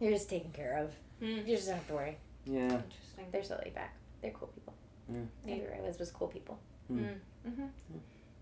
you're 0.00 0.12
just 0.12 0.28
taken 0.28 0.50
care 0.52 0.76
of. 0.78 0.92
Hmm. 1.18 1.26
You 1.46 1.56
just 1.56 1.66
don't 1.68 1.76
have 1.76 1.86
to 1.88 1.94
worry. 1.94 2.18
yeah. 2.44 2.62
Interesting. 2.82 3.26
They're 3.30 3.44
so 3.44 3.58
laid 3.64 3.74
back. 3.74 3.94
They're 4.20 4.30
cool 4.32 4.48
people. 4.48 4.74
Yeah. 5.08 5.24
Everywhere 5.54 5.78
I 5.78 5.86
was 5.86 5.98
was 5.98 6.10
cool 6.10 6.28
people. 6.28 6.58
Hmm. 6.88 7.04
hmm 7.44 7.66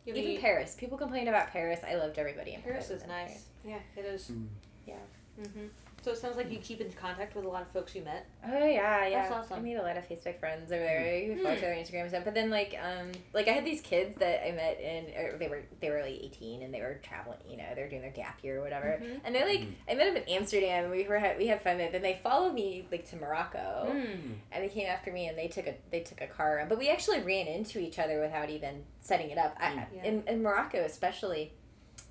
You 0.06 0.14
Even 0.14 0.30
mean- 0.32 0.40
Paris. 0.40 0.74
People 0.78 0.96
complained 0.98 1.28
about 1.28 1.48
Paris. 1.50 1.80
I 1.86 1.94
loved 1.96 2.18
everybody 2.18 2.54
in 2.54 2.62
Paris 2.62 2.88
Paris. 2.88 3.02
is 3.02 3.08
nice. 3.08 3.44
Yeah, 3.64 3.78
it 3.96 4.04
is. 4.04 4.28
Hmm. 4.28 4.44
Yeah. 4.86 4.94
Mm-hmm. 5.40 5.66
So 6.02 6.12
it 6.12 6.18
sounds 6.18 6.36
like 6.36 6.50
you 6.50 6.58
keep 6.58 6.80
in 6.80 6.90
contact 6.92 7.34
with 7.36 7.44
a 7.44 7.48
lot 7.48 7.62
of 7.62 7.68
folks 7.68 7.94
you 7.94 8.02
met. 8.02 8.26
Oh 8.46 8.48
yeah, 8.66 9.06
yeah. 9.06 9.22
That's 9.22 9.32
awesome. 9.32 9.58
I 9.58 9.60
made 9.60 9.76
a 9.76 9.82
lot 9.82 9.96
of 9.96 10.08
Facebook 10.08 10.38
friends 10.40 10.72
over 10.72 10.80
there. 10.82 11.28
We 11.28 11.36
follow 11.42 11.54
each 11.54 11.62
other 11.62 11.72
on 11.72 11.78
Instagram 11.78 12.00
and 12.02 12.10
stuff. 12.10 12.24
But 12.24 12.34
then 12.34 12.48
like 12.50 12.74
um 12.82 13.12
like 13.34 13.48
I 13.48 13.52
had 13.52 13.64
these 13.66 13.80
kids 13.82 14.16
that 14.18 14.46
I 14.46 14.52
met 14.52 14.80
in 14.80 15.38
they 15.38 15.48
were 15.48 15.62
they 15.80 15.90
were 15.90 16.00
like 16.00 16.18
eighteen 16.22 16.62
and 16.62 16.72
they 16.72 16.80
were 16.80 17.00
traveling. 17.02 17.38
You 17.48 17.58
know 17.58 17.64
they 17.74 17.82
were 17.82 17.88
doing 17.88 18.02
their 18.02 18.10
gap 18.12 18.38
year 18.42 18.58
or 18.60 18.62
whatever. 18.62 19.00
Mhm. 19.02 19.20
And 19.24 19.34
they 19.34 19.44
like 19.44 19.60
Mhm. 19.60 19.72
I 19.90 19.94
met 19.94 20.06
them 20.14 20.22
in 20.22 20.28
Amsterdam 20.28 20.84
and 20.84 20.92
we 20.92 21.06
were 21.06 21.20
we 21.38 21.46
had 21.46 21.60
fun. 21.62 21.76
But 21.78 21.92
then 21.92 22.02
they 22.02 22.18
followed 22.22 22.54
me 22.54 22.86
like 22.90 23.08
to 23.10 23.16
Morocco 23.16 23.88
Mm. 23.90 24.34
and 24.52 24.64
they 24.64 24.68
came 24.68 24.86
after 24.86 25.12
me 25.12 25.28
and 25.28 25.36
they 25.36 25.48
took 25.48 25.66
a 25.66 25.74
they 25.90 26.00
took 26.00 26.20
a 26.22 26.26
car 26.26 26.56
run. 26.56 26.68
But 26.68 26.78
we 26.78 26.88
actually 26.88 27.20
ran 27.20 27.46
into 27.46 27.78
each 27.78 27.98
other 27.98 28.20
without 28.20 28.48
even 28.50 28.84
setting 29.00 29.30
it 29.30 29.38
up. 29.38 29.54
I, 29.60 29.70
Mm. 29.70 29.86
Yeah. 29.96 30.04
in 30.04 30.22
in 30.28 30.42
Morocco 30.42 30.78
especially. 30.82 31.52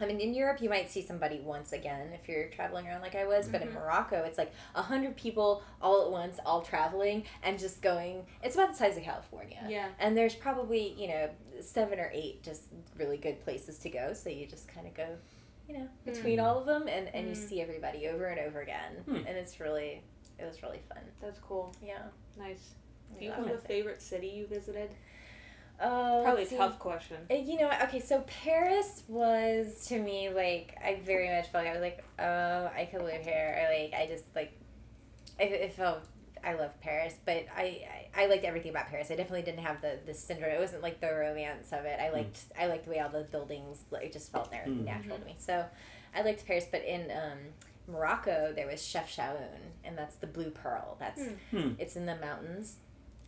I 0.02 0.06
mean, 0.06 0.20
in 0.20 0.34
Europe, 0.34 0.62
you 0.62 0.70
might 0.70 0.90
see 0.90 1.02
somebody 1.02 1.40
once 1.42 1.74
again 1.74 2.12
if 2.14 2.28
you're 2.30 2.48
traveling 2.50 2.88
around 2.88 3.02
like 3.02 3.16
I 3.16 3.26
was, 3.26 3.48
but 3.50 3.62
in 3.62 3.68
Mhm. 3.70 3.74
Morocco, 3.74 4.24
it's 4.24 4.38
like 4.38 4.52
a 4.76 4.82
hundred 4.82 5.16
people 5.18 5.62
all 5.82 6.04
at 6.06 6.12
once, 6.12 6.40
all 6.46 6.62
traveling 6.62 7.26
and 7.44 7.60
just 7.60 7.82
going. 7.82 8.26
It's 8.42 8.56
about 8.56 8.70
the 8.70 8.76
size 8.76 8.96
of 8.98 9.04
California, 9.04 9.66
Yeah. 9.68 9.90
and 10.00 10.16
there's 10.18 10.36
probably 10.36 10.94
you 10.94 11.08
know 11.10 11.30
seven 11.60 12.00
or 12.00 12.10
eight 12.14 12.42
just 12.44 12.64
really 12.96 13.18
good 13.18 13.42
places 13.42 13.78
to 13.80 13.90
go. 13.90 14.14
So 14.14 14.30
you 14.30 14.46
just 14.46 14.68
kind 14.70 14.88
of 14.88 14.94
go, 14.94 15.18
you 15.68 15.78
know, 15.78 15.90
between 16.06 16.40
Mm. 16.40 16.44
all 16.46 16.60
of 16.60 16.66
them, 16.66 16.88
and 16.88 17.14
and 17.14 17.28
you 17.28 17.34
Mm. 17.36 17.50
see 17.50 17.62
everybody 17.62 18.08
over 18.08 18.26
and 18.28 18.40
over 18.40 18.62
again, 18.62 19.02
Hmm. 19.06 19.16
and 19.16 19.30
it's 19.38 19.60
really 19.60 20.02
it 20.38 20.46
was 20.46 20.64
really 20.64 20.80
fun. 20.88 21.04
That's 21.20 21.40
cool. 21.40 21.76
Yeah. 21.84 22.04
Nice. 22.38 22.74
Do 23.18 23.26
you 23.26 23.32
have 23.32 23.48
a 23.48 23.58
favorite 23.58 24.02
city 24.02 24.28
you 24.28 24.48
visited? 24.48 24.92
Oh, 25.82 26.22
Probably 26.24 26.44
a 26.44 26.48
tough 26.48 26.78
question. 26.80 27.18
Uh, 27.32 27.36
You 27.36 27.58
know, 27.60 27.68
what? 27.68 27.82
okay, 27.84 28.00
so 28.02 28.22
Paris 28.44 29.04
was 29.08 29.86
to 29.88 30.00
me 30.02 30.30
like 30.30 30.78
I 30.84 31.00
very 31.06 31.30
much 31.30 31.48
felt 31.50 31.64
like 31.64 31.70
I 31.74 31.74
was 31.74 31.82
like, 31.82 32.04
oh, 32.20 32.70
I 32.76 32.88
could 32.92 33.02
live 33.04 33.22
here. 33.24 33.58
Or 33.60 33.74
like 33.74 33.94
I 33.94 34.06
just 34.08 34.26
like, 34.36 34.52
I 35.40 35.44
it 35.44 35.74
felt 35.74 36.00
I 36.44 36.54
love 36.54 36.80
Paris, 36.82 37.16
but 37.26 37.46
I, 37.56 37.86
I 38.16 38.24
I 38.24 38.26
liked 38.28 38.44
everything 38.46 38.72
about 38.72 38.88
Paris. 38.88 39.10
I 39.12 39.16
definitely 39.16 39.44
didn't 39.44 39.64
have 39.66 39.82
the 39.82 40.00
the 40.06 40.14
syndrome. 40.14 40.52
It 40.52 40.60
wasn't 40.60 40.84
like 40.84 41.00
the 41.02 41.14
romance 41.14 41.72
of 41.72 41.86
it. 41.86 42.00
I 42.00 42.10
liked 42.12 42.40
I 42.60 42.68
liked 42.68 42.86
the 42.86 42.92
way 42.92 43.00
all 43.00 43.10
the 43.10 43.24
buildings 43.24 43.80
like 43.92 44.04
it 44.06 44.14
just 44.14 44.32
felt 44.32 44.52
there 44.52 44.66
Mm. 44.68 44.84
natural 44.86 45.18
to 45.18 45.26
me. 45.26 45.36
So 45.38 45.66
I 46.16 46.22
liked 46.24 46.46
Paris, 46.46 46.66
but 46.72 46.84
in 46.84 47.10
um, 47.12 47.38
Morocco 47.88 48.52
there 48.56 48.68
was 48.68 48.82
Chefchaouen, 48.82 49.60
and 49.86 49.98
that's 49.98 50.16
the 50.18 50.28
blue 50.28 50.50
pearl. 50.52 50.98
That's 51.00 51.22
Hmm. 51.52 51.58
Hmm. 51.58 51.72
it's 51.80 51.96
in 51.96 52.06
the 52.06 52.16
mountains, 52.18 52.78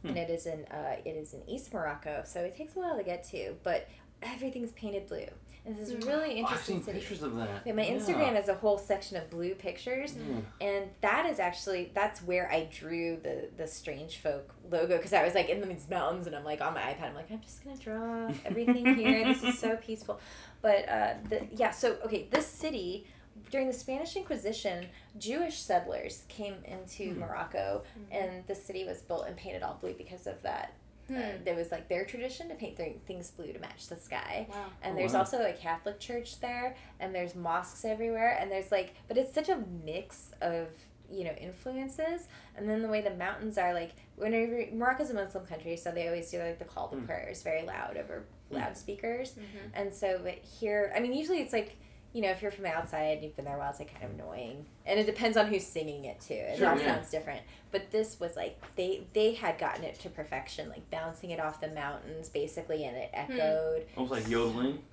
Hmm. 0.02 0.10
and 0.10 0.18
it 0.18 0.30
is 0.30 0.46
in 0.46 0.66
uh, 0.66 0.96
it 1.06 1.16
is 1.16 1.34
in 1.34 1.42
East 1.48 1.74
Morocco, 1.74 2.24
so 2.26 2.42
it 2.42 2.56
takes 2.56 2.76
a 2.76 2.80
while 2.80 2.98
to 2.98 3.04
get 3.04 3.24
to, 3.32 3.56
but 3.64 3.88
everything's 4.24 4.72
painted 4.72 5.08
blue. 5.08 5.26
And 5.64 5.78
this 5.78 5.90
is 5.90 6.04
Hmm. 6.04 6.10
really 6.10 6.28
Oh, 6.28 6.32
I've 6.32 6.38
interesting 6.40 6.78
seen 6.78 6.84
city. 6.86 7.00
pictures 7.00 7.22
of 7.22 7.36
that. 7.36 7.62
Yeah, 7.66 7.74
my 7.74 7.84
Yeah. 7.86 7.94
Instagram 7.94 8.34
has 8.34 8.50
a 8.50 8.56
whole 8.56 8.80
section 8.80 9.16
of 9.18 9.30
blue 9.30 9.54
pictures, 9.54 10.16
Yeah. 10.16 10.42
and 10.68 10.90
that 11.02 11.28
is 11.28 11.40
actually 11.40 11.92
that's 11.94 12.20
where 12.24 12.52
I 12.52 12.66
drew 12.72 13.18
the 13.18 13.50
the 13.58 13.68
Strange 13.68 14.18
Folk 14.18 14.56
logo 14.72 14.98
because 14.98 15.14
I 15.14 15.24
was 15.24 15.36
like 15.36 15.50
in 15.50 15.62
these 15.68 15.88
mountains, 15.88 16.26
and 16.26 16.36
I'm 16.36 16.44
like 16.44 16.62
on 16.62 16.74
my 16.74 16.82
iPad, 16.82 17.10
I'm 17.10 17.16
like 17.16 17.30
I'm 17.30 17.42
just 17.42 17.64
gonna 17.64 17.78
draw 17.78 18.32
everything 18.44 18.96
here. 18.96 19.24
this 19.24 19.44
is 19.44 19.60
so 19.60 19.76
peaceful, 19.78 20.20
but 20.64 20.90
uh, 20.90 21.14
the 21.30 21.46
yeah. 21.52 21.70
So 21.70 21.98
okay, 22.06 22.28
this 22.32 22.48
city 22.48 23.06
during 23.50 23.68
the 23.68 23.74
Spanish 23.74 24.16
Inquisition, 24.16 24.88
Jewish 25.18 25.60
settlers 25.60 26.24
came 26.30 26.56
into 26.66 27.14
Hmm. 27.14 27.20
Morocco, 27.22 27.84
Mm-hmm. 28.00 28.14
and 28.14 28.48
the 28.48 28.56
city 28.56 28.86
was 28.86 29.02
built 29.02 29.28
and 29.28 29.36
painted 29.36 29.64
all 29.64 29.78
blue 29.82 29.94
because 29.94 30.28
of 30.28 30.42
that. 30.44 30.74
Hmm. 31.08 31.18
Uh, 31.18 31.22
there 31.44 31.56
was 31.56 31.72
like 31.72 31.88
their 31.90 32.06
tradition 32.06 32.48
to 32.50 32.56
paint 32.56 32.78
th- 32.78 32.98
things 33.08 33.32
blue 33.32 33.52
to 33.52 33.60
match 33.60 33.88
the 33.88 33.96
sky. 33.98 34.48
Wow. 34.50 34.66
And 34.84 34.94
Oh, 34.94 34.98
there's 34.98 35.14
wow. 35.14 35.20
also 35.20 35.42
a 35.46 35.54
Catholic 35.54 36.00
church 36.00 36.40
there, 36.40 36.76
and 37.00 37.14
there's 37.14 37.36
mosques 37.36 37.84
everywhere, 37.84 38.38
and 38.40 38.50
there's 38.52 38.72
like, 38.72 38.94
but 39.08 39.18
it's 39.18 39.34
such 39.34 39.50
a 39.50 39.64
mix 39.84 40.32
of 40.42 40.68
you 41.10 41.26
know 41.26 41.34
influences, 41.34 42.28
and 42.56 42.70
then 42.70 42.82
the 42.82 42.88
way 42.88 43.02
the 43.02 43.16
mountains 43.16 43.58
are 43.58 43.74
like. 43.74 43.92
Whenever 44.18 44.64
Morocco's 44.72 45.10
a 45.10 45.16
Muslim 45.16 45.46
country, 45.48 45.76
so 45.76 45.90
they 45.92 46.06
always 46.08 46.30
do 46.30 46.38
like 46.38 46.60
the 46.60 46.66
call 46.66 46.88
to 46.90 46.96
Mm. 46.96 47.08
prayers 47.08 47.42
very 47.42 47.64
loud 47.64 47.98
over 47.98 48.24
Mm. 48.52 48.58
loudspeakers, 48.58 49.32
Mm-hmm. 49.34 49.68
and 49.74 49.94
so 49.94 50.20
but 50.24 50.36
here, 50.36 50.94
I 50.96 51.00
mean, 51.00 51.14
usually 51.14 51.40
it's 51.42 51.54
like. 51.54 51.76
You 52.14 52.22
know, 52.22 52.30
if 52.30 52.42
you're 52.42 52.52
from 52.52 52.66
outside 52.66 53.14
and 53.18 53.24
you've 53.24 53.36
been 53.38 53.46
there 53.46 53.56
a 53.56 53.60
while, 53.60 53.70
it's 53.70 53.80
like 53.80 53.94
kind 53.94 54.04
of 54.04 54.20
annoying, 54.20 54.66
and 54.86 55.00
it 55.00 55.06
depends 55.06 55.38
on 55.38 55.48
who's 55.48 55.66
singing 55.66 56.04
it 56.06 56.20
too. 56.20 56.34
It 56.34 56.58
Sure, 56.58 56.70
all 56.70 56.78
yeah. 56.78 56.96
sounds 56.96 57.10
different, 57.10 57.42
but 57.72 57.90
this 57.92 58.20
was 58.20 58.36
like 58.36 58.62
they 58.76 59.04
they 59.14 59.34
had 59.34 59.58
gotten 59.58 59.84
it 59.86 59.98
to 60.02 60.10
perfection, 60.10 60.68
like 60.70 60.90
bouncing 60.92 61.32
it 61.32 61.40
off 61.40 61.62
the 61.62 61.70
mountains 61.70 62.28
basically, 62.28 62.84
and 62.84 62.98
it 62.98 63.12
Hmm. 63.16 63.32
echoed. 63.40 63.86
Almost 63.96 64.12
like 64.12 64.30
yodeling. 64.30 64.84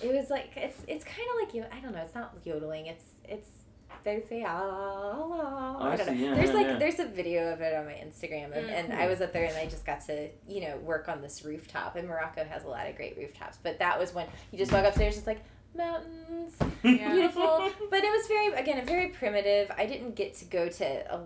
It 0.00 0.14
was 0.14 0.30
like 0.30 0.52
it's 0.56 0.80
it's 0.86 1.04
kind 1.04 1.28
of 1.28 1.44
like 1.44 1.54
you. 1.54 1.64
I 1.76 1.80
don't 1.80 1.92
know. 1.92 2.02
It's 2.02 2.14
not 2.14 2.34
yodeling. 2.44 2.86
It's 2.86 3.04
it's 3.28 3.48
they 4.04 4.22
say 4.28 4.44
ah, 4.46 4.52
ah, 4.62 5.76
Oh, 5.80 5.84
I 5.90 5.96
don't 5.96 6.06
know. 6.06 6.12
see, 6.14 6.24
yeah, 6.24 6.34
there's 6.34 6.48
yeah, 6.50 6.54
like 6.54 6.66
yeah. 6.68 6.78
there's 6.78 7.00
a 7.00 7.04
video 7.06 7.52
of 7.52 7.60
it 7.60 7.74
on 7.74 7.84
my 7.84 7.92
Instagram, 7.94 8.56
and, 8.56 8.66
Mm, 8.66 8.70
and 8.70 8.88
cool. 8.90 8.98
I 8.98 9.06
was 9.08 9.20
up 9.20 9.32
there 9.32 9.44
and 9.44 9.56
I 9.56 9.66
just 9.66 9.84
got 9.84 10.00
to 10.06 10.28
you 10.48 10.60
know 10.62 10.76
work 10.78 11.08
on 11.08 11.20
this 11.20 11.44
rooftop. 11.44 11.96
And 11.96 12.06
Morocco 12.08 12.44
has 12.44 12.62
a 12.64 12.68
lot 12.68 12.86
of 12.88 12.94
great 12.96 13.16
rooftops, 13.18 13.58
but 13.62 13.78
that 13.80 13.98
was 13.98 14.14
when 14.14 14.26
you 14.52 14.58
just 14.58 14.70
walk 14.72 14.84
upstairs, 14.84 15.14
and 15.16 15.20
it's 15.22 15.26
like 15.26 15.42
mountains, 15.74 16.54
Yeah. 16.82 17.12
beautiful. 17.12 17.70
But 17.90 18.04
it 18.04 18.10
was 18.10 18.26
very 18.28 18.52
again 18.54 18.84
very 18.86 19.08
primitive. 19.08 19.70
I 19.76 19.86
didn't 19.86 20.14
get 20.16 20.34
to 20.36 20.44
go 20.44 20.68
to 20.68 20.84
a, 21.14 21.20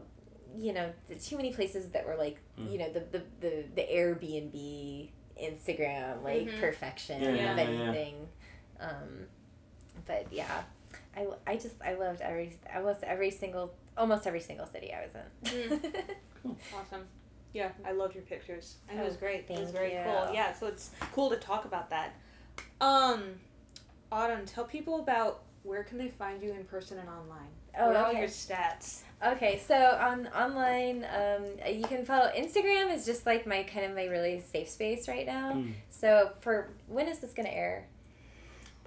you 0.57 0.73
know 0.73 0.93
the, 1.09 1.17
too 1.17 1.37
many 1.37 1.53
places 1.53 1.91
that 1.91 2.07
were 2.07 2.17
like 2.17 2.39
Mm. 2.61 2.71
you 2.73 2.79
know 2.79 2.91
the 2.93 3.01
the 3.01 3.23
the, 3.41 3.65
the 3.75 3.83
Airbnb 3.83 5.09
Instagram 5.43 6.23
like 6.23 6.47
Mhm. 6.49 6.61
perfection 6.61 7.21
Yeah, 7.23 7.29
of 7.31 7.37
yeah, 7.37 7.55
yeah. 7.71 7.81
anything. 7.83 8.29
Um, 8.81 9.27
but 10.07 10.27
yeah, 10.33 10.63
I, 11.17 11.27
I 11.47 11.57
just 11.57 11.75
I 11.85 11.95
loved 11.95 12.21
every 12.21 12.57
almost 12.75 13.03
every 13.03 13.31
single 13.31 13.75
almost 13.97 14.27
every 14.27 14.41
single 14.41 14.67
city 14.67 14.93
I 14.93 15.03
was 15.07 15.15
in. 15.53 15.81
Awesome. 16.75 17.05
Yeah, 17.55 17.71
I 17.87 17.93
loved 17.93 18.15
your 18.15 18.25
pictures. 18.25 18.77
And 18.89 18.99
it 19.01 19.05
was 19.05 19.15
Oh, 19.15 19.19
great. 19.21 19.47
it 19.49 19.59
was 19.61 19.71
very 19.71 19.93
you. 19.95 20.01
cool. 20.05 20.35
Yeah, 20.35 20.53
so 20.53 20.67
it's 20.67 20.91
cool 21.13 21.31
to 21.31 21.37
talk 21.37 21.65
about 21.65 21.89
that. 21.91 22.15
Um, 22.81 23.37
Autumn, 24.15 24.47
tell 24.47 24.63
people 24.63 25.01
about 25.01 25.43
where 25.65 25.83
can 25.83 25.99
they 25.99 26.07
find 26.07 26.41
you 26.41 26.53
in 26.53 26.63
person 26.67 26.99
and 26.99 27.09
online. 27.09 27.49
Oh, 27.77 27.89
what 27.89 27.97
are 27.97 28.05
all 28.05 28.11
okay. 28.11 28.21
your 28.21 28.29
stats? 28.29 29.01
Okay, 29.27 29.61
so 29.67 29.75
on 29.75 30.29
online, 30.29 31.05
um, 31.13 31.45
you 31.69 31.85
can 31.85 32.05
follow 32.05 32.31
Instagram 32.37 32.95
is 32.95 33.05
just 33.05 33.27
like 33.27 33.45
my 33.45 33.65
kind 33.65 33.87
of 33.87 33.97
my 33.97 34.05
really 34.05 34.41
safe 34.41 34.69
space 34.69 35.09
right 35.09 35.27
now. 35.27 35.55
Mm. 35.55 35.73
So 35.91 36.31
for 36.39 36.71
when 36.87 37.09
is 37.09 37.19
this 37.19 37.33
gonna 37.33 37.49
air? 37.49 37.89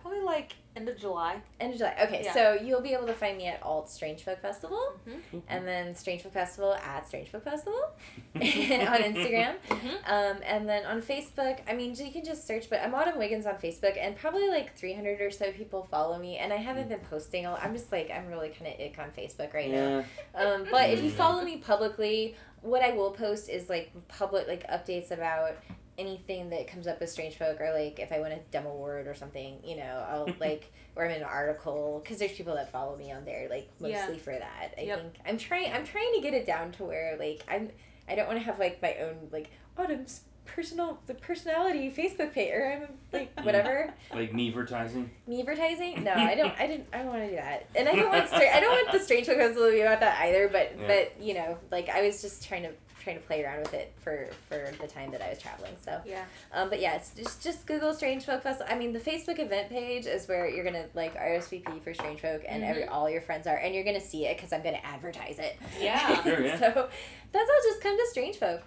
Probably 0.08 0.24
like 0.26 0.54
end 0.78 0.88
of 0.88 0.98
July. 0.98 1.42
End 1.60 1.74
of 1.74 1.80
July. 1.80 1.96
Okay, 2.04 2.22
Yeah. 2.24 2.34
so 2.34 2.54
you'll 2.54 2.82
be 2.82 2.94
able 2.94 3.08
to 3.08 3.14
find 3.14 3.38
me 3.38 3.48
at 3.48 3.62
Alt 3.62 3.90
Strange 3.90 4.24
Folk 4.24 4.40
Festival, 4.42 4.80
Mm-hmm. 5.08 5.40
and 5.50 5.68
then 5.68 5.96
Strange 5.96 6.22
Folk 6.22 6.32
Festival 6.34 6.76
at 6.76 7.06
Strange 7.08 7.30
Folk 7.30 7.44
Festival 7.44 7.80
on 8.36 8.42
Instagram. 8.42 9.56
Mm-hmm. 9.68 9.88
Um, 10.14 10.38
and 10.46 10.70
then 10.70 10.86
on 10.86 11.02
Facebook, 11.02 11.60
I 11.68 11.74
mean, 11.74 11.94
you 11.96 12.12
can 12.12 12.24
just 12.24 12.48
search, 12.48 12.70
but 12.70 12.80
I'm 12.82 12.94
Autumn 12.96 13.18
Wiggins 13.18 13.46
on 13.46 13.56
Facebook, 13.56 13.98
and 14.00 14.16
probably 14.16 14.48
like 14.50 14.78
300 14.78 15.20
or 15.20 15.32
so 15.32 15.52
people 15.52 15.88
follow 15.92 16.18
me, 16.18 16.38
and 16.38 16.54
I 16.54 16.58
haven't 16.58 16.88
been 16.88 17.00
posting 17.10 17.46
a 17.46 17.52
lot. 17.52 17.64
I'm 17.64 17.74
just 17.74 17.92
like, 17.92 18.10
I'm 18.10 18.28
really 18.28 18.50
kind 18.50 18.74
of 18.74 18.80
ick 18.80 18.98
on 19.00 19.10
Facebook 19.12 19.54
right 19.54 19.70
now. 19.72 20.06
Um, 20.36 20.66
but 20.72 20.90
if 20.90 21.04
you 21.04 21.10
follow 21.10 21.44
me 21.44 21.58
publicly, 21.58 22.36
what 22.62 22.82
I 22.82 22.92
will 22.92 23.12
post 23.12 23.50
is 23.50 23.68
like 23.68 23.92
public, 24.08 24.48
like 24.48 24.66
updates 24.70 25.12
about 25.12 25.56
anything 25.98 26.50
that 26.52 26.68
comes 26.68 26.86
up 26.88 27.00
with 27.00 27.10
strange 27.10 27.36
folk 27.38 27.60
or 27.60 27.74
like 27.74 28.00
if 28.00 28.12
I 28.12 28.20
win 28.20 28.32
a 28.32 28.40
demo 28.52 28.70
award 28.70 29.08
or 29.08 29.16
something, 29.16 29.60
you 29.64 29.78
know, 29.78 30.06
I'll 30.10 30.30
like 30.40 30.72
or 30.96 31.06
I'm 31.06 31.12
in 31.12 31.18
an 31.18 31.24
article 31.24 32.00
because 32.04 32.20
there's 32.20 32.34
people 32.34 32.56
that 32.56 32.72
follow 32.72 32.96
me 32.98 33.12
on 33.12 33.26
there 33.26 33.48
like 33.50 33.70
Yeah. 33.80 34.00
mostly 34.02 34.20
for 34.20 34.34
that. 34.34 34.74
I 34.78 34.82
Yep. 34.82 35.02
think 35.02 35.14
I'm 35.26 35.38
trying 35.38 35.74
I'm 35.74 35.86
trying 35.86 36.14
to 36.16 36.22
get 36.22 36.34
it 36.34 36.46
down 36.46 36.72
to 36.74 36.84
where 36.84 37.18
like 37.20 37.44
I'm 37.50 37.70
I 38.08 38.16
don't 38.16 38.28
want 38.28 38.40
to 38.40 38.46
have 38.46 38.60
like 38.60 38.82
my 38.82 38.96
own 39.02 39.30
like 39.32 39.50
Autumn's 39.78 40.22
personal 40.46 40.98
the 41.08 41.14
personality 41.14 41.92
Facebook 41.92 42.32
page 42.32 42.54
or 42.54 42.72
I'm 42.72 42.88
like 43.12 43.38
whatever 43.44 43.94
Like 44.14 44.34
me 44.34 44.48
advertising. 44.50 45.10
me 45.28 45.40
advertising. 45.42 46.04
No, 46.04 46.14
I 46.14 46.36
don't. 46.36 46.54
I 46.60 46.68
didn't. 46.68 46.88
I 46.94 47.00
don't 47.00 47.08
want 47.08 47.24
to 47.24 47.30
do 47.30 47.36
that. 47.36 47.66
And 47.76 47.90
I 47.90 47.94
don't 47.96 48.10
want. 48.10 48.28
Stra- 48.30 48.56
I 48.56 48.60
don't 48.62 48.72
want 48.72 48.92
the 48.94 49.00
Strange 49.00 49.28
Folk 49.28 49.38
Festival 49.38 49.66
to 49.66 49.72
be 49.72 49.82
about 49.82 50.00
that 50.00 50.22
either. 50.22 50.48
But 50.48 50.74
Yeah. 50.80 50.88
but 50.88 51.22
you 51.22 51.34
know, 51.34 51.58
like 51.70 51.90
I 51.90 52.02
was 52.04 52.22
just 52.22 52.48
trying 52.48 52.64
to 52.64 52.72
trying 53.08 53.20
to 53.20 53.26
play 53.26 53.44
around 53.44 53.60
with 53.62 53.74
it 53.74 53.94
for 54.04 54.28
for 54.50 54.70
the 54.82 54.88
time 54.88 55.12
that 55.12 55.22
I 55.22 55.30
was 55.30 55.40
traveling. 55.40 55.74
So 55.84 56.02
Yeah. 56.06 56.26
um, 56.52 56.70
but 56.70 56.80
yeah, 56.82 56.96
it's 56.96 57.12
just 57.12 57.42
just 57.42 57.66
Google 57.66 57.94
Strange 57.94 58.26
Folk 58.26 58.44
Festival. 58.44 58.72
I 58.74 58.78
mean, 58.78 58.92
the 58.92 59.00
Facebook 59.00 59.40
event 59.40 59.70
page 59.70 60.06
is 60.06 60.28
where 60.28 60.48
you're 60.50 60.66
gonna 60.66 60.86
like 60.94 61.16
RSVP 61.16 61.80
for 61.82 61.94
Strange 61.94 62.20
Folk, 62.22 62.42
and 62.48 62.64
every 62.64 62.84
Mhm. 62.84 62.92
all 62.92 63.10
your 63.10 63.22
friends 63.22 63.48
are, 63.48 63.56
and 63.58 63.74
you're 63.74 63.86
gonna 63.86 64.02
see 64.02 64.26
it 64.26 64.36
because 64.36 64.52
I'm 64.52 64.62
gonna 64.64 64.82
advertise 64.84 65.40
it. 65.40 65.56
Yeah. 65.80 66.22
Sure, 66.24 66.46
yeah. 66.46 66.60
so 66.60 66.90
that's 67.32 67.50
all. 67.50 67.62
Just 67.72 67.82
come 67.82 67.98
to 67.98 68.08
Strange 68.12 68.38
Folk. 68.38 68.62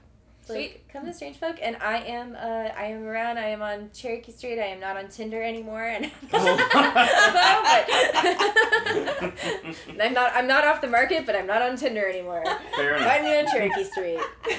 Like, 0.50 0.58
Sweet. 0.58 0.88
come 0.92 1.04
to 1.06 1.12
Strange 1.14 1.36
Folk, 1.38 1.56
and 1.62 1.76
I 1.76 1.98
am 1.98 2.34
uh, 2.34 2.68
I 2.76 2.84
am 2.86 3.06
around. 3.06 3.38
I 3.38 3.46
am 3.48 3.62
on 3.62 3.90
Cherokee 3.94 4.32
Street. 4.32 4.58
I 4.60 4.66
am 4.66 4.80
not 4.80 4.96
on 4.96 5.08
Tinder 5.08 5.42
anymore, 5.42 5.84
and 5.84 6.10
Oh. 6.32 6.56
I'm 10.00 10.12
not 10.14 10.32
I'm 10.34 10.46
not 10.46 10.64
off 10.66 10.80
the 10.80 10.88
market, 10.88 11.26
but 11.26 11.36
I'm 11.36 11.46
not 11.46 11.62
on 11.62 11.76
Tinder 11.76 12.06
anymore. 12.08 12.44
Fair 12.76 12.96
enough. 12.96 13.08
Find 13.08 13.24
me 13.24 13.38
on 13.38 13.46
Cherokee 13.46 13.84
Street. 13.84 14.20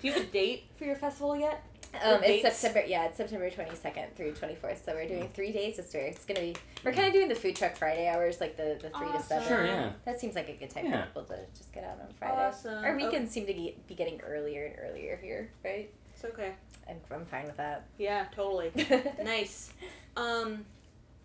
Do 0.00 0.06
you 0.06 0.12
have 0.12 0.22
a 0.22 0.26
date 0.26 0.64
for 0.76 0.84
your 0.84 0.96
festival 0.96 1.36
yet? 1.36 1.62
Um, 2.02 2.22
it's? 2.24 2.42
September. 2.58 2.86
Yeah, 2.88 3.04
it's 3.06 3.16
September 3.16 3.50
twenty 3.50 3.74
second 3.76 4.14
through 4.16 4.32
twenty 4.32 4.54
fourth. 4.54 4.82
So 4.84 4.92
we're 4.94 5.08
doing 5.08 5.28
three 5.34 5.52
days 5.52 5.76
this 5.76 5.92
year. 5.94 6.04
It's 6.04 6.24
gonna 6.24 6.40
be. 6.40 6.56
We're 6.84 6.92
kind 6.92 7.06
of 7.08 7.12
doing 7.12 7.28
the 7.28 7.34
food 7.34 7.56
truck 7.56 7.76
Friday 7.76 8.08
hours, 8.08 8.40
like 8.40 8.56
the 8.56 8.78
the 8.80 8.90
three 8.90 9.06
to 9.08 9.12
Awesome. 9.14 9.22
seven. 9.22 9.48
Sure, 9.48 9.66
yeah. 9.66 9.90
That 10.04 10.20
seems 10.20 10.34
like 10.34 10.48
a 10.48 10.54
good 10.54 10.70
time 10.70 10.86
Yeah. 10.86 11.02
for 11.12 11.22
people 11.22 11.24
to 11.36 11.38
just 11.56 11.72
get 11.72 11.84
out 11.84 12.00
on 12.00 12.12
Friday. 12.18 12.34
Awesome. 12.46 12.84
Our 12.84 12.96
weekends 12.96 13.30
seem 13.32 13.46
to 13.46 13.52
ge- 13.52 13.74
be 13.86 13.94
getting 13.94 14.20
earlier 14.20 14.66
and 14.66 14.76
earlier 14.90 15.16
here, 15.22 15.50
right? 15.64 15.90
It's 16.14 16.24
okay. 16.24 16.54
And 16.86 17.00
I'm 17.10 17.24
fine 17.26 17.44
with 17.46 17.56
that. 17.58 17.84
Yeah, 17.98 18.26
totally. 18.34 18.72
nice. 19.22 19.72
Um, 20.16 20.64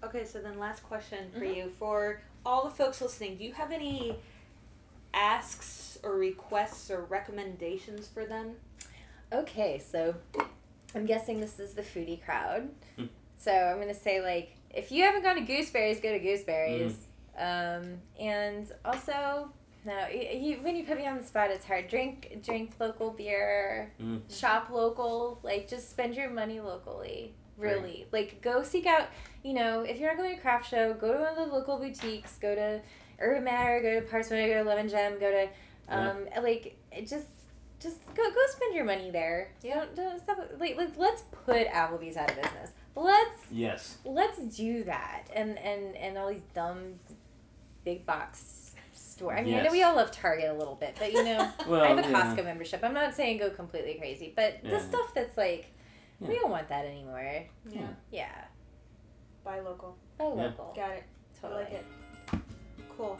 okay, 0.03 0.25
so 0.25 0.39
then 0.39 0.59
last 0.59 0.83
question 0.83 1.31
for 1.33 1.39
Mhm. 1.45 1.55
you. 1.55 1.69
For 1.79 2.21
all 2.45 2.63
the 2.65 2.69
folks 2.69 3.01
listening, 3.01 3.37
do 3.37 3.43
you 3.45 3.53
have 3.53 3.71
any 3.71 4.17
asks 5.13 5.97
or 6.03 6.15
requests 6.15 6.89
or 6.91 7.01
recommendations 7.03 8.07
for 8.07 8.25
them? 8.25 8.55
Okay, 9.31 9.79
so 9.79 10.13
I'm 10.95 11.05
guessing 11.05 11.39
this 11.39 11.59
is 11.59 11.73
the 11.73 11.81
foodie 11.81 12.23
crowd. 12.23 12.69
Hmm. 12.97 13.05
So 13.37 13.51
I'm 13.51 13.79
gonna 13.79 13.93
say 13.93 14.21
like, 14.21 14.55
if 14.69 14.91
you 14.91 15.03
haven't 15.03 15.23
gone 15.23 15.35
to 15.35 15.41
Gooseberries, 15.41 16.01
go 16.01 16.11
to 16.11 16.19
Gooseberries. 16.19 16.95
Um, 17.37 17.99
and 18.19 18.71
also, 18.85 19.49
no, 19.85 20.07
you, 20.07 20.57
when 20.61 20.75
you 20.75 20.83
put 20.83 20.97
me 20.97 21.07
on 21.07 21.17
the 21.17 21.23
spot, 21.23 21.51
it's 21.51 21.65
hard. 21.65 21.87
Drink, 21.87 22.39
drink 22.43 22.73
local 22.79 23.11
beer. 23.11 23.91
Mm. 24.01 24.21
Shop 24.29 24.69
local. 24.71 25.39
Like, 25.43 25.67
just 25.67 25.89
spend 25.89 26.15
your 26.15 26.29
money 26.29 26.59
locally. 26.59 27.33
Really, 27.57 28.07
like, 28.11 28.41
go 28.41 28.63
seek 28.63 28.87
out. 28.87 29.07
You 29.43 29.53
know, 29.53 29.81
if 29.81 29.99
you're 29.99 30.09
not 30.09 30.17
going 30.17 30.35
to 30.35 30.41
craft 30.41 30.69
show, 30.69 30.93
go 30.93 31.13
to 31.13 31.19
one 31.19 31.29
of 31.29 31.35
the 31.35 31.45
local 31.45 31.77
boutiques. 31.77 32.37
Go 32.37 32.55
to 32.55 32.81
Urban 33.19 33.43
Matter. 33.43 33.81
Go 33.81 33.99
to 33.99 34.05
Parksman. 34.05 34.47
Go 34.47 34.63
to 34.63 34.69
Lemon 34.69 34.89
Gem. 34.89 35.19
Go 35.19 35.31
to, 35.31 35.49
um, 35.89 36.25
like, 36.41 36.77
just. 37.05 37.27
Just 37.83 37.97
go, 38.15 38.23
go 38.23 38.39
spend 38.49 38.73
your 38.73 38.85
money 38.85 39.11
there. 39.11 39.51
You 39.61 39.73
don't, 39.73 39.93
don't 39.95 40.19
stop. 40.21 40.37
Like, 40.57 40.77
like, 40.77 40.97
let's 40.97 41.23
put 41.45 41.67
Applebee's 41.67 42.15
out 42.17 42.29
of 42.31 42.35
business. 42.37 42.71
Let's 42.95 43.41
Yes. 43.51 43.97
let's 44.05 44.37
do 44.39 44.83
that 44.85 45.27
and 45.35 45.57
and 45.59 45.95
and 45.97 46.17
all 46.17 46.29
these 46.29 46.43
dumb 46.53 46.99
big 47.83 48.05
box 48.05 48.71
store 48.93 49.35
i 49.35 49.43
mean 49.43 49.55
i 49.55 49.61
know 49.63 49.71
we 49.71 49.81
all 49.83 49.95
love 49.95 50.11
target 50.11 50.49
a 50.49 50.53
little 50.53 50.75
bit 50.75 50.95
but 50.99 51.11
you 51.11 51.23
know 51.23 51.51
Well, 51.67 51.81
i 51.83 51.87
have 51.87 51.97
a 51.97 52.01
yeah. 52.01 52.35
costco 52.35 52.43
membership 52.45 52.81
i'm 52.83 52.93
not 52.93 53.13
saying 53.15 53.39
go 53.39 53.49
completely 53.49 53.95
crazy 53.95 54.31
but 54.35 54.59
Yeah. 54.63 54.69
the 54.71 54.79
stuff 54.79 55.13
that's 55.13 55.37
like 55.37 55.71
we 56.19 56.35
don't 56.35 56.49
want 56.51 56.69
that 56.69 56.85
anymore 56.85 57.43
Yeah. 57.69 57.87
yeah 58.11 58.45
Buy 59.43 59.59
local. 59.59 59.97
buy 60.17 60.25
Yeah. 60.25 60.29
local 60.33 60.73
Got 60.75 60.91
it. 60.91 61.03
totally 61.41 61.61
I 61.61 61.63
like 61.65 61.73
it. 61.73 61.85
Cool. 62.97 63.19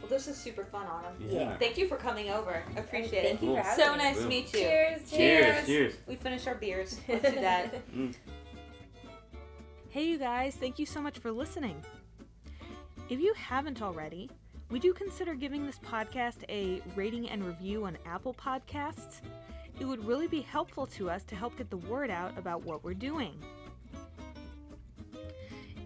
Well, 0.00 0.08
this 0.08 0.28
is 0.28 0.36
super 0.36 0.64
fun, 0.64 0.86
Autumn. 0.86 1.14
Yeah. 1.28 1.56
Thank 1.56 1.78
you 1.78 1.88
for 1.88 1.96
coming 1.96 2.30
over. 2.30 2.62
I 2.76 2.80
appreciate 2.80 3.10
thank 3.10 3.24
it. 3.24 3.38
Thank 3.40 3.42
you 3.42 3.56
for 3.56 3.62
having 3.62 3.84
So 3.84 3.92
me. 3.92 3.98
So 3.98 4.04
nice 4.04 4.18
to 4.18 4.28
meet 4.28 4.52
you. 4.52 4.60
cheers 4.60 5.10
Cheers. 5.10 5.66
Cheers. 5.66 5.94
We 6.06 6.16
finished 6.16 6.46
our 6.46 6.54
beers. 6.54 7.00
Let's 7.08 7.30
do 7.30 7.40
that. 7.40 7.74
Mm. 7.96 8.14
Hey, 9.88 10.04
you 10.04 10.18
guys, 10.18 10.54
thank 10.56 10.78
you 10.78 10.84
so 10.84 11.00
much 11.00 11.18
for 11.18 11.32
listening. 11.32 11.82
If 13.08 13.18
you 13.18 13.32
haven't 13.34 13.80
already, 13.80 14.28
would 14.70 14.84
you 14.84 14.92
consider 14.92 15.34
giving 15.34 15.64
this 15.64 15.78
podcast 15.78 16.38
a 16.50 16.82
rating 16.94 17.30
and 17.30 17.42
review 17.42 17.86
on 17.86 17.96
Apple 18.04 18.34
Podcasts? 18.34 19.20
It 19.80 19.84
would 19.86 20.04
really 20.04 20.26
be 20.26 20.40
helpful 20.42 20.86
to 20.88 21.08
us 21.08 21.22
to 21.24 21.36
help 21.36 21.56
get 21.56 21.70
the 21.70 21.76
word 21.78 22.10
out 22.10 22.36
about 22.36 22.64
what 22.64 22.84
we're 22.84 22.94
doing. 22.94 23.42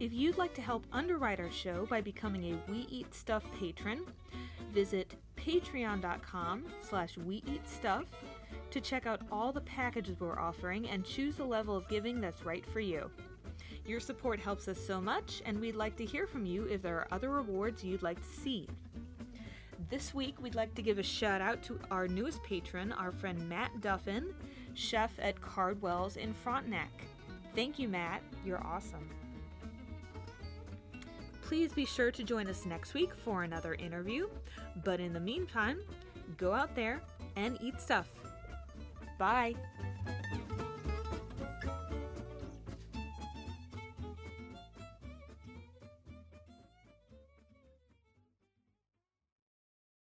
If 0.01 0.15
you'd 0.15 0.39
like 0.39 0.55
to 0.55 0.63
help 0.63 0.87
underwrite 0.93 1.41
our 1.41 1.51
show 1.51 1.85
by 1.85 2.01
becoming 2.01 2.55
a 2.55 2.71
We 2.73 2.87
Eat 2.89 3.15
Stuff 3.15 3.45
patron, 3.61 4.07
visit 4.73 5.13
patreon.com 5.37 6.65
slash 6.81 7.19
we 7.19 7.43
eat 7.47 7.69
stuff 7.69 8.07
to 8.71 8.81
check 8.81 9.07
out 9.07 9.21
all 9.31 9.53
the 9.53 9.61
packages 9.61 10.19
we're 10.19 10.39
offering 10.39 10.89
and 10.89 11.05
choose 11.05 11.37
the 11.37 11.45
level 11.45 11.77
of 11.77 11.87
giving 11.89 12.19
that's 12.19 12.47
right 12.47 12.65
for 12.65 12.81
you. 12.81 13.11
Your 13.85 14.01
support 14.01 14.41
helps 14.41 14.69
us 14.69 14.81
so 14.83 15.03
much, 15.03 15.43
and 15.45 15.61
we'd 15.61 15.77
like 15.77 15.97
to 15.97 16.05
hear 16.07 16.27
from 16.27 16.47
you 16.47 16.65
if 16.65 16.81
there 16.81 16.97
are 16.97 17.09
other 17.13 17.29
rewards 17.29 17.85
you'd 17.85 18.03
like 18.03 18.23
to 18.23 18.41
see. 18.41 18.67
This 19.91 20.15
week, 20.15 20.41
we'd 20.41 20.55
like 20.55 20.75
to 20.77 20.83
give 20.83 20.99
a 20.99 21.03
shout 21.03 21.43
out 21.43 21.63
to 21.65 21.79
our 21.91 22.09
newest 22.09 22.43
patron, 22.43 22.93
our 22.93 23.13
friend 23.13 23.47
Matt 23.51 23.83
Duffin, 23.83 24.33
chef 24.73 25.13
at 25.19 25.43
Cardwell's 25.43 26.17
in 26.17 26.33
Frontenac. 26.33 27.05
Thank 27.55 27.79
you, 27.79 27.89
Matt. 27.89 28.23
You're 28.47 28.65
awesome. 28.65 29.07
Please 31.51 31.73
be 31.73 31.85
sure 31.85 32.13
to 32.13 32.23
join 32.23 32.47
us 32.47 32.65
next 32.65 32.95
week 32.95 33.11
for 33.13 33.43
another 33.43 33.75
interview. 33.75 34.29
But 34.85 35.01
in 35.01 35.13
the 35.13 35.19
meantime, 35.19 35.81
go 36.37 36.53
out 36.53 36.77
there 36.77 37.03
and 37.35 37.59
eat 37.61 37.81
stuff. 37.81 38.07
Bye. 39.19 39.57